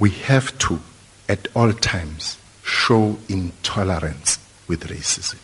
We 0.00 0.10
have 0.10 0.58
to, 0.58 0.80
at 1.28 1.46
all 1.54 1.72
times, 1.72 2.36
show 2.64 3.16
intolerance 3.28 4.40
with 4.66 4.88
racism. 4.88 5.38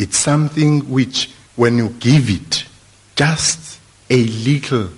It's 0.00 0.18
something 0.18 0.90
which, 0.90 1.30
when 1.54 1.78
you 1.78 1.90
give 2.00 2.28
it 2.28 2.64
just 3.14 3.78
a 4.10 4.24
little 4.24 4.90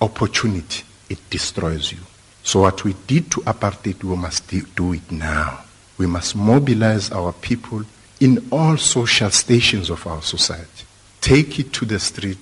opportunity, 0.00 0.84
it 1.10 1.18
destroys 1.28 1.92
you. 1.92 1.98
So 2.48 2.60
what 2.60 2.82
we 2.82 2.94
did 3.06 3.30
to 3.32 3.42
apartheid, 3.42 4.02
we 4.02 4.16
must 4.16 4.48
do 4.74 4.94
it 4.94 5.12
now. 5.12 5.64
We 5.98 6.06
must 6.06 6.34
mobilize 6.34 7.12
our 7.12 7.34
people 7.34 7.82
in 8.20 8.48
all 8.50 8.78
social 8.78 9.28
stations 9.28 9.90
of 9.90 10.06
our 10.06 10.22
society. 10.22 10.86
Take 11.20 11.58
it 11.58 11.74
to 11.74 11.84
the 11.84 11.98
street 11.98 12.38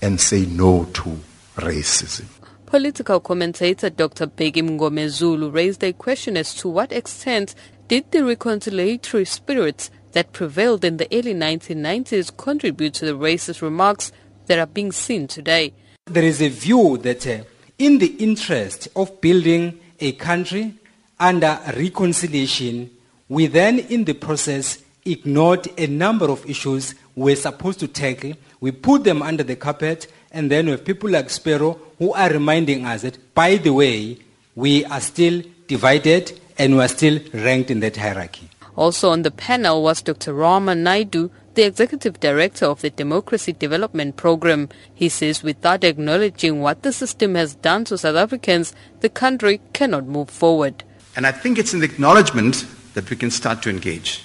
and 0.00 0.18
say 0.18 0.46
no 0.46 0.84
to 0.94 1.20
racism. 1.56 2.24
Political 2.64 3.20
commentator 3.20 3.90
Dr. 3.90 4.28
Bheki 4.28 4.62
Mngomezulu 4.62 5.52
raised 5.52 5.84
a 5.84 5.92
question 5.92 6.38
as 6.38 6.54
to 6.54 6.66
what 6.66 6.90
extent 6.90 7.54
did 7.86 8.10
the 8.12 8.20
reconciliatory 8.20 9.26
spirit 9.26 9.90
that 10.12 10.32
prevailed 10.32 10.86
in 10.86 10.96
the 10.96 11.06
early 11.12 11.34
1990s 11.34 12.34
contribute 12.34 12.94
to 12.94 13.04
the 13.04 13.12
racist 13.12 13.60
remarks 13.60 14.10
that 14.46 14.58
are 14.58 14.66
being 14.66 14.90
seen 14.90 15.28
today. 15.28 15.74
There 16.06 16.24
is 16.24 16.40
a 16.40 16.48
view 16.48 16.96
that 17.02 17.26
uh, 17.26 17.42
in 17.80 17.96
the 17.98 18.14
interest 18.18 18.88
of 18.94 19.20
building 19.22 19.80
a 20.00 20.12
country 20.12 20.74
under 21.18 21.58
reconciliation, 21.76 22.90
we 23.28 23.46
then, 23.46 23.78
in 23.78 24.04
the 24.04 24.12
process, 24.12 24.82
ignored 25.06 25.66
a 25.78 25.86
number 25.86 26.30
of 26.30 26.48
issues 26.48 26.94
we're 27.16 27.34
supposed 27.34 27.80
to 27.80 27.88
tackle. 27.88 28.34
We 28.60 28.70
put 28.70 29.04
them 29.04 29.22
under 29.22 29.42
the 29.42 29.56
carpet, 29.56 30.12
and 30.30 30.50
then 30.50 30.66
we 30.66 30.72
have 30.72 30.84
people 30.84 31.08
like 31.08 31.30
Sparrow 31.30 31.80
who 31.98 32.12
are 32.12 32.28
reminding 32.28 32.84
us 32.84 33.00
that, 33.00 33.34
by 33.34 33.56
the 33.56 33.72
way, 33.72 34.18
we 34.54 34.84
are 34.84 35.00
still 35.00 35.42
divided 35.66 36.38
and 36.58 36.76
we 36.76 36.82
are 36.82 36.88
still 36.88 37.18
ranked 37.32 37.70
in 37.70 37.80
that 37.80 37.96
hierarchy. 37.96 38.50
Also 38.76 39.10
on 39.10 39.22
the 39.22 39.30
panel 39.30 39.82
was 39.82 40.02
Dr. 40.02 40.34
Rama 40.34 40.72
Naidoo, 40.74 41.30
the 41.60 41.66
executive 41.66 42.18
director 42.20 42.64
of 42.64 42.80
the 42.80 42.88
Democracy 42.88 43.52
Development 43.52 44.16
Program. 44.16 44.70
He 44.94 45.10
says 45.10 45.42
without 45.42 45.84
acknowledging 45.84 46.62
what 46.62 46.82
the 46.82 46.90
system 46.90 47.34
has 47.34 47.54
done 47.54 47.84
to 47.84 47.98
South 47.98 48.16
Africans, 48.16 48.72
the 49.00 49.10
country 49.10 49.60
cannot 49.74 50.06
move 50.06 50.30
forward. 50.30 50.84
And 51.16 51.26
I 51.26 51.32
think 51.32 51.58
it's 51.58 51.74
in 51.74 51.80
the 51.80 51.84
acknowledgement 51.84 52.64
that 52.94 53.10
we 53.10 53.16
can 53.16 53.30
start 53.30 53.60
to 53.64 53.68
engage. 53.68 54.24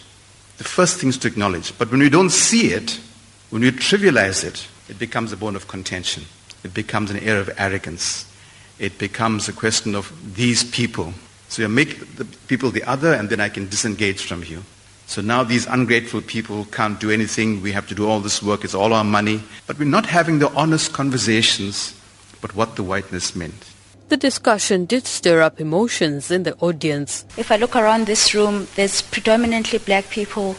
The 0.60 0.64
first 0.64 0.98
thing 0.98 1.10
is 1.10 1.18
to 1.18 1.28
acknowledge. 1.28 1.78
But 1.78 1.92
when 1.92 2.00
we 2.00 2.10
don't 2.10 2.30
see 2.30 2.68
it, 2.72 3.02
when 3.50 3.64
we 3.64 3.72
trivialize 3.72 4.46
it, 4.46 4.66
it 4.88 4.98
becomes 4.98 5.34
a 5.34 5.38
bone 5.38 5.58
of 5.58 5.68
contention. 5.68 6.24
It 6.64 6.74
becomes 6.74 7.12
an 7.12 7.20
air 7.20 7.38
of 7.38 7.50
arrogance. 7.58 8.34
It 8.80 8.98
becomes 8.98 9.50
a 9.50 9.54
question 9.54 9.94
of 9.94 10.14
these 10.38 10.64
people. 10.64 11.14
So 11.50 11.64
you 11.64 11.68
make 11.68 12.16
the 12.16 12.24
people 12.48 12.72
the 12.72 12.84
other, 12.84 13.12
and 13.12 13.30
then 13.30 13.42
I 13.42 13.50
can 13.50 13.68
disengage 13.68 14.24
from 14.24 14.46
you. 14.46 14.64
So 15.08 15.22
now 15.22 15.44
these 15.44 15.68
ungrateful 15.68 16.22
people 16.22 16.66
can't 16.66 17.00
do 17.00 17.12
anything. 17.12 17.62
We 17.62 17.72
have 17.72 17.88
to 17.88 17.96
do 17.96 18.08
all 18.08 18.20
this 18.20 18.42
work. 18.42 18.64
It's 18.64 18.74
all 18.74 18.94
our 18.94 19.04
money. 19.04 19.42
But 19.68 19.78
we're 19.80 19.86
not 19.86 20.06
having 20.08 20.40
the 20.40 20.52
honest 20.54 20.94
conversations 20.94 21.94
about 22.40 22.56
what 22.56 22.76
the 22.76 22.84
whiteness 22.84 23.36
meant. 23.36 23.72
The 24.10 24.18
discussion 24.18 24.86
did 24.86 25.08
stir 25.08 25.42
up 25.42 25.60
emotions 25.60 26.30
in 26.30 26.44
the 26.44 26.56
audience. 26.58 27.26
If 27.38 27.52
I 27.52 27.56
look 27.56 27.76
around 27.76 28.06
this 28.06 28.36
room, 28.36 28.68
there's 28.76 29.02
predominantly 29.02 29.80
black 29.80 30.10
people. 30.12 30.58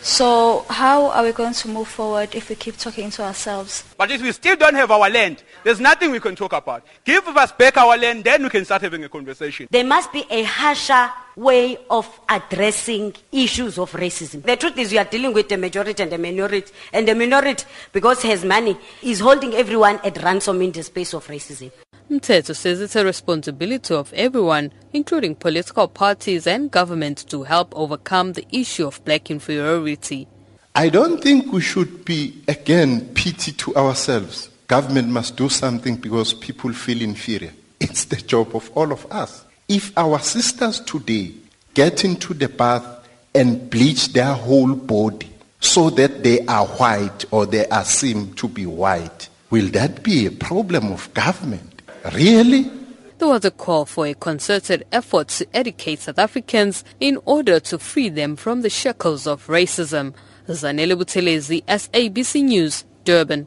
So 0.00 0.64
how 0.68 1.10
are 1.10 1.24
we 1.24 1.32
going 1.32 1.52
to 1.52 1.68
move 1.68 1.88
forward 1.88 2.34
if 2.34 2.48
we 2.48 2.54
keep 2.54 2.76
talking 2.76 3.10
to 3.10 3.24
ourselves? 3.24 3.84
But 3.96 4.10
if 4.10 4.22
we 4.22 4.32
still 4.32 4.56
don't 4.56 4.74
have 4.74 4.90
our 4.90 5.10
land, 5.10 5.42
there's 5.64 5.80
nothing 5.80 6.10
we 6.12 6.20
can 6.20 6.36
talk 6.36 6.52
about. 6.52 6.86
Give 7.04 7.26
us 7.28 7.52
back 7.52 7.76
our 7.76 7.96
land, 7.96 8.24
then 8.24 8.44
we 8.44 8.48
can 8.48 8.64
start 8.64 8.82
having 8.82 9.04
a 9.04 9.08
conversation. 9.08 9.68
There 9.70 9.84
must 9.84 10.12
be 10.12 10.24
a 10.30 10.44
harsher 10.44 11.10
way 11.36 11.78
of 11.90 12.08
addressing 12.28 13.14
issues 13.32 13.78
of 13.78 13.92
racism. 13.92 14.42
The 14.42 14.56
truth 14.56 14.78
is 14.78 14.92
we 14.92 14.98
are 14.98 15.04
dealing 15.04 15.32
with 15.34 15.48
the 15.48 15.56
majority 15.56 16.02
and 16.02 16.12
the 16.12 16.18
minority. 16.18 16.72
And 16.92 17.06
the 17.06 17.14
minority, 17.14 17.64
because 17.92 18.24
it 18.24 18.28
has 18.28 18.44
money, 18.44 18.76
is 19.02 19.20
holding 19.20 19.54
everyone 19.54 20.00
at 20.04 20.22
ransom 20.22 20.62
in 20.62 20.72
the 20.72 20.82
space 20.82 21.12
of 21.12 21.26
racism. 21.26 21.70
Mthethwa 22.10 22.56
says 22.56 22.80
it's 22.80 22.96
a 22.96 23.04
responsibility 23.04 23.92
of 23.92 24.14
everyone, 24.14 24.72
including 24.94 25.34
political 25.34 25.86
parties 25.88 26.46
and 26.46 26.70
government, 26.70 27.28
to 27.28 27.42
help 27.42 27.76
overcome 27.76 28.32
the 28.32 28.46
issue 28.50 28.86
of 28.86 29.04
black 29.04 29.30
inferiority. 29.30 30.26
I 30.74 30.88
don't 30.88 31.22
think 31.22 31.52
we 31.52 31.60
should 31.60 32.06
be, 32.06 32.42
again, 32.48 33.12
pity 33.14 33.52
to 33.52 33.76
ourselves. 33.76 34.48
Government 34.68 35.08
must 35.08 35.36
do 35.36 35.50
something 35.50 35.96
because 35.96 36.32
people 36.32 36.72
feel 36.72 37.02
inferior. 37.02 37.52
It's 37.78 38.06
the 38.06 38.16
job 38.16 38.56
of 38.56 38.70
all 38.74 38.90
of 38.90 39.04
us. 39.12 39.44
If 39.68 39.96
our 39.98 40.18
sisters 40.18 40.80
today 40.80 41.32
get 41.74 42.04
into 42.04 42.32
the 42.32 42.48
bath 42.48 43.06
and 43.34 43.68
bleach 43.68 44.14
their 44.14 44.32
whole 44.32 44.74
body 44.74 45.28
so 45.60 45.90
that 45.90 46.22
they 46.22 46.40
are 46.46 46.66
white 46.66 47.26
or 47.30 47.44
they 47.44 47.66
are 47.66 47.84
seen 47.84 48.32
to 48.34 48.48
be 48.48 48.64
white, 48.64 49.28
will 49.50 49.68
that 49.72 50.02
be 50.02 50.24
a 50.24 50.30
problem 50.30 50.90
of 50.90 51.12
government? 51.12 51.67
Really? 52.14 52.70
There 53.18 53.28
was 53.28 53.44
a 53.44 53.50
call 53.50 53.84
for 53.84 54.06
a 54.06 54.14
concerted 54.14 54.86
effort 54.92 55.28
to 55.28 55.46
educate 55.52 55.98
South 56.00 56.18
Africans 56.18 56.82
in 57.00 57.18
order 57.24 57.60
to 57.60 57.78
free 57.78 58.08
them 58.08 58.36
from 58.36 58.62
the 58.62 58.70
shackles 58.70 59.26
of 59.26 59.46
racism. 59.48 60.14
Zanele 60.46 60.96
Buthelezi, 60.96 61.62
SABC 61.64 62.44
News, 62.44 62.84
Durban. 63.04 63.46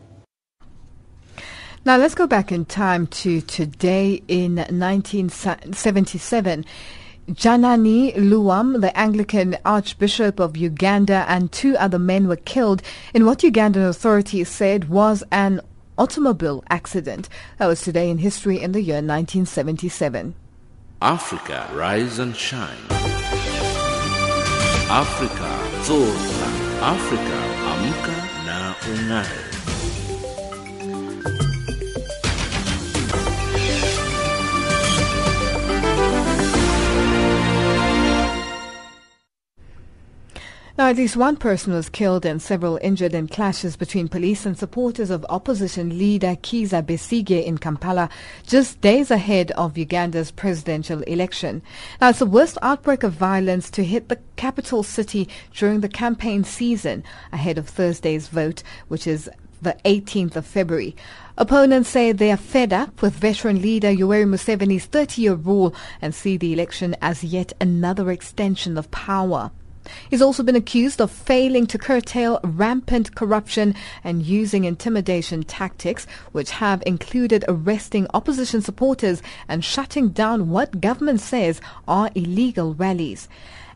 Now 1.83 1.97
let's 1.97 2.13
go 2.13 2.27
back 2.27 2.51
in 2.51 2.65
time 2.65 3.07
to 3.07 3.41
today 3.41 4.21
in 4.27 4.57
1977. 4.57 6.63
Janani 7.29 8.13
Luwum, 8.15 8.81
the 8.81 8.95
Anglican 8.97 9.57
Archbishop 9.63 10.39
of 10.39 10.57
Uganda, 10.57 11.25
and 11.27 11.51
two 11.51 11.75
other 11.77 11.97
men 11.97 12.27
were 12.27 12.35
killed 12.35 12.83
in 13.13 13.25
what 13.25 13.39
Ugandan 13.39 13.87
authorities 13.87 14.49
said 14.49 14.89
was 14.89 15.23
an 15.31 15.61
automobile 16.01 16.63
accident. 16.67 17.29
That 17.59 17.67
was 17.67 17.83
today 17.83 18.09
in 18.09 18.17
history 18.17 18.59
in 18.59 18.71
the 18.71 18.81
year 18.81 18.95
1977. 18.95 20.33
Africa, 20.99 21.69
rise 21.73 22.17
and 22.17 22.35
shine. 22.35 22.85
Africa, 24.89 25.51
zorka. 25.85 26.49
Africa, 26.81 27.37
amka 27.69 28.17
na 28.47 28.73
unai. 28.89 29.50
Now, 40.81 40.87
at 40.87 40.97
least 40.97 41.15
one 41.15 41.37
person 41.37 41.73
was 41.73 41.89
killed 41.89 42.25
and 42.25 42.41
several 42.41 42.79
injured 42.81 43.13
in 43.13 43.27
clashes 43.27 43.75
between 43.75 44.07
police 44.07 44.47
and 44.47 44.57
supporters 44.57 45.11
of 45.11 45.23
opposition 45.29 45.99
leader 45.99 46.35
Kizza 46.41 46.81
Besigye 46.81 47.45
in 47.45 47.59
Kampala, 47.59 48.09
just 48.47 48.81
days 48.81 49.11
ahead 49.11 49.51
of 49.51 49.77
Uganda's 49.77 50.31
presidential 50.31 51.03
election. 51.03 51.61
Now, 52.01 52.09
it's 52.09 52.17
the 52.17 52.25
worst 52.25 52.57
outbreak 52.63 53.03
of 53.03 53.13
violence 53.13 53.69
to 53.69 53.83
hit 53.83 54.09
the 54.09 54.17
capital 54.37 54.81
city 54.81 55.29
during 55.53 55.81
the 55.81 55.87
campaign 55.87 56.43
season 56.43 57.03
ahead 57.31 57.59
of 57.59 57.69
Thursday's 57.69 58.27
vote, 58.27 58.63
which 58.87 59.05
is 59.05 59.29
the 59.61 59.77
18th 59.85 60.35
of 60.35 60.47
February. 60.47 60.95
Opponents 61.37 61.89
say 61.89 62.11
they 62.11 62.31
are 62.31 62.37
fed 62.37 62.73
up 62.73 63.03
with 63.03 63.13
veteran 63.13 63.61
leader 63.61 63.91
Yoweri 63.91 64.25
Museveni's 64.25 64.87
30-year 64.87 65.35
rule 65.35 65.75
and 66.01 66.15
see 66.15 66.37
the 66.37 66.53
election 66.53 66.95
as 67.03 67.23
yet 67.23 67.53
another 67.61 68.09
extension 68.09 68.79
of 68.79 68.89
power. 68.89 69.51
He's 70.09 70.21
also 70.21 70.43
been 70.43 70.55
accused 70.55 71.01
of 71.01 71.11
failing 71.11 71.65
to 71.67 71.77
curtail 71.77 72.39
rampant 72.43 73.15
corruption 73.15 73.75
and 74.03 74.23
using 74.23 74.63
intimidation 74.63 75.43
tactics, 75.43 76.05
which 76.31 76.51
have 76.51 76.83
included 76.85 77.45
arresting 77.47 78.07
opposition 78.13 78.61
supporters 78.61 79.21
and 79.47 79.63
shutting 79.63 80.09
down 80.09 80.49
what 80.49 80.81
government 80.81 81.21
says 81.21 81.61
are 81.87 82.11
illegal 82.15 82.73
rallies. 82.75 83.27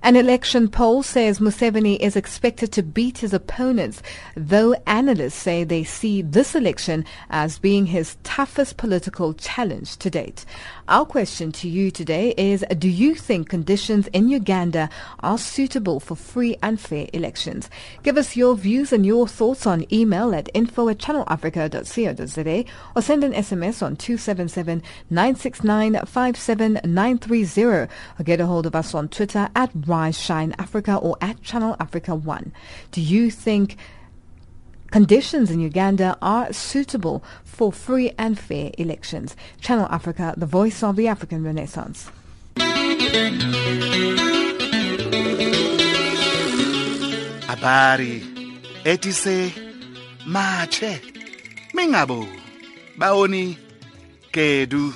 An 0.05 0.15
election 0.15 0.67
poll 0.67 1.01
says 1.01 1.39
Museveni 1.39 1.97
is 1.99 2.15
expected 2.15 2.71
to 2.73 2.83
beat 2.83 3.17
his 3.17 3.33
opponents, 3.33 4.03
though 4.35 4.75
analysts 4.85 5.33
say 5.33 5.63
they 5.63 5.83
see 5.83 6.21
this 6.21 6.53
election 6.53 7.05
as 7.31 7.57
being 7.57 7.87
his 7.87 8.15
toughest 8.21 8.77
political 8.77 9.33
challenge 9.33 9.97
to 9.97 10.11
date. 10.11 10.45
Our 10.87 11.07
question 11.07 11.51
to 11.53 11.67
you 11.67 11.89
today 11.89 12.35
is 12.37 12.63
Do 12.77 12.87
you 12.87 13.15
think 13.15 13.49
conditions 13.49 14.05
in 14.13 14.29
Uganda 14.29 14.87
are 15.19 15.39
suitable 15.39 15.99
for 15.99 16.15
free 16.15 16.57
and 16.61 16.79
fair 16.79 17.07
elections? 17.11 17.71
Give 18.03 18.17
us 18.17 18.35
your 18.35 18.55
views 18.55 18.93
and 18.93 19.03
your 19.03 19.27
thoughts 19.27 19.65
on 19.65 19.91
email 19.91 20.35
at 20.35 20.47
info 20.53 20.87
at 20.89 20.99
channelafrica.co.za 20.99 22.65
or 22.95 23.01
send 23.01 23.23
an 23.23 23.33
SMS 23.33 23.81
on 23.81 23.95
277 23.95 24.83
969 25.09 26.05
57930 26.05 27.61
or 27.63 27.89
get 28.23 28.39
a 28.39 28.45
hold 28.45 28.67
of 28.67 28.75
us 28.75 28.93
on 28.93 29.09
Twitter 29.09 29.49
at 29.55 29.71
Rise 29.87 30.19
Shine 30.19 30.53
Africa 30.59 30.97
or 30.97 31.17
at 31.19 31.41
Channel 31.41 31.75
Africa 31.79 32.13
1. 32.13 32.53
Do 32.91 33.01
you 33.01 33.31
think 33.31 33.77
conditions 34.91 35.51
in 35.51 35.59
Uganda 35.59 36.17
are 36.21 36.51
suitable 36.53 37.23
for 37.43 37.71
free 37.71 38.11
and 38.17 38.37
fair 38.39 38.71
elections. 38.77 39.35
Channel 39.61 39.87
Africa, 39.89 40.33
the 40.37 40.45
voice 40.45 40.83
of 40.83 40.95
the 40.95 41.07
African 41.07 41.43
Renaissance. 41.43 42.09
Habari 47.47 48.23
etise 48.83 49.53
mache 50.25 51.01
mingabo 51.73 52.27
baoni 52.97 53.57
kedu 54.31 54.93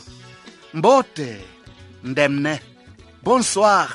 mbote 0.73 1.37
ndemne 2.03 2.59
bonsoir 3.23 3.89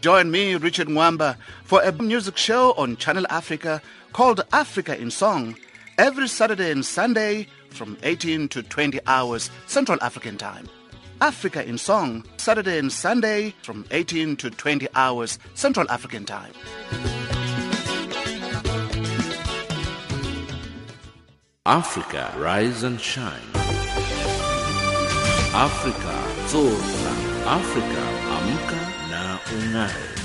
Join 0.00 0.30
me, 0.30 0.54
Richard 0.54 0.86
Mwamba, 0.86 1.34
for 1.64 1.82
a 1.82 1.90
music 1.90 2.36
show 2.36 2.72
on 2.76 2.96
Channel 2.96 3.26
Africa 3.30 3.82
called 4.12 4.40
Africa 4.52 4.98
in 4.98 5.10
Song 5.10 5.56
every 5.98 6.28
Saturday 6.28 6.70
and 6.70 6.84
Sunday 6.84 7.46
from 7.70 7.96
18 8.02 8.48
to 8.48 8.62
20 8.62 9.00
hours 9.06 9.50
Central 9.66 9.98
African 10.02 10.36
Time. 10.38 10.68
Africa 11.20 11.66
in 11.66 11.78
Song, 11.78 12.24
Saturday 12.36 12.78
and 12.78 12.92
Sunday 12.92 13.54
from 13.62 13.84
18 13.90 14.36
to 14.36 14.50
20 14.50 14.86
hours 14.94 15.38
Central 15.54 15.90
African 15.90 16.24
Time. 16.24 16.52
Africa, 21.66 22.32
rise 22.38 22.82
and 22.82 23.00
shine. 23.00 23.42
Africa, 25.52 26.24
zorka. 26.46 27.12
Africa, 27.46 28.02
amka 28.36 28.80
na 29.10 29.38
ungae. 29.52 30.18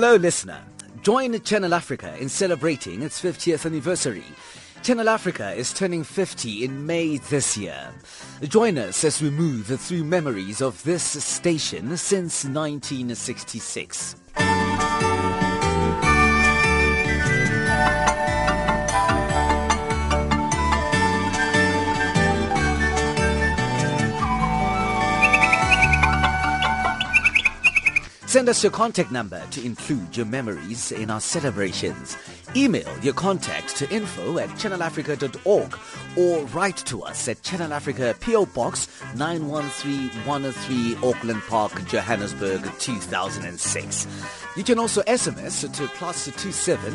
Hello, 0.00 0.14
listener. 0.14 0.62
Join 1.02 1.40
Channel 1.40 1.74
Africa 1.74 2.16
in 2.20 2.28
celebrating 2.28 3.02
its 3.02 3.20
50th 3.20 3.66
anniversary. 3.66 4.22
Channel 4.84 5.08
Africa 5.08 5.52
is 5.52 5.72
turning 5.72 6.04
50 6.04 6.64
in 6.64 6.86
May 6.86 7.16
this 7.16 7.56
year. 7.56 7.92
Join 8.42 8.78
us 8.78 9.02
as 9.02 9.20
we 9.20 9.28
move 9.28 9.66
through 9.66 10.04
memories 10.04 10.62
of 10.62 10.80
this 10.84 11.02
station 11.02 11.96
since 11.96 12.44
1966. 12.44 14.14
Send 28.28 28.50
us 28.50 28.62
your 28.62 28.70
contact 28.70 29.10
number 29.10 29.42
to 29.52 29.64
include 29.64 30.14
your 30.14 30.26
memories 30.26 30.92
in 30.92 31.10
our 31.10 31.18
celebrations. 31.18 32.18
Email 32.54 32.94
your 32.98 33.14
contact 33.14 33.74
to 33.76 33.90
info 33.90 34.36
at 34.36 34.50
channelafrica.org 34.50 35.78
or 36.14 36.44
write 36.48 36.76
to 36.76 37.04
us 37.04 37.26
at 37.26 37.42
Channel 37.42 37.72
Africa 37.72 38.14
PO 38.20 38.44
Box 38.44 38.86
913-103 39.14 41.02
Auckland 41.02 41.40
Park, 41.48 41.86
Johannesburg 41.86 42.70
2006. 42.78 44.06
You 44.58 44.62
can 44.62 44.78
also 44.78 45.00
SMS 45.04 45.62
to 45.74 45.86
plus 45.94 46.26
27 46.26 46.92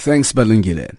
Thanks, 0.00 0.32
Balungile. 0.32 0.96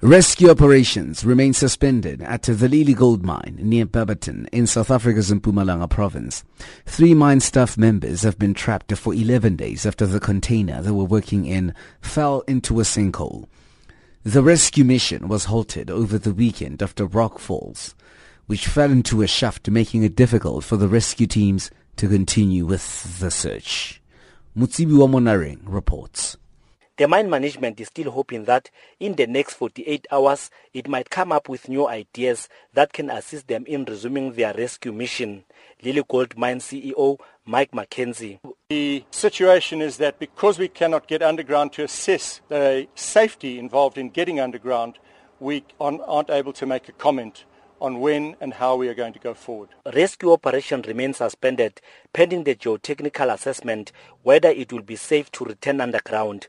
Rescue 0.00 0.48
operations 0.48 1.24
remain 1.24 1.52
suspended 1.52 2.22
at 2.22 2.44
the 2.44 2.68
Lily 2.68 2.94
Gold 2.94 3.24
Mine 3.24 3.58
near 3.60 3.84
Barberton 3.84 4.48
in 4.52 4.68
South 4.68 4.92
Africa's 4.92 5.32
Mpumalanga 5.32 5.90
province. 5.90 6.44
Three 6.86 7.14
mine 7.14 7.40
staff 7.40 7.76
members 7.76 8.22
have 8.22 8.38
been 8.38 8.54
trapped 8.54 8.96
for 8.96 9.12
11 9.12 9.56
days 9.56 9.84
after 9.84 10.06
the 10.06 10.20
container 10.20 10.80
they 10.80 10.92
were 10.92 11.02
working 11.02 11.46
in 11.46 11.74
fell 12.00 12.42
into 12.42 12.78
a 12.78 12.84
sinkhole. 12.84 13.48
The 14.22 14.44
rescue 14.44 14.84
mission 14.84 15.26
was 15.26 15.46
halted 15.46 15.90
over 15.90 16.16
the 16.16 16.32
weekend 16.32 16.80
after 16.80 17.06
rock 17.06 17.40
falls, 17.40 17.96
which 18.46 18.68
fell 18.68 18.92
into 18.92 19.20
a 19.22 19.26
shaft 19.26 19.68
making 19.68 20.04
it 20.04 20.14
difficult 20.14 20.62
for 20.62 20.76
the 20.76 20.86
rescue 20.86 21.26
teams 21.26 21.72
to 21.96 22.06
continue 22.06 22.66
with 22.66 23.18
the 23.18 23.32
search. 23.32 24.00
Mutsibi 24.56 24.92
Wamonareng 24.92 25.62
reports. 25.64 26.36
The 26.98 27.06
mine 27.06 27.30
management 27.30 27.78
is 27.78 27.86
still 27.86 28.10
hoping 28.10 28.44
that 28.46 28.70
in 28.98 29.14
the 29.14 29.28
next 29.28 29.54
48 29.54 30.08
hours 30.10 30.50
it 30.74 30.88
might 30.88 31.10
come 31.10 31.30
up 31.30 31.48
with 31.48 31.68
new 31.68 31.86
ideas 31.86 32.48
that 32.74 32.92
can 32.92 33.08
assist 33.08 33.46
them 33.46 33.64
in 33.66 33.84
resuming 33.84 34.32
their 34.32 34.52
rescue 34.52 34.90
mission. 34.92 35.44
Lily 35.80 36.02
Gold 36.08 36.36
Mine 36.36 36.58
CEO 36.58 37.20
Mike 37.44 37.70
McKenzie. 37.70 38.40
The 38.68 39.04
situation 39.12 39.80
is 39.80 39.98
that 39.98 40.18
because 40.18 40.58
we 40.58 40.66
cannot 40.66 41.06
get 41.06 41.22
underground 41.22 41.72
to 41.74 41.84
assess 41.84 42.40
the 42.48 42.88
safety 42.96 43.60
involved 43.60 43.96
in 43.96 44.10
getting 44.10 44.40
underground, 44.40 44.98
we 45.38 45.64
aren't 45.80 46.30
able 46.30 46.52
to 46.54 46.66
make 46.66 46.88
a 46.88 46.92
comment 46.92 47.44
on 47.80 48.00
when 48.00 48.34
and 48.40 48.54
how 48.54 48.74
we 48.74 48.88
are 48.88 48.94
going 48.94 49.12
to 49.12 49.20
go 49.20 49.34
forward. 49.34 49.68
Rescue 49.94 50.32
operation 50.32 50.82
remains 50.82 51.18
suspended 51.18 51.80
pending 52.12 52.42
the 52.42 52.56
geotechnical 52.56 53.32
assessment 53.32 53.92
whether 54.24 54.48
it 54.48 54.72
will 54.72 54.82
be 54.82 54.96
safe 54.96 55.30
to 55.30 55.44
return 55.44 55.80
underground. 55.80 56.48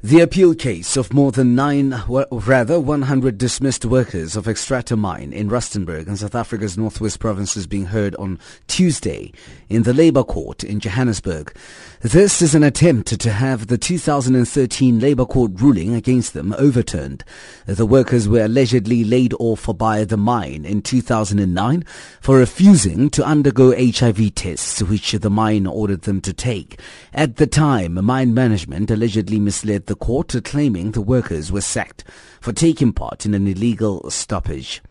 The 0.00 0.20
appeal 0.20 0.54
case 0.54 0.96
of 0.96 1.12
more 1.12 1.32
than 1.32 1.56
nine, 1.56 2.04
rather 2.08 2.78
100 2.78 3.36
dismissed 3.36 3.84
workers 3.84 4.36
of 4.36 4.46
Extractor 4.46 4.96
Mine 4.96 5.32
in 5.32 5.48
Rustenburg 5.48 6.06
in 6.06 6.16
South 6.16 6.36
Africa's 6.36 6.78
northwest 6.78 7.18
province 7.18 7.56
is 7.56 7.66
being 7.66 7.86
heard 7.86 8.14
on 8.14 8.38
Tuesday 8.68 9.32
in 9.68 9.82
the 9.82 9.92
Labour 9.92 10.22
Court 10.22 10.62
in 10.62 10.78
Johannesburg. 10.78 11.52
This 12.00 12.42
is 12.42 12.54
an 12.54 12.62
attempt 12.62 13.18
to 13.18 13.28
have 13.32 13.66
the 13.66 13.76
2013 13.76 15.00
Labour 15.00 15.26
Court 15.26 15.50
ruling 15.56 15.96
against 15.96 16.32
them 16.32 16.54
overturned. 16.56 17.24
The 17.66 17.86
workers 17.86 18.28
were 18.28 18.44
allegedly 18.44 19.02
laid 19.02 19.34
off 19.40 19.68
by 19.76 20.04
the 20.04 20.16
mine 20.16 20.64
in 20.64 20.80
2009 20.80 21.84
for 22.20 22.38
refusing 22.38 23.10
to 23.10 23.24
undergo 23.24 23.74
HIV 23.76 24.36
tests 24.36 24.80
which 24.80 25.10
the 25.10 25.28
mine 25.28 25.66
ordered 25.66 26.02
them 26.02 26.20
to 26.20 26.32
take. 26.32 26.78
At 27.12 27.34
the 27.34 27.48
time, 27.48 28.04
mine 28.04 28.32
management 28.32 28.92
allegedly 28.92 29.40
misled 29.40 29.86
the 29.86 29.96
court 29.96 30.36
claiming 30.44 30.92
the 30.92 31.00
workers 31.00 31.50
were 31.50 31.60
sacked 31.60 32.04
for 32.40 32.52
taking 32.52 32.92
part 32.92 33.26
in 33.26 33.34
an 33.34 33.48
illegal 33.48 34.08
stoppage. 34.08 34.82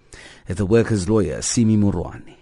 The 0.47 0.66
workers' 0.66 1.08
lawyer, 1.08 1.41
Simi 1.41 1.78
Murwani. 1.78 2.36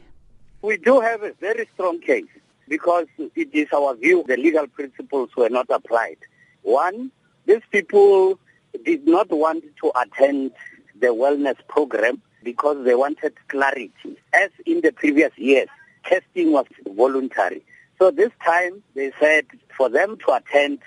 We 0.63 0.77
do 0.77 1.01
have 1.01 1.21
a 1.21 1.33
very 1.33 1.69
strong 1.75 2.01
case 2.01 2.25
because 2.67 3.05
it 3.17 3.49
is 3.53 3.67
our 3.73 3.95
view 3.95 4.23
the 4.27 4.37
legal 4.37 4.67
principles 4.67 5.29
were 5.35 5.49
not 5.49 5.67
applied. 5.69 6.17
One, 6.63 7.11
these 7.45 7.61
people 7.71 8.39
did 8.83 9.07
not 9.07 9.29
want 9.29 9.63
to 9.81 9.91
attend 9.95 10.51
the 10.99 11.07
wellness 11.07 11.57
program 11.67 12.21
because 12.43 12.83
they 12.85 12.95
wanted 12.95 13.33
clarity. 13.47 14.17
As 14.33 14.49
in 14.65 14.81
the 14.81 14.91
previous 14.91 15.31
years, 15.37 15.67
testing 16.03 16.51
was 16.51 16.65
voluntary. 16.87 17.63
So 17.99 18.11
this 18.11 18.31
time 18.43 18.83
they 18.93 19.11
said 19.19 19.45
for 19.75 19.89
them 19.89 20.17
to 20.25 20.33
attend, 20.33 20.79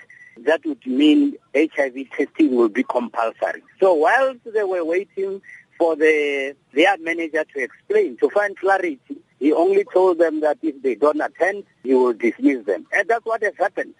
that 0.45 0.61
would 0.65 0.85
mean 0.85 1.35
HIV 1.55 2.11
testing 2.15 2.55
will 2.55 2.69
be 2.69 2.83
compulsory. 2.83 3.63
So 3.79 3.93
while 3.93 4.35
they 4.45 4.63
were 4.63 4.85
waiting 4.85 5.41
for 5.77 5.95
the 5.95 6.55
their 6.73 6.97
manager 6.97 7.43
to 7.43 7.63
explain, 7.63 8.17
to 8.17 8.29
find 8.29 8.57
clarity, 8.57 8.99
he 9.39 9.53
only 9.53 9.85
told 9.85 10.19
them 10.19 10.41
that 10.41 10.57
if 10.61 10.81
they 10.81 10.95
don't 10.95 11.21
attend, 11.21 11.63
he 11.83 11.93
will 11.93 12.13
dismiss 12.13 12.65
them. 12.65 12.85
And 12.91 13.07
that's 13.07 13.25
what 13.25 13.41
has 13.43 13.53
happened. 13.57 13.93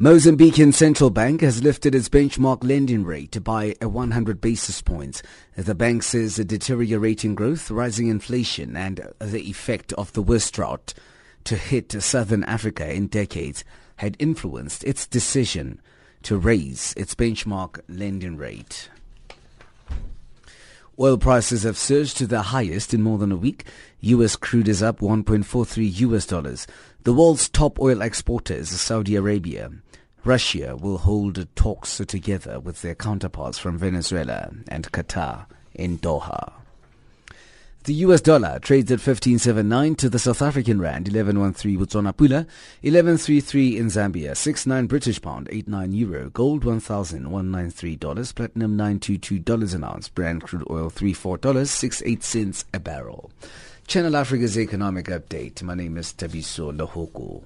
Mozambican 0.00 0.74
Central 0.74 1.10
Bank 1.10 1.40
has 1.40 1.62
lifted 1.62 1.94
its 1.94 2.08
benchmark 2.08 2.64
lending 2.64 3.04
rate 3.04 3.42
by 3.44 3.76
100 3.80 4.40
basis 4.40 4.82
points. 4.82 5.22
The 5.56 5.74
bank 5.74 6.02
says 6.02 6.34
deteriorating 6.36 7.36
growth, 7.36 7.70
rising 7.70 8.08
inflation 8.08 8.76
and 8.76 9.08
the 9.20 9.48
effect 9.48 9.92
of 9.92 10.12
the 10.12 10.22
worst 10.22 10.52
drought 10.54 10.94
to 11.44 11.56
hit 11.56 11.92
southern 12.02 12.42
Africa 12.44 12.92
in 12.92 13.06
decades 13.06 13.64
had 13.96 14.16
influenced 14.18 14.82
its 14.82 15.06
decision 15.06 15.80
to 16.22 16.38
raise 16.38 16.92
its 16.96 17.14
benchmark 17.14 17.80
lending 17.88 18.36
rate. 18.36 18.88
Oil 20.98 21.18
prices 21.18 21.64
have 21.64 21.76
surged 21.76 22.16
to 22.18 22.26
their 22.26 22.42
highest 22.42 22.94
in 22.94 23.02
more 23.02 23.18
than 23.18 23.32
a 23.32 23.36
week. 23.36 23.64
U.S. 24.00 24.36
crude 24.36 24.68
is 24.68 24.82
up 24.82 25.00
1.43 25.00 26.00
U.S. 26.00 26.26
dollars. 26.26 26.66
The 27.02 27.12
world's 27.12 27.48
top 27.48 27.80
oil 27.80 28.00
exporters, 28.00 28.68
Saudi 28.68 29.16
Arabia, 29.16 29.72
Russia 30.24 30.76
will 30.76 30.98
hold 30.98 31.46
talks 31.56 31.98
together 31.98 32.60
with 32.60 32.82
their 32.82 32.94
counterparts 32.94 33.58
from 33.58 33.76
Venezuela 33.76 34.52
and 34.68 34.90
Qatar 34.92 35.46
in 35.74 35.98
Doha. 35.98 36.63
The 37.84 37.92
US 38.06 38.22
dollar 38.22 38.58
trades 38.60 38.90
at 38.92 38.98
15.79 38.98 39.98
to 39.98 40.08
the 40.08 40.18
South 40.18 40.40
African 40.40 40.80
rand 40.80 41.04
11.13 41.04 41.76
Botswana 41.76 42.14
Pula 42.14 42.46
11.33 42.82 43.76
in 43.76 43.86
Zambia 43.88 44.30
6.9 44.30 44.88
British 44.88 45.20
pound 45.20 45.50
8.9 45.50 45.94
euro 45.94 46.30
gold 46.30 46.64
$1,193 46.64 48.34
platinum 48.34 48.74
922 48.78 49.38
dollars 49.38 49.74
an 49.74 49.84
ounce 49.84 50.08
Brent 50.08 50.44
crude 50.44 50.66
oil 50.70 50.88
34 50.88 51.36
dollars 51.36 51.70
68 51.70 52.24
cents 52.24 52.64
a 52.72 52.80
barrel. 52.80 53.30
Channel 53.86 54.16
Africa's 54.16 54.58
economic 54.58 55.08
update. 55.08 55.62
My 55.62 55.74
name 55.74 55.98
is 55.98 56.14
Tabiso 56.14 56.74
Lohoko. 56.74 57.42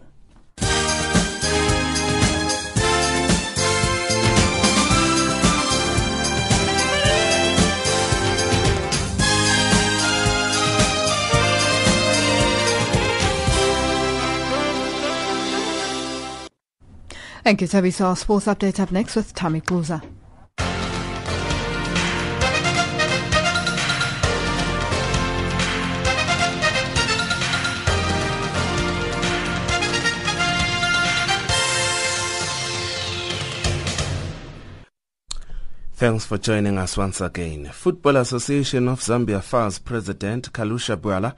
Thank 17.45 17.61
you, 17.61 17.67
Toby. 17.67 17.91
So 17.91 18.07
our 18.07 18.17
sports 18.17 18.47
update 18.47 18.81
up 18.81 18.93
next 18.93 19.17
with 19.17 19.35
Tommy 19.35 19.61
Kluza. 19.61 20.03
Thanks 35.99 36.27
for 36.27 36.39
joining 36.39 36.79
us 36.79 36.97
once 36.97 37.21
again. 37.21 37.71
Football 37.73 38.19
Association 38.19 38.87
of 38.87 39.01
Zambia 39.01 39.43
FAZ 39.43 39.81
President 39.81 40.53
Kalusha 40.53 40.97
Bwalya 40.97 41.35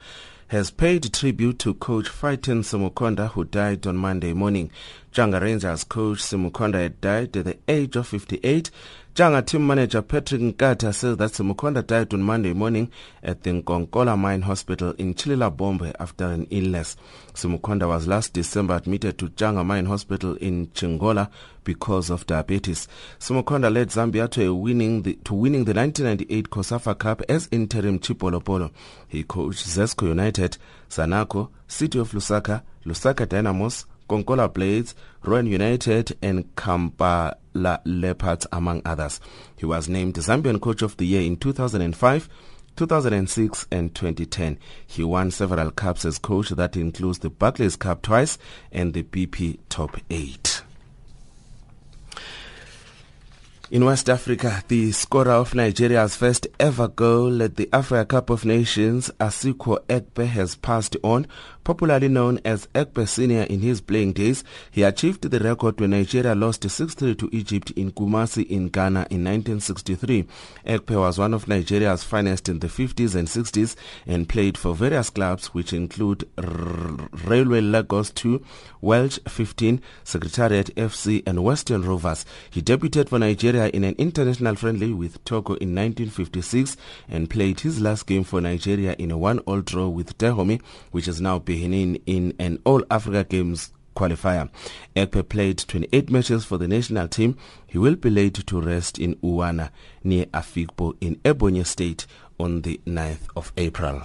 has 0.51 0.69
paid 0.69 1.13
tribute 1.13 1.57
to 1.59 1.73
coach 1.75 2.09
Fighten 2.09 2.61
Simukonda 2.61 3.29
who 3.29 3.45
died 3.45 3.87
on 3.87 3.95
Monday 3.95 4.33
morning. 4.33 4.69
Nchanga 5.13 5.39
Rangers 5.39 5.85
coach 5.85 6.17
Simukonda 6.17 6.73
had 6.73 6.99
died 6.99 7.37
at 7.37 7.45
the 7.45 7.57
age 7.69 7.95
of 7.95 8.05
58 8.05 8.69
Nchanga 9.13 9.45
team 9.45 9.67
manager 9.67 10.01
Patrick 10.01 10.39
Nkata 10.41 10.93
says 10.93 11.17
that 11.17 11.31
Simukonda 11.31 11.85
died 11.85 12.13
on 12.13 12.21
Monday 12.21 12.53
morning 12.53 12.89
at 13.21 13.43
the 13.43 13.49
Nkonkola 13.49 14.17
Mine 14.17 14.41
Hospital 14.43 14.93
in 14.97 15.13
Chililabombwe 15.15 15.93
after 15.99 16.27
an 16.27 16.47
illness. 16.49 16.95
Simukonda 17.33 17.89
was 17.89 18.07
last 18.07 18.31
December 18.31 18.77
admitted 18.77 19.17
to 19.17 19.27
Nchanga 19.27 19.65
Mine 19.65 19.85
Hospital 19.87 20.35
in 20.35 20.67
Chingola 20.67 21.29
because 21.65 22.09
of 22.09 22.25
diabetes. 22.25 22.87
Simukonda 23.19 23.69
led 23.69 23.89
Zambia 23.89 24.31
to 24.31 24.55
winning 24.55 25.01
the 25.01 25.15
to 25.25 25.33
winning 25.33 25.65
the 25.65 25.73
1998 25.73 26.49
COSAFA 26.49 26.97
Cup 26.97 27.21
as 27.27 27.49
interim 27.51 27.99
Chipolopolo. 27.99 28.71
He 29.09 29.23
coached 29.23 29.67
Zesco 29.67 30.07
United, 30.07 30.57
Zanaco, 30.89 31.49
City 31.67 31.99
of 31.99 32.11
Lusaka, 32.13 32.61
Lusaka 32.85 33.27
Dynamos, 33.27 33.83
Konkola 34.11 34.53
Blades, 34.53 34.93
Roan 35.23 35.47
United, 35.47 36.17
and 36.21 36.53
Kampala 36.57 37.79
Leopards, 37.85 38.45
among 38.51 38.81
others. 38.83 39.21
He 39.55 39.65
was 39.65 39.87
named 39.87 40.15
Zambian 40.15 40.59
Coach 40.59 40.81
of 40.81 40.97
the 40.97 41.05
Year 41.05 41.21
in 41.21 41.37
2005. 41.37 42.29
2006 42.75 43.67
and 43.71 43.95
2010. 43.95 44.57
He 44.85 45.03
won 45.03 45.31
several 45.31 45.71
cups 45.71 46.03
as 46.03 46.17
coach 46.17 46.49
that 46.49 46.75
includes 46.75 47.19
the 47.19 47.29
Barclays 47.29 47.75
Cup 47.75 48.01
twice 48.01 48.37
and 48.71 48.93
the 48.93 49.03
BP 49.03 49.59
Top 49.69 49.97
8. 50.09 50.61
In 53.71 53.85
West 53.85 54.09
Africa, 54.09 54.61
the 54.67 54.91
scorer 54.91 55.31
of 55.31 55.55
Nigeria's 55.55 56.17
first 56.17 56.45
ever 56.59 56.89
goal 56.89 57.41
at 57.41 57.55
the 57.55 57.69
Africa 57.71 58.03
Cup 58.03 58.29
of 58.29 58.43
Nations, 58.43 59.09
Asuquo 59.17 59.77
Ekpe, 59.87 60.27
has 60.27 60.55
passed 60.55 60.97
on. 61.03 61.25
Popularly 61.63 62.07
known 62.07 62.39
as 62.43 62.67
Ekpe 62.73 63.07
Senior 63.07 63.43
in 63.43 63.59
his 63.59 63.81
playing 63.81 64.13
days, 64.13 64.43
he 64.71 64.81
achieved 64.81 65.21
the 65.29 65.39
record 65.39 65.79
when 65.79 65.91
Nigeria 65.91 66.33
lost 66.33 66.63
6-3 66.63 67.15
to 67.19 67.29
Egypt 67.31 67.69
in 67.75 67.91
Kumasi 67.91 68.47
in 68.49 68.69
Ghana 68.69 69.05
in 69.11 69.23
1963. 69.23 70.25
Ekpe 70.65 70.99
was 70.99 71.19
one 71.19 71.35
of 71.35 71.47
Nigeria's 71.47 72.03
finest 72.03 72.49
in 72.49 72.57
the 72.59 72.67
50s 72.67 73.13
and 73.13 73.27
60s 73.27 73.75
and 74.07 74.27
played 74.27 74.57
for 74.57 74.73
various 74.73 75.11
clubs 75.11 75.47
which 75.53 75.71
include 75.71 76.27
Railway 76.37 77.61
Lagos 77.61 78.09
2, 78.09 78.43
Welsh 78.81 79.19
15, 79.27 79.81
Secretariat 80.03 80.73
FC 80.75 81.21
and 81.27 81.43
Western 81.43 81.83
Rovers. 81.83 82.25
He 82.49 82.63
debuted 82.63 83.09
for 83.09 83.19
Nigeria 83.19 83.67
in 83.67 83.83
an 83.83 83.93
international 83.99 84.55
friendly 84.55 84.93
with 84.93 85.23
Togo 85.25 85.53
in 85.53 85.75
1956 85.75 86.75
and 87.07 87.29
played 87.29 87.59
his 87.59 87.79
last 87.79 88.07
game 88.07 88.23
for 88.23 88.41
Nigeria 88.41 88.95
in 88.97 89.11
a 89.11 89.17
one-all 89.17 89.61
draw 89.61 89.87
with 89.87 90.17
Dahomey, 90.17 90.59
which 90.89 91.07
is 91.07 91.21
now 91.21 91.37
Benin 91.51 91.97
in 92.05 92.33
an 92.39 92.59
All-Africa 92.63 93.25
Games 93.25 93.73
qualifier. 93.93 94.49
Ekpe 94.95 95.27
played 95.27 95.57
28 95.57 96.09
matches 96.09 96.45
for 96.45 96.57
the 96.57 96.65
national 96.65 97.09
team. 97.09 97.35
He 97.67 97.77
will 97.77 97.97
be 97.97 98.09
laid 98.09 98.35
to 98.35 98.61
rest 98.61 98.97
in 98.97 99.15
Uwana 99.15 99.69
near 100.01 100.27
Afikpo 100.27 100.95
in 101.01 101.17
Ebonyi 101.25 101.65
State 101.65 102.07
on 102.39 102.61
the 102.61 102.79
9th 102.87 103.27
of 103.35 103.51
April. 103.57 104.01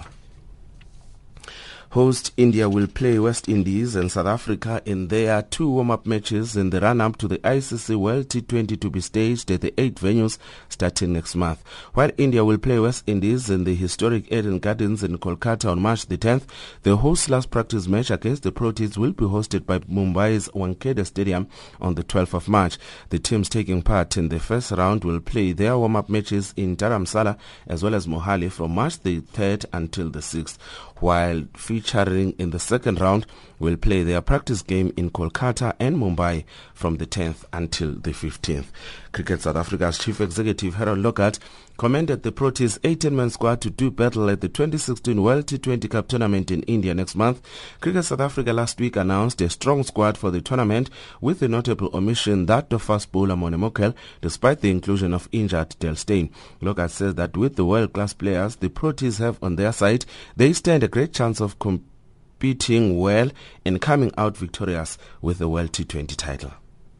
Host 1.91 2.33
India 2.35 2.67
will 2.69 2.87
play 2.87 3.17
West 3.17 3.47
Indies 3.47 3.95
and 3.95 4.11
South 4.11 4.25
Africa 4.25 4.81
in 4.85 5.07
their 5.07 5.41
two 5.41 5.69
warm-up 5.69 6.05
matches 6.05 6.57
in 6.57 6.69
the 6.69 6.81
run-up 6.81 7.15
to 7.15 7.29
the 7.29 7.37
ICC 7.39 7.95
World 7.95 8.27
T20 8.27 8.79
to 8.81 8.89
be 8.89 8.99
staged 8.99 9.49
at 9.51 9.61
the 9.61 9.73
eight 9.79 9.95
venues 9.95 10.37
starting 10.67 11.13
next 11.13 11.33
month. 11.35 11.63
While 11.93 12.11
India 12.17 12.43
will 12.43 12.57
play 12.57 12.77
West 12.77 13.05
Indies 13.07 13.49
in 13.49 13.63
the 13.63 13.73
historic 13.73 14.29
Eden 14.29 14.59
Gardens 14.59 15.01
in 15.01 15.17
Kolkata 15.17 15.71
on 15.71 15.79
March 15.79 16.07
the 16.07 16.17
10th, 16.17 16.43
the 16.83 16.97
host's 16.97 17.29
last 17.29 17.51
practice 17.51 17.87
match 17.87 18.11
against 18.11 18.43
the 18.43 18.51
Proteas 18.51 18.97
will 18.97 19.13
be 19.13 19.23
hosted 19.23 19.65
by 19.65 19.79
Mumbai's 19.79 20.49
Wankhede 20.49 21.05
Stadium 21.05 21.47
on 21.79 21.95
the 21.95 22.03
12th 22.03 22.33
of 22.33 22.49
March. 22.49 22.77
The 23.09 23.19
teams 23.19 23.47
taking 23.47 23.81
part 23.81 24.17
in 24.17 24.27
the 24.27 24.39
first 24.41 24.71
round 24.71 25.05
will 25.05 25.21
play 25.21 25.53
their 25.53 25.77
warm-up 25.77 26.09
matches 26.09 26.53
in 26.57 26.75
Dharamsala 26.75 27.37
as 27.65 27.81
well 27.81 27.95
as 27.95 28.07
Mohali 28.07 28.51
from 28.51 28.71
March 28.71 28.99
the 28.99 29.21
3rd 29.21 29.65
until 29.71 30.09
the 30.09 30.19
6th 30.19 30.57
while 30.99 31.43
featuring 31.55 32.31
in 32.37 32.49
the 32.51 32.59
second 32.59 32.99
round 32.99 33.25
will 33.59 33.77
play 33.77 34.03
their 34.03 34.21
practice 34.21 34.61
game 34.61 34.91
in 34.97 35.09
Kolkata 35.09 35.73
and 35.79 35.97
Mumbai 35.97 36.43
from 36.73 36.97
the 36.97 37.05
10th 37.05 37.43
until 37.53 37.93
the 37.93 38.11
15th. 38.11 38.67
Cricket 39.11 39.41
South 39.41 39.55
Africa's 39.55 39.97
Chief 39.97 40.21
Executive 40.21 40.75
Haroon 40.75 41.01
Lorgat 41.03 41.39
commended 41.77 42.23
the 42.23 42.31
Proteas 42.31 42.79
18-man 42.79 43.29
squad 43.29 43.61
to 43.61 43.69
do 43.69 43.91
battle 43.91 44.29
at 44.31 44.41
the 44.41 44.49
2016 44.49 45.21
World 45.21 45.45
T20 45.45 45.89
Cup 45.89 46.07
tournament 46.07 46.49
in 46.49 46.63
India 46.63 46.93
next 46.95 47.15
month. 47.15 47.39
Cricket 47.81 48.05
South 48.05 48.19
Africa 48.19 48.51
last 48.51 48.79
week 48.79 48.95
announced 48.95 49.39
a 49.41 49.49
strong 49.49 49.83
squad 49.83 50.17
for 50.17 50.31
the 50.31 50.41
tournament 50.41 50.89
with 51.21 51.39
the 51.39 51.47
notable 51.47 51.91
omission 51.93 52.47
that 52.47 52.73
of 52.73 52.81
fast 52.81 53.11
bowler 53.11 53.35
Morne 53.35 53.53
Morkel 53.53 53.93
despite 54.21 54.61
the 54.61 54.71
inclusion 54.71 55.13
of 55.13 55.29
injured 55.31 55.75
Dale 55.77 55.95
Steyn. 55.95 56.31
Lorgat 56.61 56.89
says 56.89 57.13
that 57.15 57.37
with 57.37 57.55
the 57.55 57.65
world-class 57.65 58.13
players 58.13 58.55
the 58.55 58.69
Proteas 58.69 59.19
have 59.19 59.37
on 59.43 59.55
their 59.55 59.71
side, 59.71 60.05
they 60.35 60.53
stand 60.53 60.83
a 60.83 60.87
great 60.87 61.13
chance 61.13 61.39
of 61.39 61.59
competing 61.59 62.97
well 62.99 63.29
and 63.63 63.81
coming 63.81 64.11
out 64.17 64.35
victorious 64.35 64.97
with 65.21 65.37
the 65.37 65.47
World 65.47 65.73
T20 65.73 66.15
title. 66.15 66.53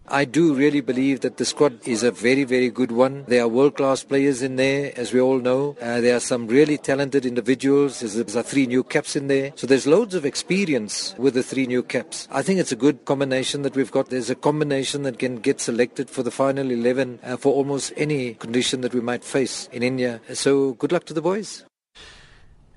I 0.09 0.23
do 0.23 0.53
really 0.53 0.79
believe 0.79 1.19
that 1.21 1.35
the 1.35 1.43
squad 1.43 1.85
is 1.85 2.01
a 2.01 2.11
very, 2.11 2.45
very 2.45 2.69
good 2.69 2.93
one. 2.93 3.25
There 3.27 3.43
are 3.43 3.47
world-class 3.47 4.05
players 4.05 4.41
in 4.41 4.55
there, 4.55 4.93
as 4.95 5.11
we 5.11 5.19
all 5.19 5.39
know. 5.39 5.75
Uh, 5.81 5.99
there 5.99 6.15
are 6.15 6.21
some 6.21 6.47
really 6.47 6.77
talented 6.77 7.25
individuals. 7.25 7.99
There's, 7.99 8.15
there's 8.15 8.47
three 8.47 8.67
new 8.67 8.83
caps 8.83 9.17
in 9.17 9.27
there. 9.27 9.51
So 9.55 9.67
there's 9.67 9.85
loads 9.85 10.15
of 10.15 10.25
experience 10.25 11.13
with 11.17 11.33
the 11.33 11.43
three 11.43 11.67
new 11.67 11.83
caps. 11.83 12.27
I 12.31 12.41
think 12.41 12.59
it's 12.59 12.71
a 12.71 12.77
good 12.77 13.03
combination 13.03 13.63
that 13.63 13.75
we've 13.75 13.91
got. 13.91 14.09
There's 14.09 14.29
a 14.29 14.35
combination 14.35 15.03
that 15.03 15.19
can 15.19 15.37
get 15.37 15.59
selected 15.59 16.09
for 16.09 16.23
the 16.23 16.31
final 16.31 16.71
11 16.71 17.19
uh, 17.23 17.35
for 17.35 17.53
almost 17.53 17.91
any 17.97 18.35
condition 18.35 18.81
that 18.81 18.93
we 18.93 19.01
might 19.01 19.25
face 19.25 19.67
in 19.73 19.83
India. 19.83 20.21
So 20.33 20.73
good 20.75 20.93
luck 20.93 21.03
to 21.05 21.13
the 21.13 21.21
boys. 21.21 21.65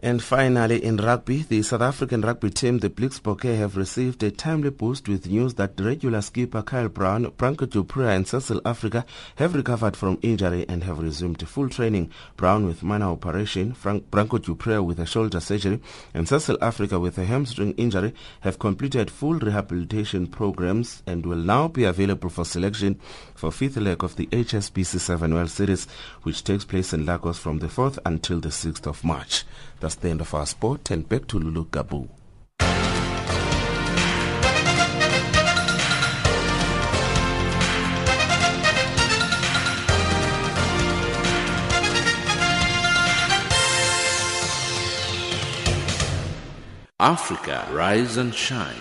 And 0.02 0.22
finally, 0.22 0.82
in 0.82 0.96
rugby, 0.96 1.42
the 1.42 1.62
South 1.62 1.82
African 1.82 2.22
rugby 2.22 2.48
team, 2.48 2.78
the 2.78 2.88
Blitzbokke, 2.88 3.54
have 3.58 3.76
received 3.76 4.22
a 4.22 4.30
timely 4.30 4.70
boost 4.70 5.10
with 5.10 5.26
news 5.26 5.52
that 5.54 5.78
regular 5.78 6.22
skipper 6.22 6.62
Kyle 6.62 6.88
Brown, 6.88 7.30
Branco 7.36 7.66
du 7.66 7.84
Preez 7.84 8.16
and 8.16 8.26
Cecil 8.26 8.62
Africa 8.64 9.04
have 9.36 9.54
recovered 9.54 9.98
from 9.98 10.18
injury 10.22 10.64
and 10.70 10.84
have 10.84 11.00
resumed 11.00 11.46
full 11.46 11.68
training. 11.68 12.10
Brown 12.38 12.64
with 12.64 12.82
minor 12.82 13.10
operation, 13.10 13.74
Frank, 13.74 14.10
Branco 14.10 14.38
du 14.38 14.54
Preez 14.54 14.82
with 14.82 14.98
a 15.00 15.04
shoulder 15.04 15.38
surgery, 15.38 15.80
and 16.14 16.26
Cecil 16.26 16.56
Africa 16.62 16.98
with 16.98 17.18
a 17.18 17.26
hamstring 17.26 17.72
injury 17.72 18.14
have 18.40 18.58
completed 18.58 19.10
full 19.10 19.38
rehabilitation 19.38 20.26
programs 20.26 21.02
and 21.06 21.26
will 21.26 21.36
now 21.36 21.68
be 21.68 21.84
available 21.84 22.30
for 22.30 22.46
selection 22.46 22.98
for 23.40 23.50
fifth 23.50 23.78
leg 23.78 24.04
of 24.04 24.16
the 24.16 24.26
HSBC 24.26 25.00
7 25.00 25.32
World 25.32 25.48
Series, 25.50 25.86
which 26.24 26.44
takes 26.44 26.64
place 26.64 26.92
in 26.92 27.06
Lagos 27.06 27.38
from 27.38 27.58
the 27.58 27.68
4th 27.68 27.98
until 28.04 28.38
the 28.38 28.50
6th 28.50 28.86
of 28.86 29.02
March. 29.02 29.44
That's 29.80 29.94
the 29.94 30.10
end 30.10 30.20
of 30.20 30.34
our 30.34 30.44
sport 30.44 30.90
and 30.90 31.08
back 31.08 31.26
to 31.28 31.38
Lulu 31.38 31.64
Gabu. 31.66 32.08
Africa, 47.00 47.66
rise 47.72 48.18
and 48.18 48.34
shine. 48.34 48.76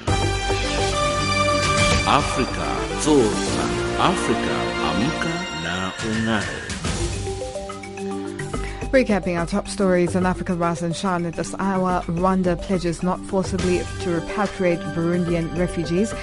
Africa, 2.05 2.67
zorza. 2.99 3.68
Africa, 3.99 4.55
amka 4.79 5.33
na 5.61 5.91
ung'are. 6.07 6.59
Recapping 8.91 9.37
our 9.37 9.45
top 9.45 9.67
stories 9.67 10.15
on 10.15 10.25
Africa 10.25 10.55
Rise 10.55 10.81
and 10.81 11.25
at 11.25 11.33
this 11.33 11.53
hour, 11.59 12.01
Rwanda 12.07 12.55
pledges 12.61 13.03
not 13.03 13.19
forcibly 13.19 13.79
to 13.79 14.21
repatriate 14.21 14.81
Burundian 14.95 15.53
refugees. 15.57 16.13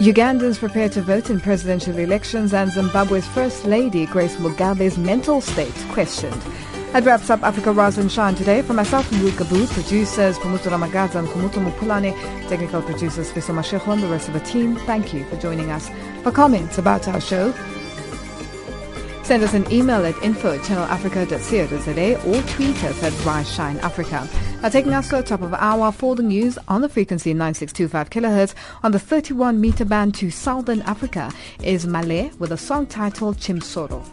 Ugandans 0.00 0.58
prepare 0.58 0.90
to 0.90 1.00
vote 1.00 1.30
in 1.30 1.40
presidential 1.40 1.96
elections 1.96 2.52
and 2.52 2.70
Zimbabwe's 2.70 3.26
First 3.28 3.64
Lady 3.64 4.04
Grace 4.04 4.36
Mugabe's 4.36 4.98
mental 4.98 5.40
state 5.40 5.74
questioned. 5.92 6.42
That 6.92 7.04
wraps 7.04 7.30
up 7.30 7.42
Africa 7.42 7.72
Rise 7.72 7.96
and 7.96 8.12
Shine 8.12 8.34
today. 8.34 8.60
For 8.60 8.74
myself, 8.74 9.10
Luke 9.12 9.34
Gabu, 9.34 9.66
producers 9.72 10.36
Pumutu 10.38 10.68
Ramagaza 10.68 11.20
and 11.20 11.28
Kumutu 11.28 11.64
Mupulane, 11.64 12.12
technical 12.48 12.82
producers 12.82 13.32
Fiso 13.32 13.54
Masheho 13.54 13.92
and 13.92 14.02
the 14.02 14.08
rest 14.08 14.28
of 14.28 14.34
the 14.34 14.40
team, 14.40 14.76
thank 14.76 15.14
you 15.14 15.24
for 15.26 15.36
joining 15.36 15.70
us. 15.70 15.88
For 16.22 16.32
comments 16.32 16.78
about 16.78 17.08
our 17.08 17.20
show, 17.20 17.52
Send 19.30 19.44
us 19.44 19.54
an 19.54 19.70
email 19.72 20.04
at 20.04 20.20
info 20.24 20.54
at 20.54 20.60
channelafrica.co.za 20.62 22.28
or 22.28 22.42
tweet 22.48 22.82
us 22.82 23.00
at 23.04 23.24
Rise 23.24 23.48
Shine 23.54 23.78
Africa. 23.78 24.28
Now 24.60 24.70
taking 24.70 24.92
us 24.92 25.08
to 25.10 25.18
the 25.18 25.22
top 25.22 25.42
of 25.42 25.54
our 25.54 25.92
for 25.92 26.16
the 26.16 26.24
news 26.24 26.58
on 26.66 26.80
the 26.80 26.88
frequency 26.88 27.32
9625 27.32 28.10
kHz 28.10 28.54
on 28.82 28.90
the 28.90 28.98
31 28.98 29.60
meter 29.60 29.84
band 29.84 30.16
to 30.16 30.32
Southern 30.32 30.82
Africa 30.82 31.30
is 31.62 31.86
Malay 31.86 32.32
with 32.40 32.50
a 32.50 32.56
song 32.56 32.86
titled 32.88 33.36
Chimsoro. 33.36 34.04